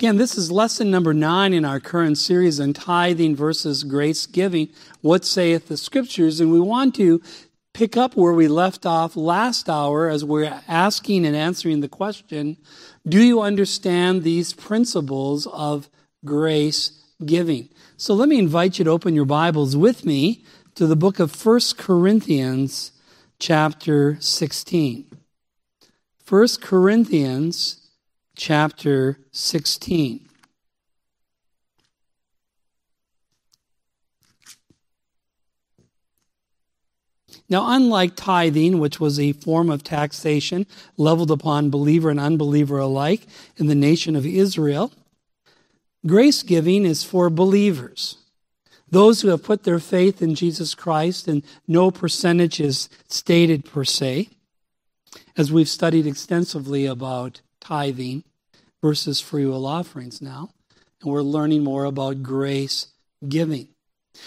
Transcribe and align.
Again, 0.00 0.16
this 0.16 0.38
is 0.38 0.50
lesson 0.50 0.90
number 0.90 1.12
nine 1.12 1.52
in 1.52 1.66
our 1.66 1.78
current 1.78 2.16
series 2.16 2.58
on 2.58 2.72
tithing 2.72 3.36
versus 3.36 3.84
grace 3.84 4.24
giving. 4.24 4.70
What 5.02 5.26
saith 5.26 5.68
the 5.68 5.76
scriptures? 5.76 6.40
And 6.40 6.50
we 6.50 6.58
want 6.58 6.94
to 6.94 7.20
pick 7.74 7.98
up 7.98 8.16
where 8.16 8.32
we 8.32 8.48
left 8.48 8.86
off 8.86 9.14
last 9.14 9.68
hour 9.68 10.08
as 10.08 10.24
we're 10.24 10.62
asking 10.66 11.26
and 11.26 11.36
answering 11.36 11.80
the 11.80 11.88
question 11.88 12.56
Do 13.06 13.22
you 13.22 13.42
understand 13.42 14.22
these 14.22 14.54
principles 14.54 15.46
of 15.48 15.90
grace 16.24 17.04
giving? 17.26 17.68
So 17.98 18.14
let 18.14 18.30
me 18.30 18.38
invite 18.38 18.78
you 18.78 18.86
to 18.86 18.90
open 18.90 19.14
your 19.14 19.26
Bibles 19.26 19.76
with 19.76 20.06
me 20.06 20.46
to 20.76 20.86
the 20.86 20.96
book 20.96 21.20
of 21.20 21.44
1 21.44 21.60
Corinthians, 21.76 22.92
chapter 23.38 24.16
16. 24.18 25.04
1 26.26 26.48
Corinthians 26.62 27.79
chapter 28.40 29.18
16. 29.32 30.26
Now, 37.50 37.76
unlike 37.76 38.16
tithing, 38.16 38.78
which 38.78 38.98
was 38.98 39.20
a 39.20 39.34
form 39.34 39.68
of 39.68 39.84
taxation 39.84 40.66
leveled 40.96 41.30
upon 41.30 41.68
believer 41.68 42.08
and 42.08 42.18
unbeliever 42.18 42.78
alike 42.78 43.26
in 43.58 43.66
the 43.66 43.74
nation 43.74 44.16
of 44.16 44.24
Israel, 44.24 44.90
grace 46.06 46.42
giving 46.42 46.86
is 46.86 47.04
for 47.04 47.28
believers. 47.28 48.16
Those 48.88 49.20
who 49.20 49.28
have 49.28 49.44
put 49.44 49.64
their 49.64 49.78
faith 49.78 50.22
in 50.22 50.34
Jesus 50.34 50.74
Christ, 50.74 51.28
and 51.28 51.42
no 51.68 51.90
percentage 51.90 52.58
is 52.58 52.88
stated 53.06 53.66
per 53.66 53.84
se, 53.84 54.30
as 55.36 55.52
we've 55.52 55.68
studied 55.68 56.06
extensively 56.06 56.86
about 56.86 57.42
tithing 57.60 58.24
versus 58.82 59.20
free 59.20 59.46
will 59.46 59.66
offerings 59.66 60.20
now. 60.22 60.50
And 61.02 61.10
we're 61.10 61.22
learning 61.22 61.64
more 61.64 61.84
about 61.84 62.22
grace 62.22 62.88
giving. 63.26 63.68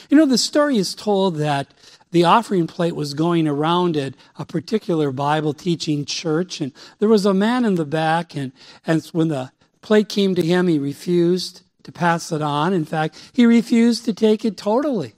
You 0.09 0.17
know, 0.17 0.25
the 0.25 0.37
story 0.37 0.77
is 0.77 0.95
told 0.95 1.35
that 1.37 1.67
the 2.11 2.23
offering 2.23 2.67
plate 2.67 2.95
was 2.95 3.13
going 3.13 3.47
around 3.47 3.97
at 3.97 4.13
a 4.37 4.45
particular 4.45 5.11
Bible 5.11 5.53
teaching 5.53 6.05
church, 6.05 6.61
and 6.61 6.71
there 6.99 7.09
was 7.09 7.25
a 7.25 7.33
man 7.33 7.65
in 7.65 7.75
the 7.75 7.85
back, 7.85 8.35
and, 8.35 8.51
and 8.85 9.03
when 9.07 9.27
the 9.27 9.51
plate 9.81 10.09
came 10.09 10.35
to 10.35 10.41
him, 10.41 10.67
he 10.67 10.79
refused 10.79 11.61
to 11.83 11.91
pass 11.91 12.31
it 12.31 12.41
on. 12.41 12.73
In 12.73 12.85
fact, 12.85 13.31
he 13.33 13.45
refused 13.45 14.05
to 14.05 14.13
take 14.13 14.45
it 14.45 14.57
totally. 14.57 15.13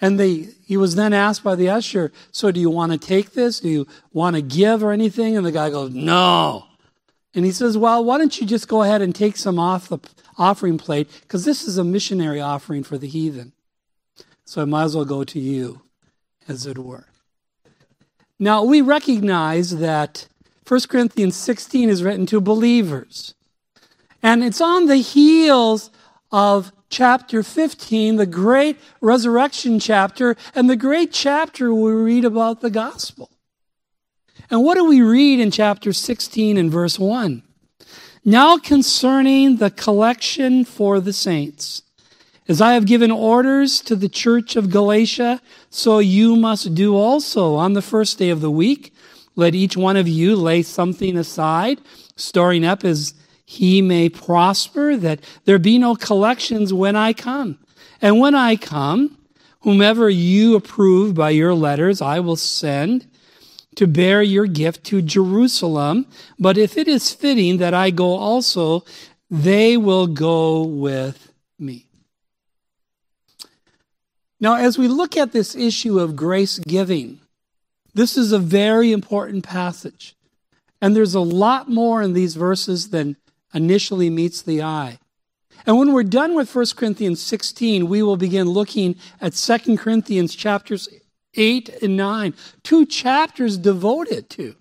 And 0.00 0.20
they, 0.20 0.48
he 0.66 0.76
was 0.76 0.94
then 0.94 1.12
asked 1.12 1.42
by 1.42 1.54
the 1.54 1.70
usher, 1.70 2.12
So 2.30 2.50
do 2.50 2.60
you 2.60 2.68
want 2.68 2.92
to 2.92 2.98
take 2.98 3.32
this? 3.32 3.60
Do 3.60 3.68
you 3.68 3.86
want 4.12 4.36
to 4.36 4.42
give 4.42 4.82
or 4.82 4.92
anything? 4.92 5.36
And 5.36 5.46
the 5.46 5.52
guy 5.52 5.70
goes, 5.70 5.94
No. 5.94 6.66
And 7.36 7.44
he 7.44 7.52
says, 7.52 7.76
Well, 7.76 8.02
why 8.02 8.16
don't 8.16 8.40
you 8.40 8.46
just 8.46 8.66
go 8.66 8.82
ahead 8.82 9.02
and 9.02 9.14
take 9.14 9.36
some 9.36 9.58
off 9.58 9.90
the 9.90 9.98
offering 10.38 10.78
plate? 10.78 11.08
Because 11.20 11.44
this 11.44 11.68
is 11.68 11.76
a 11.76 11.84
missionary 11.84 12.40
offering 12.40 12.82
for 12.82 12.96
the 12.96 13.06
heathen. 13.06 13.52
So 14.46 14.62
I 14.62 14.64
might 14.64 14.84
as 14.84 14.96
well 14.96 15.04
go 15.04 15.22
to 15.22 15.38
you, 15.38 15.82
as 16.48 16.64
it 16.64 16.78
were. 16.78 17.04
Now, 18.38 18.64
we 18.64 18.80
recognize 18.80 19.76
that 19.76 20.28
1 20.66 20.80
Corinthians 20.88 21.36
16 21.36 21.90
is 21.90 22.02
written 22.02 22.24
to 22.26 22.40
believers. 22.40 23.34
And 24.22 24.42
it's 24.42 24.60
on 24.62 24.86
the 24.86 24.96
heels 24.96 25.90
of 26.32 26.72
chapter 26.88 27.42
15, 27.42 28.16
the 28.16 28.26
great 28.26 28.78
resurrection 29.02 29.78
chapter, 29.78 30.36
and 30.54 30.70
the 30.70 30.76
great 30.76 31.12
chapter 31.12 31.74
we 31.74 31.92
read 31.92 32.24
about 32.24 32.62
the 32.62 32.70
gospel. 32.70 33.30
And 34.50 34.62
what 34.62 34.76
do 34.76 34.84
we 34.84 35.02
read 35.02 35.40
in 35.40 35.50
chapter 35.50 35.92
16 35.92 36.56
and 36.56 36.70
verse 36.70 36.98
1? 36.98 37.42
Now 38.24 38.58
concerning 38.58 39.56
the 39.56 39.70
collection 39.70 40.64
for 40.64 41.00
the 41.00 41.12
saints. 41.12 41.82
As 42.48 42.60
I 42.60 42.74
have 42.74 42.86
given 42.86 43.10
orders 43.10 43.80
to 43.82 43.96
the 43.96 44.08
church 44.08 44.54
of 44.54 44.70
Galatia, 44.70 45.40
so 45.68 45.98
you 45.98 46.36
must 46.36 46.74
do 46.74 46.94
also 46.94 47.54
on 47.54 47.72
the 47.72 47.82
first 47.82 48.18
day 48.18 48.30
of 48.30 48.40
the 48.40 48.50
week. 48.50 48.94
Let 49.34 49.54
each 49.54 49.76
one 49.76 49.96
of 49.96 50.06
you 50.06 50.36
lay 50.36 50.62
something 50.62 51.16
aside, 51.16 51.80
storing 52.14 52.64
up 52.64 52.84
as 52.84 53.14
he 53.44 53.82
may 53.82 54.08
prosper, 54.08 54.96
that 54.96 55.20
there 55.44 55.58
be 55.58 55.76
no 55.78 55.96
collections 55.96 56.72
when 56.72 56.94
I 56.94 57.12
come. 57.12 57.58
And 58.00 58.20
when 58.20 58.36
I 58.36 58.54
come, 58.54 59.18
whomever 59.60 60.08
you 60.08 60.54
approve 60.54 61.14
by 61.14 61.30
your 61.30 61.54
letters, 61.54 62.00
I 62.00 62.20
will 62.20 62.36
send 62.36 63.08
to 63.76 63.86
bear 63.86 64.22
your 64.22 64.46
gift 64.46 64.84
to 64.84 65.00
Jerusalem. 65.00 66.06
But 66.38 66.58
if 66.58 66.76
it 66.76 66.88
is 66.88 67.12
fitting 67.12 67.58
that 67.58 67.74
I 67.74 67.90
go 67.90 68.16
also, 68.16 68.84
they 69.30 69.76
will 69.76 70.06
go 70.06 70.62
with 70.62 71.32
me. 71.58 71.86
Now, 74.38 74.56
as 74.56 74.76
we 74.76 74.88
look 74.88 75.16
at 75.16 75.32
this 75.32 75.54
issue 75.54 75.98
of 75.98 76.16
grace 76.16 76.58
giving, 76.58 77.20
this 77.94 78.18
is 78.18 78.32
a 78.32 78.38
very 78.38 78.92
important 78.92 79.44
passage. 79.44 80.14
And 80.82 80.94
there's 80.94 81.14
a 81.14 81.20
lot 81.20 81.70
more 81.70 82.02
in 82.02 82.12
these 82.12 82.34
verses 82.34 82.90
than 82.90 83.16
initially 83.54 84.10
meets 84.10 84.42
the 84.42 84.62
eye. 84.62 84.98
And 85.64 85.78
when 85.78 85.92
we're 85.92 86.02
done 86.02 86.34
with 86.34 86.54
1 86.54 86.66
Corinthians 86.76 87.22
16, 87.22 87.88
we 87.88 88.02
will 88.02 88.18
begin 88.18 88.48
looking 88.50 88.96
at 89.20 89.32
2 89.32 89.78
Corinthians 89.78 90.34
chapters 90.34 90.88
8 91.36 91.82
and 91.82 91.96
9, 91.96 92.34
two 92.62 92.86
chapters 92.86 93.56
devoted 93.58 94.30
to 94.30 94.54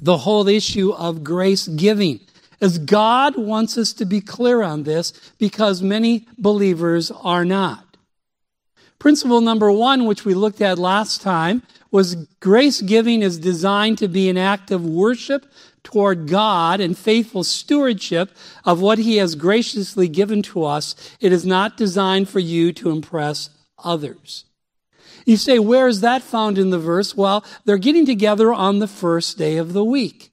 the 0.00 0.18
whole 0.18 0.48
issue 0.48 0.92
of 0.92 1.24
grace 1.24 1.68
giving. 1.68 2.20
As 2.60 2.78
God 2.78 3.36
wants 3.36 3.76
us 3.76 3.92
to 3.94 4.04
be 4.04 4.20
clear 4.20 4.62
on 4.62 4.84
this 4.84 5.12
because 5.38 5.82
many 5.82 6.26
believers 6.38 7.10
are 7.10 7.44
not. 7.44 7.96
Principle 8.98 9.40
number 9.40 9.70
one, 9.70 10.06
which 10.06 10.24
we 10.24 10.32
looked 10.32 10.60
at 10.60 10.78
last 10.78 11.20
time, 11.20 11.62
was 11.90 12.14
grace 12.40 12.80
giving 12.80 13.22
is 13.22 13.38
designed 13.38 13.98
to 13.98 14.08
be 14.08 14.30
an 14.30 14.38
act 14.38 14.70
of 14.70 14.84
worship 14.84 15.46
toward 15.82 16.26
God 16.26 16.80
and 16.80 16.96
faithful 16.96 17.44
stewardship 17.44 18.30
of 18.64 18.80
what 18.80 18.98
He 18.98 19.18
has 19.18 19.34
graciously 19.34 20.08
given 20.08 20.42
to 20.42 20.64
us. 20.64 20.96
It 21.20 21.32
is 21.32 21.44
not 21.44 21.76
designed 21.76 22.28
for 22.28 22.40
you 22.40 22.72
to 22.72 22.90
impress 22.90 23.50
others. 23.78 24.44
You 25.24 25.36
say, 25.36 25.58
where 25.58 25.88
is 25.88 26.00
that 26.00 26.22
found 26.22 26.58
in 26.58 26.70
the 26.70 26.78
verse? 26.78 27.16
Well, 27.16 27.44
they're 27.64 27.78
getting 27.78 28.06
together 28.06 28.52
on 28.52 28.78
the 28.78 28.88
first 28.88 29.38
day 29.38 29.56
of 29.56 29.72
the 29.72 29.84
week. 29.84 30.30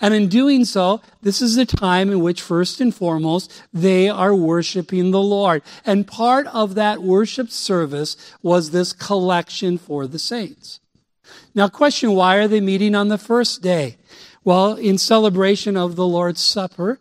And 0.00 0.12
in 0.12 0.28
doing 0.28 0.64
so, 0.64 1.00
this 1.22 1.40
is 1.40 1.56
the 1.56 1.64
time 1.64 2.10
in 2.10 2.20
which, 2.20 2.42
first 2.42 2.80
and 2.80 2.94
foremost, 2.94 3.62
they 3.72 4.08
are 4.08 4.34
worshiping 4.34 5.10
the 5.10 5.22
Lord. 5.22 5.62
And 5.86 6.06
part 6.06 6.46
of 6.48 6.74
that 6.74 7.02
worship 7.02 7.50
service 7.50 8.16
was 8.42 8.70
this 8.70 8.92
collection 8.92 9.78
for 9.78 10.06
the 10.06 10.18
saints. 10.18 10.80
Now, 11.54 11.68
question 11.68 12.12
why 12.12 12.36
are 12.36 12.48
they 12.48 12.60
meeting 12.60 12.94
on 12.94 13.08
the 13.08 13.18
first 13.18 13.62
day? 13.62 13.96
Well, 14.42 14.74
in 14.74 14.98
celebration 14.98 15.76
of 15.76 15.96
the 15.96 16.06
Lord's 16.06 16.42
Supper, 16.42 16.98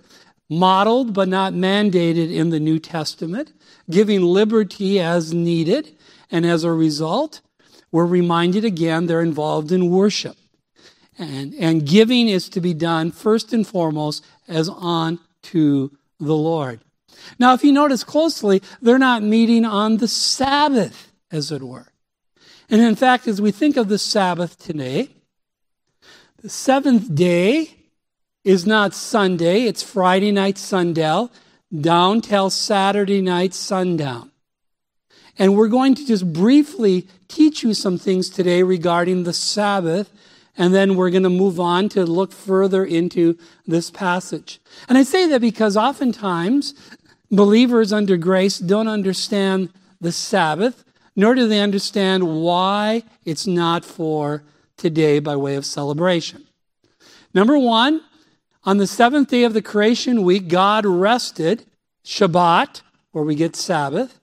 modeled 0.50 1.14
but 1.14 1.28
not 1.28 1.54
mandated 1.54 2.34
in 2.34 2.52
the 2.52 2.60
New 2.60 2.80
Testament, 2.80 3.52
giving 3.90 4.22
liberty 4.22 5.00
as 5.00 5.34
needed, 5.34 5.98
and 6.34 6.48
as 6.48 6.64
a 6.64 6.72
result, 6.72 7.42
we're 7.92 8.08
reminded 8.08 8.66
again 8.66 9.06
they're 9.06 9.22
involved 9.22 9.72
in 9.72 9.92
worship. 9.92 10.36
And, 11.20 11.54
and 11.54 11.86
giving 11.86 12.28
is 12.28 12.50
to 12.50 12.60
be 12.60 12.74
done 12.74 13.12
first 13.12 13.54
and 13.54 13.66
foremost 13.66 14.26
as 14.48 14.68
unto 14.68 15.92
the 16.20 16.36
Lord. 16.36 16.82
Now, 17.38 17.54
if 17.54 17.64
you 17.64 17.72
notice 17.72 18.04
closely, 18.04 18.64
they're 18.82 18.98
not 18.98 19.22
meeting 19.22 19.64
on 19.64 19.98
the 19.98 20.08
Sabbath, 20.08 21.12
as 21.32 21.52
it 21.52 21.62
were. 21.62 21.90
And 22.68 22.82
in 22.82 22.96
fact, 22.96 23.28
as 23.28 23.40
we 23.40 23.52
think 23.52 23.78
of 23.78 23.88
the 23.88 24.00
Sabbath 24.00 24.58
today, 24.58 25.10
the 26.42 26.50
seventh 26.50 27.14
day 27.14 27.76
is 28.44 28.66
not 28.66 28.96
Sunday, 28.96 29.66
it's 29.66 29.84
Friday 29.84 30.32
night 30.32 30.58
sundown, 30.58 31.30
down 31.80 32.22
till 32.22 32.50
Saturday 32.50 33.22
night 33.22 33.54
sundown. 33.54 34.32
And 35.38 35.56
we're 35.56 35.68
going 35.68 35.96
to 35.96 36.06
just 36.06 36.32
briefly 36.32 37.08
teach 37.28 37.64
you 37.64 37.74
some 37.74 37.98
things 37.98 38.30
today 38.30 38.62
regarding 38.62 39.24
the 39.24 39.34
Sabbath, 39.34 40.12
and 40.56 40.74
then 40.74 40.96
we're 40.96 41.10
going 41.10 41.24
to 41.24 41.30
move 41.30 41.60
on 41.60 41.90
to 41.90 42.06
look 42.06 42.32
further 42.32 42.86
into 42.86 43.38
this 43.66 43.90
passage. 43.90 44.60
And 44.88 44.98
I 44.98 45.04
say 45.04 45.28
that 45.28 45.42
because 45.42 45.76
oftentimes 45.76 46.76
believers 47.32 47.92
under 47.92 48.18
grace 48.18 48.60
don't 48.60 48.88
understand 48.88 49.70
the 50.00 50.12
Sabbath, 50.12 50.84
nor 51.16 51.34
do 51.34 51.48
they 51.48 51.60
understand 51.60 52.42
why 52.44 53.04
it's 53.26 53.48
not 53.48 53.84
for 53.84 54.44
today 54.78 55.20
by 55.20 55.36
way 55.36 55.56
of 55.56 55.66
celebration. 55.66 56.46
Number 57.34 57.58
one, 57.58 58.02
on 58.64 58.78
the 58.78 58.88
seventh 58.88 59.30
day 59.30 59.44
of 59.44 59.54
the 59.54 59.62
creation 59.62 60.22
week, 60.22 60.48
God 60.48 60.86
rested, 60.86 61.66
Shabbat, 62.06 62.82
where 63.12 63.24
we 63.24 63.34
get 63.34 63.56
Sabbath 63.56 64.20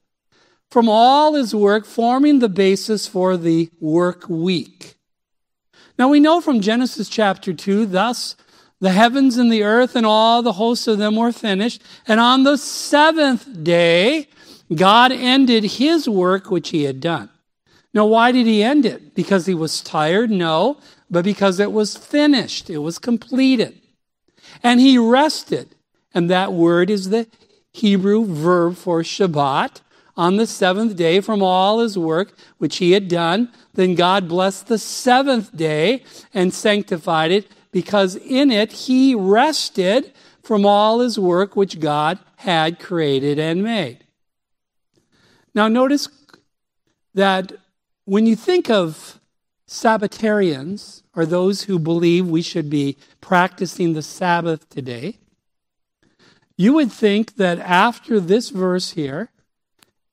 from 0.71 0.89
all 0.89 1.35
his 1.35 1.55
work, 1.55 1.85
forming 1.85 2.39
the 2.39 2.49
basis 2.49 3.07
for 3.07 3.37
the 3.37 3.71
work 3.81 4.29
week. 4.29 4.95
Now 5.99 6.09
we 6.09 6.21
know 6.21 6.41
from 6.41 6.61
Genesis 6.61 7.09
chapter 7.09 7.53
2, 7.53 7.87
thus 7.87 8.37
The 8.81 8.93
heavens 8.93 9.37
and 9.37 9.53
the 9.53 9.63
earth 9.63 9.95
and 9.95 10.07
all 10.07 10.43
the 10.43 10.55
hosts 10.55 10.89
of 10.89 10.97
them 10.97 11.17
were 11.17 11.33
finished. 11.33 11.83
And 12.07 12.19
on 12.19 12.45
the 12.45 12.57
seventh 12.57 13.63
day, 13.63 14.29
God 14.75 15.13
ended 15.13 15.65
his 15.65 16.09
work 16.09 16.51
which 16.51 16.71
he 16.71 16.85
had 16.85 17.01
done. 17.01 17.29
Now, 17.93 18.07
why 18.07 18.33
did 18.33 18.47
he 18.47 18.63
end 18.63 18.87
it? 18.87 19.15
Because 19.15 19.47
he 19.47 19.55
was 19.55 19.83
tired? 19.83 20.31
No, 20.31 20.79
but 21.11 21.25
because 21.25 21.61
it 21.61 21.73
was 21.73 21.97
finished. 21.97 22.71
It 22.71 22.79
was 22.79 22.99
completed. 22.99 23.79
And 24.63 24.81
he 24.81 24.97
rested. 24.97 25.75
And 26.15 26.31
that 26.31 26.53
word 26.53 26.89
is 26.89 27.11
the 27.11 27.27
Hebrew 27.73 28.25
verb 28.25 28.77
for 28.77 29.03
Shabbat 29.03 29.81
on 30.21 30.37
the 30.37 30.47
seventh 30.47 30.97
day 30.97 31.19
from 31.19 31.43
all 31.43 31.81
his 31.81 31.97
work 31.97 32.37
which 32.59 32.77
he 32.77 32.93
had 32.93 33.09
done. 33.09 33.51
Then 33.73 33.95
God 33.95 34.29
blessed 34.29 34.67
the 34.67 34.77
seventh 34.77 35.57
day 35.57 36.05
and 36.35 36.53
sanctified 36.53 37.31
it 37.31 37.49
because 37.73 38.17
in 38.17 38.51
it 38.51 38.71
he 38.71 39.15
rested 39.15 40.13
from 40.43 40.67
all 40.67 41.01
his 41.01 41.19
work 41.19 41.57
which 41.57 41.81
God 41.81 42.19
had 42.37 42.79
created 42.79 43.39
and 43.39 43.63
made. 43.63 44.05
Now, 45.55 45.69
notice 45.69 46.07
that 47.15 47.53
when 48.05 48.27
you 48.27 48.37
think 48.37 48.69
of 48.69 49.19
Sabbatarians, 49.67 51.03
or 51.17 51.25
those 51.25 51.63
who 51.63 51.79
believe 51.79 52.29
we 52.29 52.43
should 52.43 52.69
be 52.69 52.99
practicing 53.23 53.95
the 53.95 54.03
Sabbath 54.03 54.69
today, 54.69 55.17
you 56.59 56.75
would 56.75 56.93
think 56.93 57.37
that 57.37 57.59
after 57.59 58.21
this 58.21 58.51
verse 58.51 58.91
here, 58.91 59.31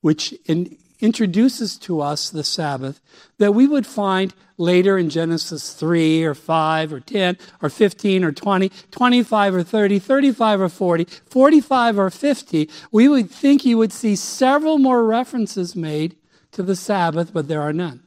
which 0.00 0.34
in, 0.46 0.76
introduces 1.00 1.76
to 1.78 2.00
us 2.00 2.30
the 2.30 2.44
Sabbath, 2.44 3.00
that 3.38 3.52
we 3.52 3.66
would 3.66 3.86
find 3.86 4.34
later 4.56 4.98
in 4.98 5.08
Genesis 5.08 5.72
3 5.74 6.24
or 6.24 6.34
5 6.34 6.92
or 6.92 7.00
10 7.00 7.38
or 7.62 7.70
15 7.70 8.24
or 8.24 8.32
20, 8.32 8.68
25 8.90 9.54
or 9.54 9.62
30, 9.62 9.98
35 9.98 10.60
or 10.60 10.68
40, 10.68 11.04
45 11.04 11.98
or 11.98 12.10
50, 12.10 12.70
we 12.90 13.08
would 13.08 13.30
think 13.30 13.64
you 13.64 13.78
would 13.78 13.92
see 13.92 14.16
several 14.16 14.78
more 14.78 15.04
references 15.04 15.76
made 15.76 16.16
to 16.50 16.62
the 16.62 16.76
Sabbath, 16.76 17.32
but 17.32 17.46
there 17.46 17.62
are 17.62 17.72
none. 17.72 18.02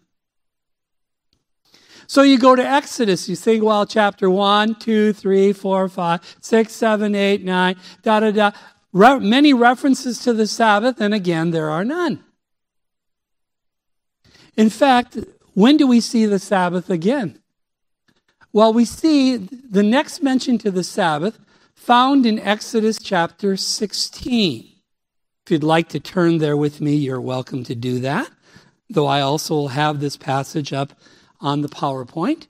So 2.08 2.24
you 2.24 2.38
go 2.38 2.58
to 2.58 2.66
Exodus, 2.66 3.30
you 3.30 3.38
think, 3.38 3.64
well, 3.64 3.86
chapter 3.86 4.30
1, 4.30 4.76
2, 4.76 5.14
3, 5.14 5.54
4, 5.54 5.88
5, 5.88 6.38
6, 6.42 6.74
7, 6.74 7.16
8, 7.16 7.44
9, 7.46 7.76
da 8.04 8.20
da 8.20 8.32
da. 8.32 8.52
Re- 8.94 9.20
many 9.20 9.54
references 9.54 10.20
to 10.20 10.34
the 10.34 10.48
Sabbath, 10.48 11.00
and 11.00 11.14
again, 11.14 11.52
there 11.52 11.70
are 11.70 11.86
none. 11.86 12.24
In 14.58 14.70
fact, 14.70 15.18
when 15.54 15.78
do 15.78 15.88
we 15.88 16.02
see 16.02 16.26
the 16.26 16.40
Sabbath 16.40 16.90
again? 16.90 17.40
Well, 18.54 18.74
we 18.74 18.84
see 18.84 19.38
the 19.38 19.84
next 19.84 20.22
mention 20.22 20.58
to 20.60 20.72
the 20.72 20.84
Sabbath 20.84 21.40
found 21.74 22.26
in 22.26 22.38
Exodus 22.40 23.00
chapter 23.02 23.56
16. 23.56 24.72
If 25.46 25.52
you'd 25.52 25.64
like 25.64 25.90
to 25.90 26.00
turn 26.00 26.38
there 26.38 26.58
with 26.58 26.82
me, 26.82 26.96
you're 26.96 27.22
welcome 27.22 27.64
to 27.64 27.76
do 27.76 28.00
that, 28.00 28.30
though 28.90 29.08
I 29.08 29.22
also 29.22 29.56
will 29.56 29.68
have 29.70 30.00
this 30.00 30.18
passage 30.18 30.74
up 30.74 30.94
on 31.40 31.62
the 31.62 31.70
PowerPoint. 31.70 32.48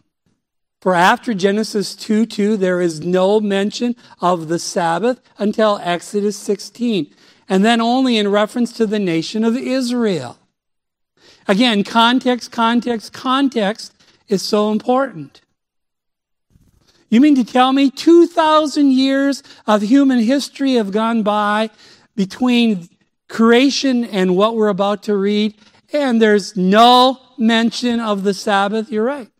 For 0.82 0.96
after 0.96 1.36
Genesis 1.36 1.96
2 1.96 2.26
2, 2.26 2.58
there 2.58 2.82
is 2.82 3.02
no 3.02 3.40
mention 3.40 3.96
of 4.20 4.48
the 4.48 4.58
Sabbath 4.58 5.22
until 5.38 5.80
Exodus 5.84 6.36
16, 6.38 7.14
and 7.48 7.64
then 7.64 7.80
only 7.80 8.18
in 8.18 8.28
reference 8.28 8.74
to 8.74 8.88
the 8.88 8.98
nation 8.98 9.44
of 9.44 9.56
Israel. 9.56 10.40
Again, 11.48 11.84
context, 11.84 12.52
context, 12.52 13.14
context 13.14 13.94
is 14.28 14.42
so 14.42 14.72
important. 14.72 15.42
You 17.10 17.22
mean 17.22 17.36
to 17.36 17.44
tell 17.44 17.74
me 17.74 17.92
2,000 17.92 18.92
years 18.92 19.44
of 19.68 19.84
human 19.84 20.20
history 20.20 20.76
have 20.76 20.92
gone 20.92 21.22
by 21.22 21.70
between 22.16 22.90
creation 23.28 24.04
and 24.06 24.36
what 24.36 24.56
we're 24.56 24.70
about 24.70 25.04
to 25.04 25.16
read, 25.16 25.54
and 25.94 26.20
there's 26.20 26.58
no 26.58 27.20
mention 27.38 28.00
of 28.00 28.24
the 28.24 28.34
Sabbath? 28.34 28.90
You're 28.90 29.04
right. 29.04 29.31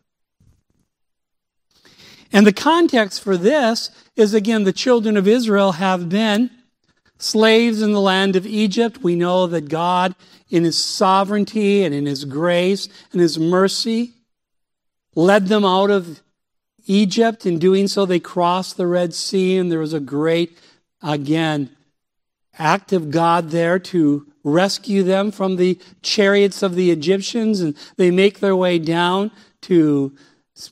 And 2.32 2.46
the 2.46 2.52
context 2.52 3.22
for 3.22 3.36
this 3.36 3.90
is 4.16 4.34
again, 4.34 4.64
the 4.64 4.72
children 4.72 5.16
of 5.16 5.28
Israel 5.28 5.72
have 5.72 6.08
been 6.08 6.50
slaves 7.18 7.82
in 7.82 7.92
the 7.92 8.00
land 8.00 8.36
of 8.36 8.46
Egypt. 8.46 9.02
We 9.02 9.14
know 9.14 9.46
that 9.46 9.68
God 9.68 10.14
in 10.52 10.64
his 10.64 10.76
sovereignty 10.76 11.82
and 11.82 11.94
in 11.94 12.04
his 12.04 12.26
grace 12.26 12.88
and 13.10 13.20
his 13.20 13.38
mercy, 13.38 14.12
led 15.16 15.48
them 15.48 15.64
out 15.64 15.90
of 15.90 16.22
Egypt. 16.86 17.46
In 17.46 17.58
doing 17.58 17.88
so, 17.88 18.04
they 18.04 18.20
crossed 18.20 18.76
the 18.76 18.86
Red 18.86 19.14
Sea, 19.14 19.56
and 19.56 19.72
there 19.72 19.78
was 19.78 19.94
a 19.94 20.00
great, 20.00 20.58
again, 21.02 21.70
act 22.58 22.92
of 22.92 23.10
God 23.10 23.50
there 23.50 23.78
to 23.78 24.26
rescue 24.44 25.02
them 25.02 25.30
from 25.30 25.56
the 25.56 25.80
chariots 26.02 26.62
of 26.62 26.74
the 26.74 26.90
Egyptians, 26.90 27.60
and 27.60 27.74
they 27.96 28.10
make 28.10 28.40
their 28.40 28.56
way 28.56 28.78
down 28.78 29.30
to 29.62 30.14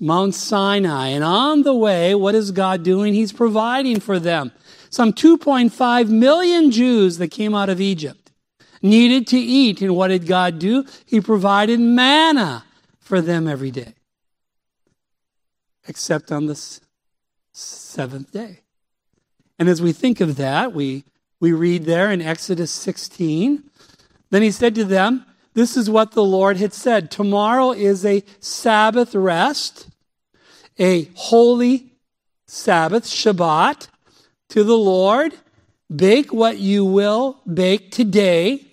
Mount 0.00 0.34
Sinai. 0.34 1.08
And 1.08 1.24
on 1.24 1.62
the 1.62 1.74
way, 1.74 2.14
what 2.14 2.34
is 2.34 2.50
God 2.50 2.82
doing? 2.82 3.14
He's 3.14 3.32
providing 3.32 4.00
for 4.00 4.18
them. 4.18 4.52
Some 4.90 5.12
2.5 5.12 6.08
million 6.08 6.70
Jews 6.70 7.18
that 7.18 7.30
came 7.30 7.54
out 7.54 7.68
of 7.68 7.80
Egypt 7.80 8.30
needed 8.82 9.26
to 9.28 9.38
eat. 9.38 9.80
And 9.82 9.96
what 9.96 10.08
did 10.08 10.26
God 10.26 10.58
do? 10.58 10.84
He 11.06 11.20
provided 11.20 11.80
manna 11.80 12.64
for 12.98 13.20
them 13.20 13.48
every 13.48 13.70
day, 13.70 13.94
except 15.86 16.30
on 16.30 16.46
the 16.46 16.80
seventh 17.52 18.32
day. 18.32 18.60
And 19.58 19.68
as 19.68 19.82
we 19.82 19.92
think 19.92 20.20
of 20.20 20.36
that, 20.36 20.72
we, 20.72 21.04
we 21.38 21.52
read 21.52 21.84
there 21.84 22.10
in 22.10 22.22
Exodus 22.22 22.70
16, 22.70 23.62
then 24.30 24.42
he 24.42 24.50
said 24.50 24.74
to 24.76 24.84
them, 24.84 25.26
This 25.54 25.76
is 25.76 25.90
what 25.90 26.12
the 26.12 26.24
Lord 26.24 26.56
had 26.56 26.72
said. 26.72 27.10
Tomorrow 27.10 27.72
is 27.72 28.04
a 28.04 28.24
Sabbath 28.38 29.14
rest, 29.14 29.88
a 30.78 31.08
holy 31.14 31.92
Sabbath, 32.46 33.04
Shabbat, 33.04 33.88
to 34.50 34.64
the 34.64 34.76
Lord. 34.76 35.34
Bake 35.94 36.32
what 36.32 36.58
you 36.58 36.84
will 36.84 37.40
bake 37.52 37.90
today 37.90 38.64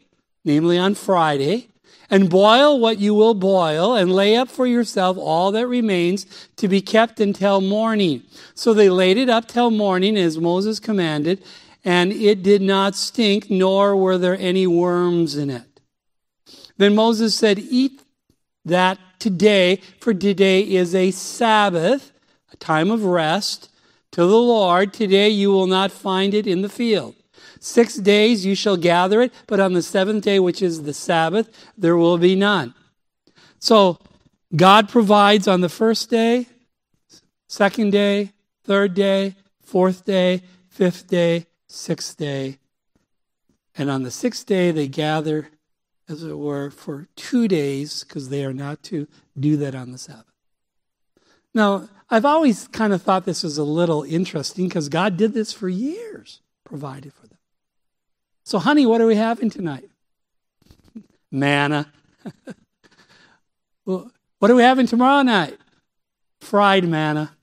namely 0.47 0.77
on 0.77 0.95
Friday, 0.95 1.67
and 2.09 2.29
boil 2.29 2.79
what 2.79 2.99
you 2.99 3.13
will 3.13 3.33
boil, 3.33 3.93
and 3.93 4.09
lay 4.09 4.35
up 4.37 4.47
for 4.47 4.65
yourself 4.65 5.17
all 5.17 5.51
that 5.51 5.67
remains 5.67 6.25
to 6.55 6.69
be 6.69 6.81
kept 6.81 7.19
until 7.19 7.59
morning. 7.59 8.23
So 8.55 8.73
they 8.73 8.89
laid 8.89 9.17
it 9.17 9.29
up 9.29 9.49
till 9.49 9.69
morning, 9.69 10.15
as 10.17 10.39
Moses 10.39 10.79
commanded, 10.79 11.43
and 11.83 12.13
it 12.13 12.43
did 12.43 12.61
not 12.61 12.95
stink, 12.95 13.49
nor 13.49 13.93
were 13.95 14.17
there 14.17 14.37
any 14.39 14.65
worms 14.65 15.35
in 15.35 15.49
it. 15.49 15.76
Then 16.77 16.95
Moses 16.95 17.35
said, 17.35 17.59
Eat 17.59 18.01
that 18.65 18.99
today, 19.19 19.81
for 19.99 20.13
today 20.13 20.61
is 20.61 20.93
a 20.93 21.11
Sabbath, 21.11 22.11
a 22.51 22.57
time 22.57 22.91
of 22.91 23.03
rest 23.03 23.69
to 24.11 24.21
the 24.21 24.37
Lord. 24.37 24.93
Today 24.93 25.29
you 25.29 25.51
will 25.51 25.67
not 25.67 25.91
find 25.91 26.33
it 26.33 26.47
in 26.47 26.61
the 26.61 26.69
field. 26.69 27.15
Six 27.59 27.95
days 27.95 28.45
you 28.45 28.55
shall 28.55 28.77
gather 28.77 29.21
it, 29.21 29.33
but 29.47 29.59
on 29.59 29.73
the 29.73 29.81
seventh 29.81 30.23
day, 30.23 30.39
which 30.39 30.61
is 30.61 30.83
the 30.83 30.93
Sabbath, 30.93 31.49
there 31.77 31.97
will 31.97 32.17
be 32.17 32.35
none. 32.35 32.73
So 33.59 33.99
God 34.55 34.89
provides 34.89 35.47
on 35.47 35.61
the 35.61 35.69
first 35.69 36.09
day, 36.09 36.45
second 37.47 37.91
day, 37.91 38.31
third 38.63 38.93
day, 38.93 39.35
fourth 39.61 40.05
day, 40.05 40.43
fifth 40.69 41.07
day, 41.07 41.47
sixth 41.67 42.17
day. 42.17 42.59
And 43.77 43.89
on 43.89 44.03
the 44.03 44.11
sixth 44.11 44.45
day, 44.45 44.71
they 44.71 44.87
gather, 44.87 45.49
as 46.09 46.23
it 46.23 46.37
were, 46.37 46.69
for 46.69 47.07
two 47.15 47.47
days, 47.47 48.03
because 48.03 48.29
they 48.29 48.45
are 48.45 48.53
not 48.53 48.81
to 48.83 49.07
do 49.39 49.57
that 49.57 49.75
on 49.75 49.91
the 49.91 49.97
Sabbath. 49.97 50.25
Now, 51.53 51.89
I've 52.09 52.25
always 52.25 52.67
kind 52.69 52.93
of 52.93 53.01
thought 53.01 53.25
this 53.25 53.43
was 53.43 53.57
a 53.57 53.63
little 53.63 54.03
interesting 54.03 54.67
because 54.67 54.89
God 54.89 55.17
did 55.17 55.33
this 55.33 55.51
for 55.51 55.67
years, 55.67 56.41
provided 56.63 57.13
for 57.13 57.27
them. 57.27 57.37
So, 58.43 58.59
honey, 58.59 58.85
what 58.85 59.01
are 59.01 59.07
we 59.07 59.15
having 59.15 59.49
tonight? 59.49 59.89
Manna. 61.29 61.91
well, 63.85 64.11
what 64.39 64.51
are 64.51 64.55
we 64.55 64.63
having 64.63 64.87
tomorrow 64.87 65.21
night? 65.23 65.57
Fried 66.39 66.85
manna. 66.87 67.35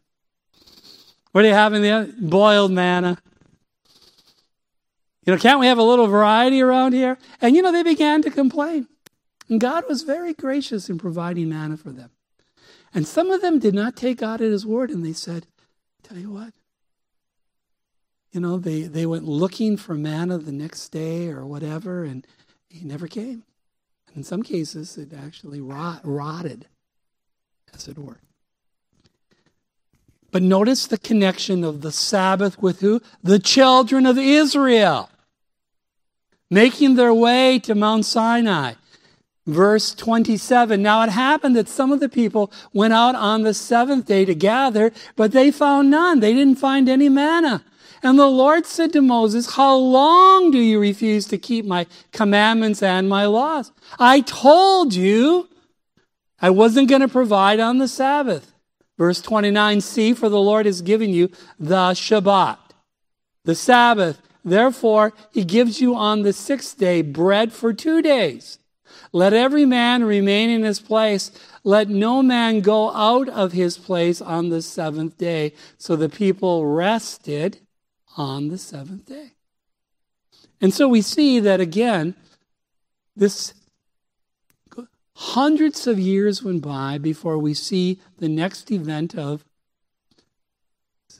What 1.32 1.44
are 1.44 1.48
you 1.48 1.54
having 1.54 1.82
there? 1.82 2.08
Boiled 2.18 2.72
manna. 2.72 3.18
You 5.24 5.32
know, 5.32 5.38
can't 5.38 5.60
we 5.60 5.66
have 5.66 5.78
a 5.78 5.82
little 5.82 6.06
variety 6.06 6.60
around 6.60 6.92
here? 6.92 7.18
And 7.40 7.56
you 7.56 7.62
know, 7.62 7.72
they 7.72 7.82
began 7.82 8.22
to 8.22 8.30
complain. 8.30 8.88
And 9.48 9.60
God 9.60 9.84
was 9.88 10.02
very 10.02 10.34
gracious 10.34 10.88
in 10.88 10.98
providing 10.98 11.48
manna 11.48 11.76
for 11.76 11.90
them. 11.90 12.10
And 12.92 13.06
some 13.06 13.30
of 13.30 13.40
them 13.40 13.58
did 13.58 13.74
not 13.74 13.96
take 13.96 14.18
God 14.18 14.40
at 14.40 14.50
his 14.50 14.66
word 14.66 14.90
and 14.90 15.04
they 15.04 15.12
said, 15.12 15.46
Tell 16.02 16.18
you 16.18 16.30
what, 16.30 16.52
you 18.34 18.40
know, 18.40 18.58
they, 18.58 18.82
they 18.82 19.06
went 19.06 19.24
looking 19.24 19.76
for 19.76 19.94
manna 19.94 20.38
the 20.38 20.52
next 20.52 20.88
day 20.90 21.28
or 21.28 21.46
whatever, 21.46 22.02
and 22.02 22.26
he 22.68 22.84
never 22.84 23.06
came. 23.06 23.44
And 24.08 24.16
in 24.16 24.22
some 24.24 24.42
cases, 24.42 24.98
it 24.98 25.12
actually 25.14 25.60
rot, 25.60 26.00
rotted, 26.02 26.66
as 27.72 27.86
it 27.86 27.96
were. 27.96 28.18
But 30.32 30.42
notice 30.42 30.88
the 30.88 30.98
connection 30.98 31.62
of 31.62 31.80
the 31.82 31.92
Sabbath 31.92 32.60
with 32.60 32.80
who? 32.80 33.00
The 33.22 33.38
children 33.38 34.04
of 34.04 34.18
Israel. 34.18 35.08
Making 36.54 36.94
their 36.94 37.12
way 37.12 37.58
to 37.58 37.74
Mount 37.74 38.04
Sinai. 38.04 38.74
Verse 39.44 39.92
27. 39.92 40.80
Now 40.80 41.02
it 41.02 41.10
happened 41.10 41.56
that 41.56 41.68
some 41.68 41.90
of 41.90 41.98
the 41.98 42.08
people 42.08 42.52
went 42.72 42.92
out 42.92 43.16
on 43.16 43.42
the 43.42 43.52
seventh 43.52 44.06
day 44.06 44.24
to 44.24 44.36
gather, 44.36 44.92
but 45.16 45.32
they 45.32 45.50
found 45.50 45.90
none. 45.90 46.20
They 46.20 46.32
didn't 46.32 46.60
find 46.60 46.88
any 46.88 47.08
manna. 47.08 47.64
And 48.04 48.16
the 48.16 48.28
Lord 48.28 48.66
said 48.66 48.92
to 48.92 49.02
Moses, 49.02 49.56
How 49.56 49.74
long 49.74 50.52
do 50.52 50.58
you 50.58 50.78
refuse 50.78 51.26
to 51.26 51.38
keep 51.38 51.64
my 51.64 51.88
commandments 52.12 52.84
and 52.84 53.08
my 53.08 53.26
laws? 53.26 53.72
I 53.98 54.20
told 54.20 54.94
you 54.94 55.48
I 56.40 56.50
wasn't 56.50 56.88
going 56.88 57.00
to 57.00 57.08
provide 57.08 57.58
on 57.58 57.78
the 57.78 57.88
Sabbath. 57.88 58.52
Verse 58.96 59.20
29 59.20 59.80
See, 59.80 60.14
for 60.14 60.28
the 60.28 60.40
Lord 60.40 60.66
has 60.66 60.82
given 60.82 61.10
you 61.10 61.32
the 61.58 61.94
Shabbat, 61.94 62.58
the 63.44 63.56
Sabbath. 63.56 64.20
Therefore, 64.44 65.12
he 65.32 65.44
gives 65.44 65.80
you 65.80 65.94
on 65.94 66.22
the 66.22 66.32
sixth 66.32 66.78
day 66.78 67.02
bread 67.02 67.52
for 67.52 67.72
two 67.72 68.02
days. 68.02 68.58
Let 69.12 69.32
every 69.32 69.64
man 69.64 70.04
remain 70.04 70.50
in 70.50 70.62
his 70.64 70.80
place. 70.80 71.30
Let 71.62 71.88
no 71.88 72.22
man 72.22 72.60
go 72.60 72.92
out 72.92 73.28
of 73.28 73.52
his 73.52 73.78
place 73.78 74.20
on 74.20 74.50
the 74.50 74.60
seventh 74.60 75.16
day. 75.16 75.54
So 75.78 75.96
the 75.96 76.08
people 76.08 76.66
rested 76.66 77.60
on 78.16 78.48
the 78.48 78.58
seventh 78.58 79.06
day. 79.06 79.32
And 80.60 80.74
so 80.74 80.88
we 80.88 81.00
see 81.00 81.40
that 81.40 81.60
again, 81.60 82.14
this 83.16 83.54
hundreds 85.16 85.86
of 85.86 85.98
years 85.98 86.42
went 86.42 86.62
by 86.62 86.98
before 86.98 87.38
we 87.38 87.54
see 87.54 88.00
the 88.18 88.28
next 88.28 88.70
event 88.70 89.14
of 89.14 89.44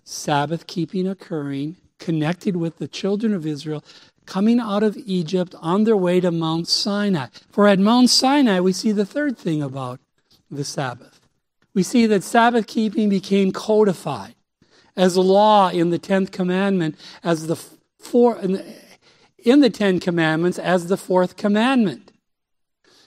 Sabbath 0.03 0.67
keeping 0.67 1.07
occurring, 1.07 1.77
connected 2.05 2.55
with 2.57 2.75
the 2.77 2.87
children 3.01 3.33
of 3.33 3.47
Israel 3.47 3.83
coming 4.27 4.61
out 4.61 4.83
of 4.83 4.97
Egypt 5.07 5.55
on 5.61 5.85
their 5.85 5.97
way 5.97 6.21
to 6.21 6.31
Mount 6.31 6.69
Sinai. 6.69 7.29
For 7.51 7.67
at 7.67 7.79
Mount 7.79 8.11
Sinai, 8.11 8.61
we 8.61 8.73
see 8.73 8.93
the 8.93 9.07
third 9.07 9.39
thing 9.39 9.63
about 9.63 10.01
the 10.51 10.65
Sabbath. 10.65 11.21
We 11.73 11.83
see 11.83 12.07
that 12.07 12.23
Sabbath 12.23 12.67
keeping 12.67 13.09
became 13.09 13.53
codified 13.53 14.35
as 14.97 15.17
law 15.17 15.71
in 15.71 15.91
the 15.91 15.99
Tenth 15.99 16.31
Commandment, 16.31 16.95
as 17.23 17.47
the 17.47 17.57
four, 17.99 18.39
in 19.39 19.61
the 19.61 19.71
Ten 19.71 19.99
Commandments 19.99 20.59
as 20.59 20.87
the 20.87 20.97
fourth 20.97 21.37
commandment, 21.37 22.13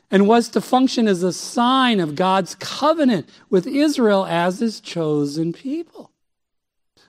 and 0.10 0.28
was 0.28 0.50
to 0.50 0.60
function 0.60 1.08
as 1.08 1.24
a 1.24 1.32
sign 1.32 2.00
of 2.00 2.16
God's 2.16 2.56
covenant 2.56 3.30
with 3.50 3.68
Israel 3.68 4.26
as 4.26 4.60
his 4.60 4.82
chosen 4.82 5.54
people. 5.54 6.12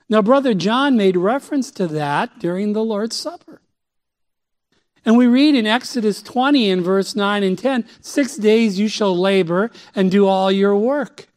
Now, 0.09 0.23
Brother 0.23 0.55
John 0.55 0.97
made 0.97 1.15
reference 1.15 1.69
to 1.71 1.85
that 1.87 2.39
during 2.39 2.73
the 2.73 2.83
Lord's 2.83 3.15
Supper. 3.15 3.61
And 5.05 5.17
we 5.17 5.27
read 5.27 5.55
in 5.55 5.67
Exodus 5.67 6.21
20 6.21 6.69
in 6.69 6.81
verse 6.81 7.15
9 7.15 7.43
and 7.43 7.57
10 7.57 7.85
Six 8.01 8.35
days 8.35 8.79
you 8.79 8.87
shall 8.87 9.17
labor 9.17 9.71
and 9.95 10.11
do 10.11 10.27
all 10.27 10.51
your 10.51 10.75
work. 10.75 11.27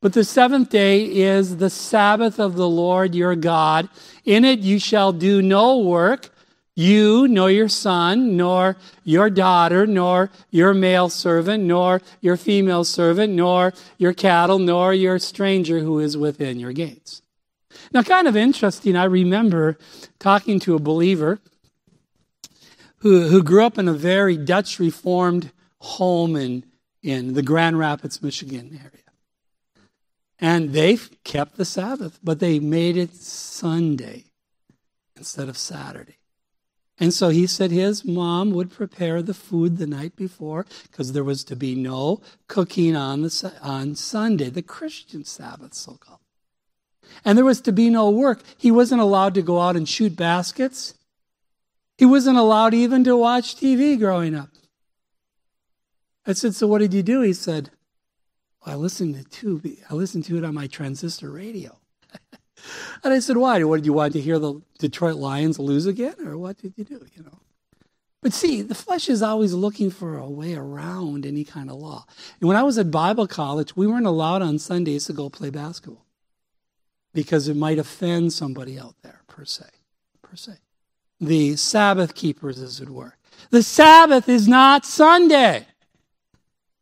But 0.00 0.12
the 0.12 0.24
seventh 0.24 0.70
day 0.70 1.04
is 1.04 1.56
the 1.56 1.70
Sabbath 1.70 2.38
of 2.38 2.56
the 2.56 2.68
Lord 2.68 3.14
your 3.14 3.34
God. 3.34 3.88
In 4.24 4.44
it 4.44 4.60
you 4.60 4.78
shall 4.78 5.12
do 5.12 5.40
no 5.42 5.78
work, 5.78 6.30
you, 6.76 7.26
nor 7.26 7.50
your 7.50 7.68
son, 7.68 8.36
nor 8.36 8.76
your 9.02 9.30
daughter, 9.30 9.86
nor 9.86 10.30
your 10.50 10.74
male 10.74 11.08
servant, 11.08 11.64
nor 11.64 12.02
your 12.20 12.36
female 12.36 12.84
servant, 12.84 13.32
nor 13.32 13.72
your 13.96 14.12
cattle, 14.12 14.58
nor 14.58 14.92
your 14.92 15.18
stranger 15.18 15.80
who 15.80 15.98
is 16.00 16.16
within 16.16 16.60
your 16.60 16.72
gates. 16.72 17.22
Now, 17.92 18.02
kind 18.02 18.26
of 18.26 18.36
interesting, 18.36 18.96
I 18.96 19.04
remember 19.04 19.78
talking 20.18 20.58
to 20.60 20.74
a 20.74 20.78
believer 20.78 21.40
who, 22.98 23.28
who 23.28 23.42
grew 23.42 23.64
up 23.64 23.78
in 23.78 23.88
a 23.88 23.92
very 23.92 24.36
Dutch 24.36 24.78
Reformed 24.78 25.52
home 25.78 26.36
in, 26.36 26.64
in 27.02 27.34
the 27.34 27.42
Grand 27.42 27.78
Rapids, 27.78 28.22
Michigan 28.22 28.80
area. 28.80 29.02
And 30.38 30.72
they 30.72 30.98
kept 31.22 31.56
the 31.56 31.64
Sabbath, 31.64 32.18
but 32.22 32.40
they 32.40 32.58
made 32.58 32.96
it 32.96 33.14
Sunday 33.14 34.24
instead 35.16 35.48
of 35.48 35.56
Saturday. 35.56 36.18
And 36.98 37.12
so 37.12 37.28
he 37.28 37.46
said 37.46 37.70
his 37.70 38.04
mom 38.04 38.52
would 38.52 38.70
prepare 38.70 39.20
the 39.20 39.34
food 39.34 39.78
the 39.78 39.86
night 39.86 40.14
before 40.16 40.64
because 40.84 41.12
there 41.12 41.24
was 41.24 41.44
to 41.44 41.56
be 41.56 41.74
no 41.74 42.20
cooking 42.46 42.94
on, 42.94 43.22
the, 43.22 43.52
on 43.60 43.96
Sunday, 43.96 44.48
the 44.48 44.62
Christian 44.62 45.24
Sabbath, 45.24 45.74
so 45.74 45.94
called. 45.94 46.20
And 47.24 47.36
there 47.36 47.44
was 47.44 47.60
to 47.62 47.72
be 47.72 47.90
no 47.90 48.10
work. 48.10 48.42
He 48.56 48.70
wasn't 48.70 49.00
allowed 49.00 49.34
to 49.34 49.42
go 49.42 49.60
out 49.60 49.76
and 49.76 49.88
shoot 49.88 50.16
baskets. 50.16 50.94
He 51.96 52.04
wasn't 52.04 52.38
allowed 52.38 52.74
even 52.74 53.04
to 53.04 53.16
watch 53.16 53.56
TV 53.56 53.98
growing 53.98 54.34
up. 54.34 54.48
I 56.26 56.32
said, 56.32 56.54
So 56.54 56.66
what 56.66 56.78
did 56.78 56.94
you 56.94 57.02
do? 57.02 57.20
He 57.20 57.32
said, 57.32 57.70
I 58.66 58.74
listened 58.74 59.30
to 59.30 59.76
I 59.90 59.94
listened 59.94 60.24
to 60.26 60.38
it 60.38 60.44
on 60.44 60.54
my 60.54 60.66
transistor 60.66 61.30
radio. 61.30 61.78
and 63.04 63.12
I 63.12 63.18
said, 63.18 63.36
why? 63.36 63.62
What 63.64 63.76
did 63.76 63.86
you 63.86 63.92
want 63.92 64.14
to 64.14 64.20
hear 64.20 64.38
the 64.38 64.60
Detroit 64.78 65.16
Lions 65.16 65.58
lose 65.58 65.86
again, 65.86 66.14
or 66.24 66.38
what 66.38 66.58
did 66.58 66.74
you 66.76 66.84
do? 66.84 67.04
You 67.14 67.24
know. 67.24 67.38
But 68.22 68.32
see, 68.32 68.62
the 68.62 68.74
flesh 68.74 69.10
is 69.10 69.22
always 69.22 69.52
looking 69.52 69.90
for 69.90 70.16
a 70.16 70.28
way 70.28 70.54
around 70.54 71.26
any 71.26 71.44
kind 71.44 71.68
of 71.68 71.76
law. 71.76 72.06
And 72.40 72.48
when 72.48 72.56
I 72.56 72.62
was 72.62 72.78
at 72.78 72.90
Bible 72.90 73.26
college, 73.26 73.76
we 73.76 73.86
weren't 73.86 74.06
allowed 74.06 74.40
on 74.40 74.58
Sundays 74.58 75.04
to 75.06 75.12
go 75.12 75.28
play 75.28 75.50
basketball 75.50 76.03
because 77.14 77.48
it 77.48 77.56
might 77.56 77.78
offend 77.78 78.32
somebody 78.32 78.78
out 78.78 78.96
there, 79.02 79.22
per 79.26 79.44
se. 79.44 79.64
Per 80.20 80.36
se. 80.36 80.52
The 81.20 81.56
Sabbath 81.56 82.14
keepers, 82.14 82.60
as 82.60 82.80
it 82.80 82.90
were. 82.90 83.16
The 83.50 83.62
Sabbath 83.62 84.28
is 84.28 84.46
not 84.46 84.84
Sunday. 84.84 85.66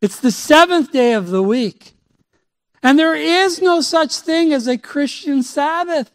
It's 0.01 0.19
the 0.19 0.31
seventh 0.31 0.91
day 0.91 1.13
of 1.13 1.29
the 1.29 1.43
week. 1.43 1.93
And 2.81 2.99
there 2.99 3.15
is 3.15 3.61
no 3.61 3.79
such 3.79 4.17
thing 4.17 4.51
as 4.51 4.67
a 4.67 4.77
Christian 4.77 5.43
Sabbath 5.43 6.11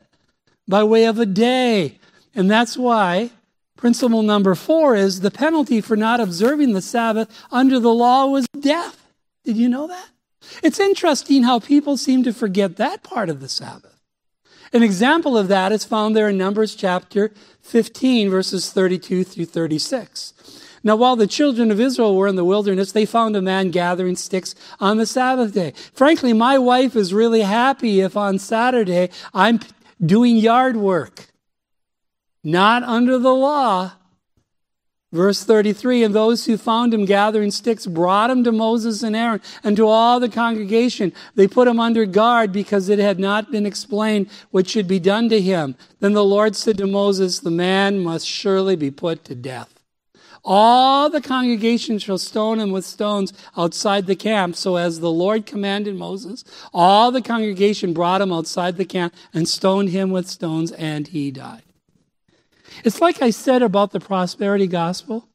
by 0.66 0.84
way 0.84 1.06
of 1.06 1.18
a 1.18 1.24
day. 1.24 1.98
And 2.34 2.50
that's 2.50 2.76
why 2.76 3.30
principle 3.76 4.22
number 4.22 4.54
four 4.54 4.94
is 4.94 5.20
the 5.20 5.30
penalty 5.30 5.80
for 5.80 5.96
not 5.96 6.20
observing 6.20 6.74
the 6.74 6.82
Sabbath 6.82 7.30
under 7.50 7.80
the 7.80 7.94
law 7.94 8.26
was 8.26 8.46
death. 8.60 9.06
Did 9.44 9.56
you 9.56 9.68
know 9.68 9.86
that? 9.86 10.08
It's 10.62 10.80
interesting 10.80 11.44
how 11.44 11.60
people 11.60 11.96
seem 11.96 12.24
to 12.24 12.32
forget 12.32 12.76
that 12.76 13.02
part 13.02 13.30
of 13.30 13.40
the 13.40 13.48
Sabbath. 13.48 13.97
An 14.72 14.82
example 14.82 15.36
of 15.36 15.48
that 15.48 15.72
is 15.72 15.84
found 15.84 16.14
there 16.14 16.28
in 16.28 16.38
Numbers 16.38 16.74
chapter 16.74 17.32
15, 17.62 18.30
verses 18.30 18.70
32 18.70 19.24
through 19.24 19.46
36. 19.46 20.34
Now, 20.84 20.96
while 20.96 21.16
the 21.16 21.26
children 21.26 21.70
of 21.70 21.80
Israel 21.80 22.16
were 22.16 22.28
in 22.28 22.36
the 22.36 22.44
wilderness, 22.44 22.92
they 22.92 23.04
found 23.04 23.34
a 23.34 23.42
man 23.42 23.70
gathering 23.70 24.16
sticks 24.16 24.54
on 24.78 24.96
the 24.96 25.06
Sabbath 25.06 25.52
day. 25.52 25.72
Frankly, 25.92 26.32
my 26.32 26.58
wife 26.58 26.94
is 26.94 27.12
really 27.12 27.42
happy 27.42 28.00
if 28.00 28.16
on 28.16 28.38
Saturday 28.38 29.10
I'm 29.34 29.60
doing 30.04 30.36
yard 30.36 30.76
work. 30.76 31.26
Not 32.44 32.82
under 32.84 33.18
the 33.18 33.34
law. 33.34 33.92
Verse 35.10 35.42
33 35.42 36.04
And 36.04 36.14
those 36.14 36.44
who 36.44 36.58
found 36.58 36.92
him 36.92 37.06
gathering 37.06 37.50
sticks 37.50 37.86
brought 37.86 38.30
him 38.30 38.44
to 38.44 38.52
Moses 38.52 39.02
and 39.02 39.16
Aaron 39.16 39.40
and 39.64 39.76
to 39.76 39.86
all 39.86 40.20
the 40.20 40.28
congregation. 40.28 41.12
They 41.34 41.48
put 41.48 41.68
him 41.68 41.80
under 41.80 42.04
guard 42.04 42.52
because 42.52 42.88
it 42.88 42.98
had 42.98 43.18
not 43.18 43.50
been 43.50 43.64
explained 43.64 44.28
what 44.50 44.68
should 44.68 44.86
be 44.86 44.98
done 44.98 45.28
to 45.30 45.40
him. 45.40 45.76
Then 46.00 46.12
the 46.12 46.24
Lord 46.24 46.56
said 46.56 46.76
to 46.78 46.86
Moses, 46.86 47.40
The 47.40 47.50
man 47.50 48.00
must 48.00 48.26
surely 48.26 48.76
be 48.76 48.90
put 48.90 49.24
to 49.24 49.34
death. 49.34 49.74
All 50.44 51.10
the 51.10 51.20
congregation 51.20 51.98
shall 51.98 52.18
stone 52.18 52.60
him 52.60 52.70
with 52.70 52.84
stones 52.84 53.32
outside 53.56 54.06
the 54.06 54.16
camp. 54.16 54.56
So 54.56 54.76
as 54.76 55.00
the 55.00 55.10
Lord 55.10 55.46
commanded 55.46 55.96
Moses, 55.96 56.44
all 56.72 57.10
the 57.10 57.22
congregation 57.22 57.92
brought 57.92 58.20
him 58.20 58.32
outside 58.32 58.76
the 58.76 58.84
camp 58.84 59.14
and 59.34 59.48
stoned 59.48 59.88
him 59.88 60.10
with 60.10 60.28
stones, 60.28 60.70
and 60.72 61.08
he 61.08 61.30
died. 61.30 61.67
It's 62.84 63.00
like 63.00 63.22
I 63.22 63.30
said 63.30 63.62
about 63.62 63.92
the 63.92 64.00
prosperity 64.00 64.66
gospel. 64.66 65.28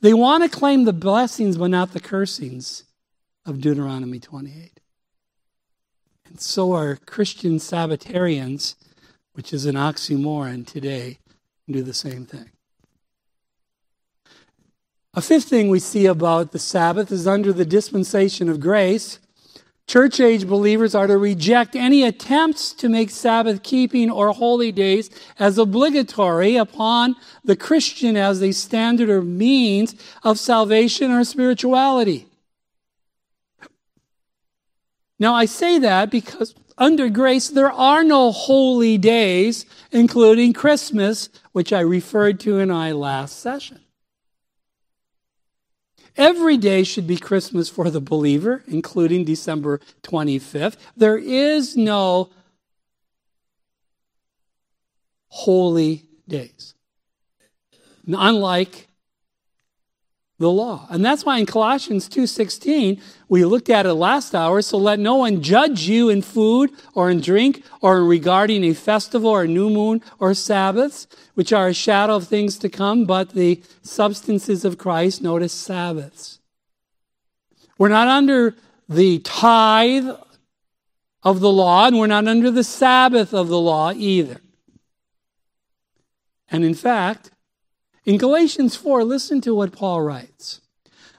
They 0.00 0.14
want 0.14 0.42
to 0.42 0.48
claim 0.48 0.84
the 0.84 0.92
blessings, 0.92 1.56
but 1.56 1.68
not 1.68 1.92
the 1.92 2.00
cursings 2.00 2.84
of 3.46 3.60
Deuteronomy 3.60 4.18
28. 4.18 4.80
And 6.28 6.40
so 6.40 6.72
are 6.72 6.96
Christian 6.96 7.58
Sabbatarians, 7.58 8.76
which 9.32 9.52
is 9.52 9.66
an 9.66 9.74
oxymoron 9.74 10.66
today, 10.66 11.18
do 11.68 11.82
the 11.82 11.94
same 11.94 12.24
thing. 12.26 12.50
A 15.14 15.20
fifth 15.20 15.48
thing 15.48 15.68
we 15.68 15.80
see 15.80 16.06
about 16.06 16.52
the 16.52 16.58
Sabbath 16.58 17.10
is 17.10 17.26
under 17.26 17.52
the 17.52 17.64
dispensation 17.64 18.48
of 18.48 18.60
grace. 18.60 19.18
Church 19.90 20.20
age 20.20 20.46
believers 20.46 20.94
are 20.94 21.08
to 21.08 21.18
reject 21.18 21.74
any 21.74 22.04
attempts 22.04 22.72
to 22.74 22.88
make 22.88 23.10
Sabbath 23.10 23.64
keeping 23.64 24.08
or 24.08 24.30
holy 24.30 24.70
days 24.70 25.10
as 25.36 25.58
obligatory 25.58 26.54
upon 26.54 27.16
the 27.42 27.56
Christian 27.56 28.16
as 28.16 28.40
a 28.40 28.52
standard 28.52 29.10
or 29.10 29.20
means 29.20 29.96
of 30.22 30.38
salvation 30.38 31.10
or 31.10 31.24
spirituality. 31.24 32.28
Now, 35.18 35.34
I 35.34 35.46
say 35.46 35.80
that 35.80 36.08
because 36.08 36.54
under 36.78 37.08
grace, 37.08 37.48
there 37.48 37.72
are 37.72 38.04
no 38.04 38.30
holy 38.30 38.96
days, 38.96 39.66
including 39.90 40.52
Christmas, 40.52 41.30
which 41.50 41.72
I 41.72 41.80
referred 41.80 42.38
to 42.40 42.60
in 42.60 42.70
our 42.70 42.92
last 42.92 43.40
session. 43.40 43.80
Every 46.16 46.56
day 46.56 46.82
should 46.84 47.06
be 47.06 47.16
Christmas 47.16 47.68
for 47.68 47.90
the 47.90 48.00
believer, 48.00 48.62
including 48.66 49.24
December 49.24 49.80
25th. 50.02 50.76
There 50.96 51.18
is 51.18 51.76
no 51.76 52.30
holy 55.28 56.06
days. 56.28 56.74
Unlike 58.06 58.88
the 60.40 60.50
law. 60.50 60.86
And 60.88 61.04
that's 61.04 61.24
why 61.24 61.38
in 61.38 61.46
Colossians 61.46 62.08
2:16, 62.08 63.00
we 63.28 63.44
looked 63.44 63.68
at 63.68 63.86
it 63.86 63.94
last 63.94 64.34
hour, 64.34 64.62
so 64.62 64.78
let 64.78 64.98
no 64.98 65.16
one 65.16 65.42
judge 65.42 65.82
you 65.82 66.08
in 66.08 66.22
food 66.22 66.70
or 66.94 67.10
in 67.10 67.20
drink 67.20 67.62
or 67.82 67.98
in 67.98 68.06
regarding 68.06 68.64
a 68.64 68.72
festival 68.72 69.30
or 69.30 69.42
a 69.42 69.48
new 69.48 69.68
moon 69.68 70.00
or 70.18 70.32
sabbaths, 70.32 71.06
which 71.34 71.52
are 71.52 71.68
a 71.68 71.74
shadow 71.74 72.16
of 72.16 72.26
things 72.26 72.58
to 72.58 72.70
come, 72.70 73.04
but 73.04 73.30
the 73.30 73.62
substances 73.82 74.64
of 74.64 74.78
Christ, 74.78 75.22
notice 75.22 75.52
sabbaths. 75.52 76.40
We're 77.78 77.88
not 77.88 78.08
under 78.08 78.56
the 78.88 79.18
tithe 79.20 80.08
of 81.22 81.40
the 81.40 81.52
law, 81.52 81.86
and 81.86 81.98
we're 81.98 82.06
not 82.06 82.26
under 82.26 82.50
the 82.50 82.64
Sabbath 82.64 83.34
of 83.34 83.48
the 83.48 83.60
law 83.60 83.92
either. 83.92 84.40
And 86.50 86.64
in 86.64 86.74
fact, 86.74 87.30
in 88.04 88.18
Galatians 88.18 88.76
4, 88.76 89.04
listen 89.04 89.40
to 89.42 89.54
what 89.54 89.72
Paul 89.72 90.02
writes. 90.02 90.60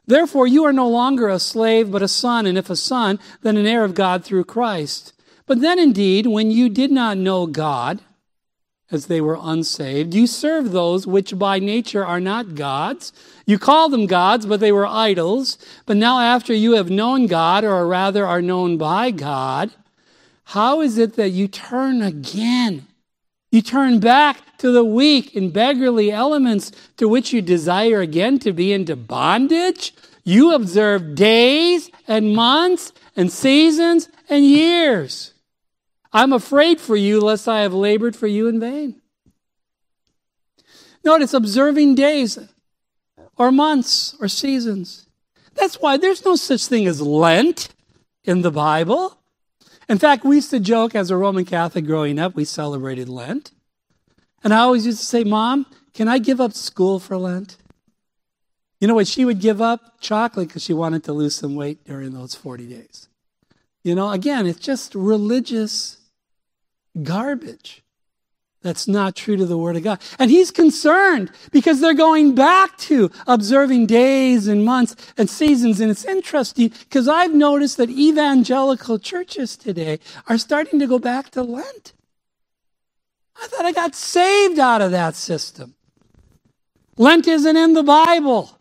Therefore, 0.06 0.48
you 0.48 0.64
are 0.66 0.74
no 0.74 0.90
longer 0.90 1.30
a 1.30 1.40
slave, 1.40 1.92
but 1.92 2.02
a 2.02 2.08
son, 2.08 2.46
and 2.46 2.58
if 2.58 2.70
a 2.70 2.76
son, 2.76 3.20
then 3.44 3.56
an 3.56 3.68
heir 3.68 3.84
of 3.84 3.94
God 3.94 4.24
through 4.24 4.46
Christ. 4.46 5.14
But 5.46 5.62
then 5.62 5.80
indeed, 5.80 6.28
when 6.28 6.52
you 6.52 6.70
did 6.70 6.92
not 6.92 7.18
know 7.18 7.46
God, 7.46 8.02
as 8.92 9.08
they 9.08 9.22
were 9.22 9.38
unsaved, 9.42 10.14
you 10.14 10.28
served 10.28 10.72
those 10.72 11.08
which 11.08 11.38
by 11.40 11.60
nature 11.60 12.06
are 12.06 12.20
not 12.20 12.56
gods. 12.56 13.14
You 13.46 13.58
call 13.58 13.88
them 13.88 14.06
gods, 14.06 14.46
but 14.46 14.60
they 14.60 14.72
were 14.72 14.86
idols. 14.86 15.58
But 15.86 15.98
now, 15.98 16.20
after 16.20 16.54
you 16.54 16.74
have 16.74 16.90
known 16.90 17.28
God, 17.28 17.64
or 17.64 17.88
rather 17.88 18.28
are 18.28 18.42
known 18.42 18.78
by 18.78 19.12
God, 19.12 19.72
how 20.46 20.82
is 20.82 20.98
it 20.98 21.16
that 21.16 21.30
you 21.30 21.48
turn 21.48 22.02
again? 22.02 22.86
You 23.52 23.62
turn 23.62 24.00
back 24.00 24.58
to 24.60 24.72
the 24.72 24.86
weak 24.86 25.36
and 25.36 25.52
beggarly 25.52 26.10
elements 26.10 26.72
to 26.98 27.10
which 27.10 27.34
you 27.34 27.42
desire 27.42 28.00
again 28.00 28.40
to 28.40 28.54
be 28.54 28.72
into 28.72 28.96
bondage. 28.96 29.94
You 30.24 30.56
observe 30.56 31.16
days 31.16 31.90
and 32.08 32.34
months 32.34 32.94
and 33.16 33.32
seasons 33.32 34.08
and 34.30 34.46
years. 34.46 35.34
I'm 36.14 36.32
afraid 36.32 36.80
for 36.80 36.96
you 36.96 37.20
lest 37.20 37.48
I 37.48 37.62
have 37.62 37.74
labored 37.74 38.16
for 38.16 38.28
you 38.28 38.48
in 38.48 38.60
vain. 38.60 39.02
Notice 41.04 41.34
observing 41.34 41.96
days 41.96 42.40
or 43.38 43.52
months 43.52 44.16
or 44.22 44.28
seasons. 44.28 45.08
That's 45.56 45.82
why 45.82 45.98
there's 45.98 46.24
no 46.24 46.36
such 46.36 46.68
thing 46.68 46.88
as 46.88 47.02
Lent 47.02 47.70
in 48.24 48.42
the 48.42 48.52
Bible. 48.52 49.21
In 49.92 49.98
fact, 49.98 50.24
we 50.24 50.38
used 50.38 50.52
to 50.52 50.60
joke 50.62 50.96
as 50.96 51.12
a 51.12 51.18
Roman 51.18 51.44
Catholic 51.44 51.86
growing 51.86 52.18
up, 52.18 52.34
we 52.34 52.46
celebrated 52.46 53.10
Lent. 53.10 53.52
And 54.42 54.54
I 54.54 54.60
always 54.60 54.86
used 54.86 55.00
to 55.00 55.06
say, 55.06 55.26
Mom, 55.26 55.66
can 55.94 56.08
I 56.08 56.18
give 56.18 56.40
up 56.40 56.54
school 56.54 56.98
for 56.98 57.18
Lent? 57.18 57.58
You 58.80 58.88
know 58.88 58.96
what 58.96 59.08
she 59.08 59.26
would 59.26 59.42
give 59.42 59.62
up? 59.62 60.00
Chocolate 60.00 60.48
because 60.48 60.64
she 60.64 60.72
wanted 60.72 61.04
to 61.04 61.12
lose 61.12 61.36
some 61.36 61.56
weight 61.56 61.84
during 61.84 62.14
those 62.14 62.36
40 62.36 62.68
days. 62.68 63.10
You 63.84 63.94
know, 63.94 64.12
again, 64.12 64.48
it's 64.48 64.62
just 64.62 64.96
religious 64.96 65.98
garbage. 67.04 67.81
That's 68.64 68.88
not 68.88 69.16
true 69.16 69.38
to 69.38 69.46
the 69.46 69.58
Word 69.58 69.76
of 69.76 69.84
God. 69.84 70.00
And 70.20 70.30
he's 70.30 70.52
concerned 70.52 71.32
because 71.52 71.82
they're 71.82 71.96
going 71.96 72.36
back 72.36 72.78
to 72.80 73.10
observing 73.26 73.88
days 73.88 74.48
and 74.48 74.64
months 74.64 74.96
and 75.18 75.28
seasons. 75.28 75.80
And 75.80 75.90
it's 75.90 76.06
interesting 76.06 76.70
because 76.70 77.08
I've 77.08 77.34
noticed 77.34 77.78
that 77.78 77.90
evangelical 77.90 79.00
churches 79.00 79.58
today 79.58 80.00
are 80.28 80.38
starting 80.38 80.80
to 80.80 80.86
go 80.86 81.00
back 81.00 81.32
to 81.32 81.42
Lent. 81.42 81.94
I 83.42 83.48
thought 83.48 83.66
I 83.66 83.72
got 83.72 83.96
saved 83.96 84.60
out 84.60 84.82
of 84.82 84.92
that 84.92 85.16
system. 85.16 85.74
Lent 86.98 87.28
isn't 87.28 87.58
in 87.58 87.74
the 87.74 87.84
Bible. 87.84 88.60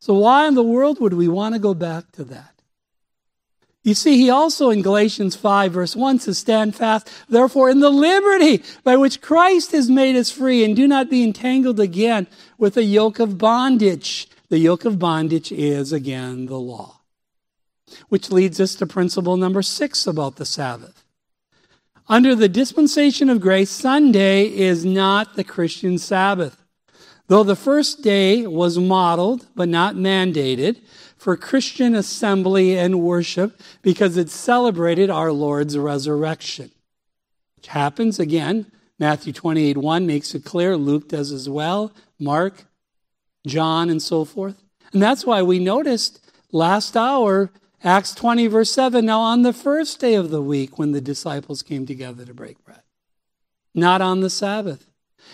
So 0.00 0.14
why 0.14 0.46
in 0.46 0.54
the 0.54 0.62
world 0.62 1.00
would 1.00 1.14
we 1.14 1.28
want 1.28 1.54
to 1.54 1.58
go 1.58 1.72
back 1.72 2.12
to 2.12 2.24
that? 2.24 2.55
You 3.86 3.94
see, 3.94 4.16
he 4.16 4.30
also 4.30 4.70
in 4.70 4.82
Galatians 4.82 5.36
5 5.36 5.70
verse 5.70 5.94
1 5.94 6.18
says, 6.18 6.38
stand 6.38 6.74
fast, 6.74 7.08
therefore, 7.28 7.70
in 7.70 7.78
the 7.78 7.88
liberty 7.88 8.64
by 8.82 8.96
which 8.96 9.20
Christ 9.20 9.70
has 9.70 9.88
made 9.88 10.16
us 10.16 10.28
free, 10.28 10.64
and 10.64 10.74
do 10.74 10.88
not 10.88 11.08
be 11.08 11.22
entangled 11.22 11.78
again 11.78 12.26
with 12.58 12.74
the 12.74 12.82
yoke 12.82 13.20
of 13.20 13.38
bondage. 13.38 14.26
The 14.48 14.58
yoke 14.58 14.84
of 14.84 14.98
bondage 14.98 15.52
is, 15.52 15.92
again, 15.92 16.46
the 16.46 16.58
law. 16.58 17.02
Which 18.08 18.32
leads 18.32 18.58
us 18.58 18.74
to 18.74 18.86
principle 18.86 19.36
number 19.36 19.62
six 19.62 20.04
about 20.04 20.34
the 20.34 20.46
Sabbath. 20.46 21.04
Under 22.08 22.34
the 22.34 22.48
dispensation 22.48 23.30
of 23.30 23.40
grace, 23.40 23.70
Sunday 23.70 24.46
is 24.46 24.84
not 24.84 25.36
the 25.36 25.44
Christian 25.44 25.98
Sabbath. 25.98 26.60
Though 27.28 27.44
the 27.44 27.54
first 27.54 28.02
day 28.02 28.48
was 28.48 28.78
modeled, 28.78 29.46
but 29.54 29.68
not 29.68 29.94
mandated, 29.94 30.80
for 31.26 31.36
Christian 31.36 31.96
assembly 31.96 32.78
and 32.78 33.00
worship 33.00 33.60
because 33.82 34.16
it 34.16 34.30
celebrated 34.30 35.10
our 35.10 35.32
Lord's 35.32 35.76
resurrection. 35.76 36.70
Which 37.56 37.66
happens 37.66 38.20
again. 38.20 38.70
Matthew 39.00 39.32
28 39.32 39.76
1 39.76 40.06
makes 40.06 40.36
it 40.36 40.44
clear. 40.44 40.76
Luke 40.76 41.08
does 41.08 41.32
as 41.32 41.48
well. 41.48 41.92
Mark, 42.20 42.66
John, 43.44 43.90
and 43.90 44.00
so 44.00 44.24
forth. 44.24 44.62
And 44.92 45.02
that's 45.02 45.26
why 45.26 45.42
we 45.42 45.58
noticed 45.58 46.24
last 46.52 46.96
hour, 46.96 47.50
Acts 47.82 48.14
20, 48.14 48.46
verse 48.46 48.70
7, 48.70 49.04
now 49.04 49.18
on 49.18 49.42
the 49.42 49.52
first 49.52 49.98
day 49.98 50.14
of 50.14 50.30
the 50.30 50.40
week 50.40 50.78
when 50.78 50.92
the 50.92 51.00
disciples 51.00 51.60
came 51.60 51.86
together 51.86 52.24
to 52.24 52.34
break 52.34 52.64
bread, 52.64 52.82
not 53.74 54.00
on 54.00 54.20
the 54.20 54.30
Sabbath. 54.30 54.86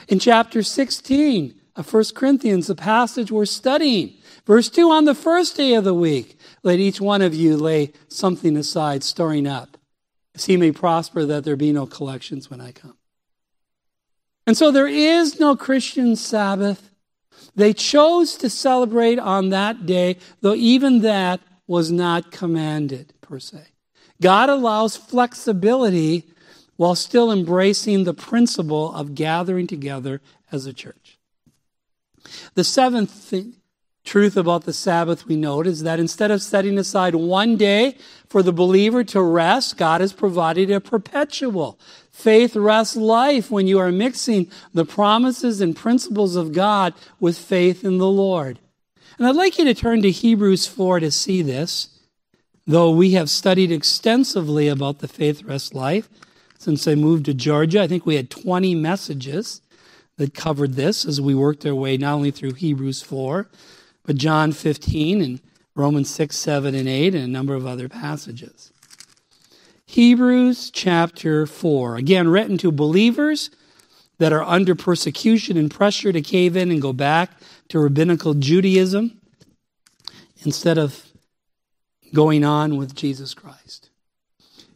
In 0.09 0.19
chapter 0.19 0.63
16 0.63 1.61
of 1.77 1.93
1 1.93 2.05
Corinthians, 2.15 2.69
the 2.69 2.75
passage 2.75 3.31
we're 3.31 3.45
studying, 3.45 4.15
Verse 4.47 4.69
2 4.69 4.91
On 4.91 5.05
the 5.05 5.15
first 5.15 5.57
day 5.57 5.75
of 5.75 5.85
the 5.85 5.95
week, 5.95 6.39
let 6.63 6.79
each 6.79 7.01
one 7.01 7.23
of 7.23 7.35
you 7.35 7.57
lay 7.57 7.93
something 8.09 8.57
aside, 8.57 9.05
storing 9.05 9.47
up, 9.47 9.79
as 10.35 10.47
he 10.47 10.57
may 10.57 10.73
prosper, 10.73 11.25
that 11.25 11.45
there 11.45 11.57
be 11.57 11.73
no 11.73 11.87
collections 11.87 12.51
when 12.51 12.61
I 12.61 12.73
come. 12.73 12.97
And 14.47 14.57
so 14.57 14.71
there 14.71 14.89
is 14.89 15.39
no 15.39 15.55
Christian 15.55 16.17
Sabbath. 16.17 16.91
They 17.55 17.73
chose 17.73 18.37
to 18.37 18.51
celebrate 18.51 19.19
on 19.19 19.51
that 19.51 19.87
day, 19.87 20.17
though 20.41 20.55
even 20.55 21.01
that 21.01 21.41
was 21.67 21.93
not 21.93 22.33
commanded 22.33 23.13
per 23.21 23.39
se. 23.39 23.63
God 24.21 24.49
allows 24.49 24.97
flexibility 24.97 26.25
while 26.77 26.95
still 26.95 27.31
embracing 27.31 28.05
the 28.05 28.15
principle 28.15 28.93
of 28.95 29.15
gathering 29.15 29.67
together 29.67 30.21
as 30.51 30.67
a 30.67 30.73
church. 30.73 31.19
The 32.55 32.65
seventh 32.65 33.11
thing, 33.11 33.55
truth 34.13 34.37
about 34.37 34.65
the 34.65 34.75
Sabbath 34.75 35.25
we 35.25 35.37
note 35.37 35.67
is 35.67 35.85
that 35.85 35.99
instead 35.99 36.31
of 36.31 36.43
setting 36.43 36.77
aside 36.77 37.15
one 37.15 37.57
day 37.57 37.97
for 38.29 38.43
the 38.43 38.53
believer 38.53 39.03
to 39.03 39.23
rest, 39.23 39.79
God 39.79 40.03
has 40.03 40.13
provided 40.13 40.71
a 40.71 40.83
perpetual 40.83 41.81
faith 42.11 42.55
rest 42.55 42.95
life 42.95 43.51
when 43.51 43.67
you 43.67 43.79
are 43.79 43.91
mixing 43.91 44.51
the 44.75 44.85
promises 44.85 45.63
and 45.63 45.75
principles 45.75 46.37
of 46.37 46.53
God 46.53 46.93
with 47.21 47.39
faith 47.39 47.87
in 47.87 47.97
the 47.97 48.07
Lord. 48.07 48.59
And 49.17 49.27
I'd 49.27 49.35
like 49.35 49.59
you 49.59 49.65
to 49.65 49.73
turn 49.73 50.03
to 50.03 50.11
Hebrews 50.11 50.67
4 50.67 51.01
to 51.01 51.11
see 51.11 51.41
this, 51.41 51.99
though 52.67 52.91
we 52.91 53.13
have 53.13 53.31
studied 53.31 53.73
extensively 53.73 54.69
about 54.69 54.99
the 54.99 55.09
faith 55.09 55.43
rest 55.45 55.75
life 55.75 56.11
since 56.59 56.87
I 56.87 56.97
moved 56.97 57.25
to 57.25 57.33
Georgia. 57.33 57.81
I 57.81 57.87
think 57.87 58.05
we 58.05 58.17
had 58.17 58.29
20 58.29 58.75
messages 58.75 59.63
that 60.19 60.35
covered 60.35 60.75
this 60.75 61.07
as 61.07 61.19
we 61.19 61.35
worked 61.35 61.65
our 61.65 61.75
way 61.75 61.97
not 61.97 62.17
only 62.17 62.31
through 62.31 62.53
Hebrews 62.53 63.01
4, 63.01 63.49
but 64.05 64.17
John 64.17 64.53
15 64.53 65.21
and 65.21 65.41
Romans 65.75 66.11
6, 66.11 66.37
7, 66.37 66.75
and 66.75 66.89
8, 66.89 67.15
and 67.15 67.25
a 67.25 67.29
number 67.29 67.55
of 67.55 67.67
other 67.67 67.89
passages. 67.89 68.73
Hebrews 69.87 70.71
chapter 70.71 71.47
4, 71.47 71.97
again 71.97 72.29
written 72.29 72.59
to 72.59 72.73
believers 72.73 73.51
that 74.19 74.33
are 74.33 74.43
under 74.43 74.75
persecution 74.75 75.57
and 75.57 75.71
pressure 75.71 76.13
to 76.13 76.23
cave 76.23 76.57
in 76.57 76.71
and 76.71 76.81
go 76.81 76.93
back 76.93 77.31
to 77.69 77.79
rabbinical 77.79 78.35
Judaism 78.35 79.21
instead 80.45 80.79
of 80.79 81.07
going 82.13 82.45
on 82.45 82.77
with 82.77 82.95
Jesus 82.95 83.35
Christ. 83.35 83.91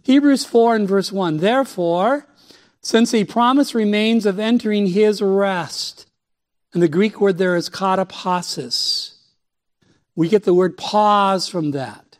Hebrews 0.02 0.44
4 0.44 0.76
and 0.76 0.88
verse 0.88 1.12
1 1.12 1.38
Therefore, 1.38 2.26
since 2.80 3.12
a 3.12 3.24
promise 3.24 3.74
remains 3.74 4.26
of 4.26 4.38
entering 4.38 4.86
his 4.88 5.20
rest, 5.20 6.06
and 6.72 6.82
the 6.82 6.88
Greek 6.88 7.20
word 7.20 7.38
there 7.38 7.56
is 7.56 7.68
katapausis, 7.68 9.14
we 10.16 10.29
get 10.29 10.44
the 10.44 10.55
word 10.55 10.76
pause 10.76 11.48
from 11.48 11.70
that. 11.72 12.18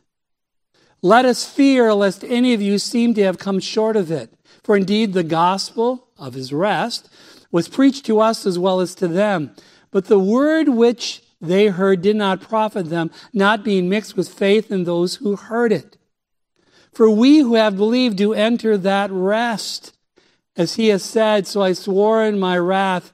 Let 1.03 1.25
us 1.25 1.45
fear 1.49 1.93
lest 1.95 2.23
any 2.25 2.53
of 2.53 2.63
you 2.63 2.79
seem 2.79 3.15
to 3.15 3.23
have 3.23 3.39
come 3.39 3.59
short 3.59 3.97
of 3.97 4.11
it. 4.11 4.33
For 4.63 4.77
indeed 4.77 5.13
the 5.13 5.23
gospel 5.23 6.09
of 6.19 6.35
his 6.35 6.53
rest 6.53 7.09
was 7.51 7.69
preached 7.69 8.05
to 8.07 8.21
us 8.21 8.45
as 8.45 8.59
well 8.59 8.81
as 8.81 8.95
to 8.97 9.09
them. 9.09 9.55
But 9.91 10.07
the 10.07 10.19
word 10.19 10.69
which 10.69 11.23
they 11.41 11.69
heard 11.69 12.03
did 12.03 12.17
not 12.17 12.41
profit 12.41 12.89
them, 12.89 13.11
not 13.33 13.65
being 13.65 13.89
mixed 13.89 14.17
with 14.17 14.29
faith 14.29 14.71
in 14.71 14.85
those 14.85 15.17
who 15.17 15.37
heard 15.37 15.73
it. 15.73 15.97
For 16.93 17.11
we 17.11 17.39
who 17.39 17.55
have 17.55 17.77
believed 17.77 18.17
do 18.17 18.33
enter 18.33 18.77
that 18.79 19.11
rest. 19.11 19.97
As 20.57 20.75
he 20.75 20.89
has 20.89 21.03
said, 21.03 21.47
so 21.47 21.63
I 21.63 21.75
swore 21.75 22.25
in 22.25 22.39
my 22.39 22.57
wrath, 22.59 23.13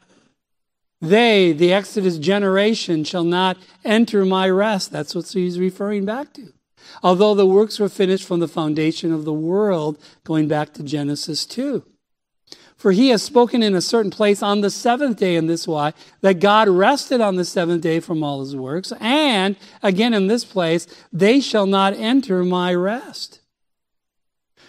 they, 1.03 1.51
the 1.51 1.73
Exodus 1.73 2.17
generation, 2.17 3.03
shall 3.03 3.25
not 3.25 3.59
enter 3.85 4.25
my 4.25 4.49
rest. 4.49 4.93
That's 4.93 5.17
what 5.17 5.27
he's 5.27 5.59
referring 5.59 6.05
back 6.05 6.33
to. 6.35 6.53
Although 7.03 7.35
the 7.35 7.47
works 7.47 7.81
were 7.81 7.89
finished 7.89 8.27
from 8.27 8.39
the 8.39 8.47
foundation 8.47 9.13
of 9.13 9.25
the 9.25 9.33
world, 9.33 9.99
going 10.23 10.47
back 10.47 10.73
to 10.75 10.83
Genesis 10.85 11.45
2. 11.45 11.85
For 12.77 12.93
he 12.93 13.09
has 13.09 13.23
spoken 13.23 13.65
in 13.65 13.75
a 13.75 13.81
certain 13.81 14.13
place 14.13 14.45
on 14.45 14.61
the 14.61 14.71
seventh 14.71 15.19
day 15.19 15.35
in 15.35 15.49
this 15.49 15.67
why, 15.67 15.93
that 16.21 16.39
God 16.39 16.69
rested 16.69 17.21
on 17.21 17.35
the 17.35 17.45
seventh 17.45 17.83
day 17.83 17.99
from 17.99 18.23
all 18.23 18.41
his 18.41 18.55
works. 18.55 18.93
And 19.01 19.57
again 19.83 20.15
in 20.15 20.29
this 20.29 20.45
place, 20.45 20.87
they 21.13 21.41
shall 21.41 21.67
not 21.67 21.95
enter 21.95 22.45
my 22.45 22.73
rest. 22.75 23.41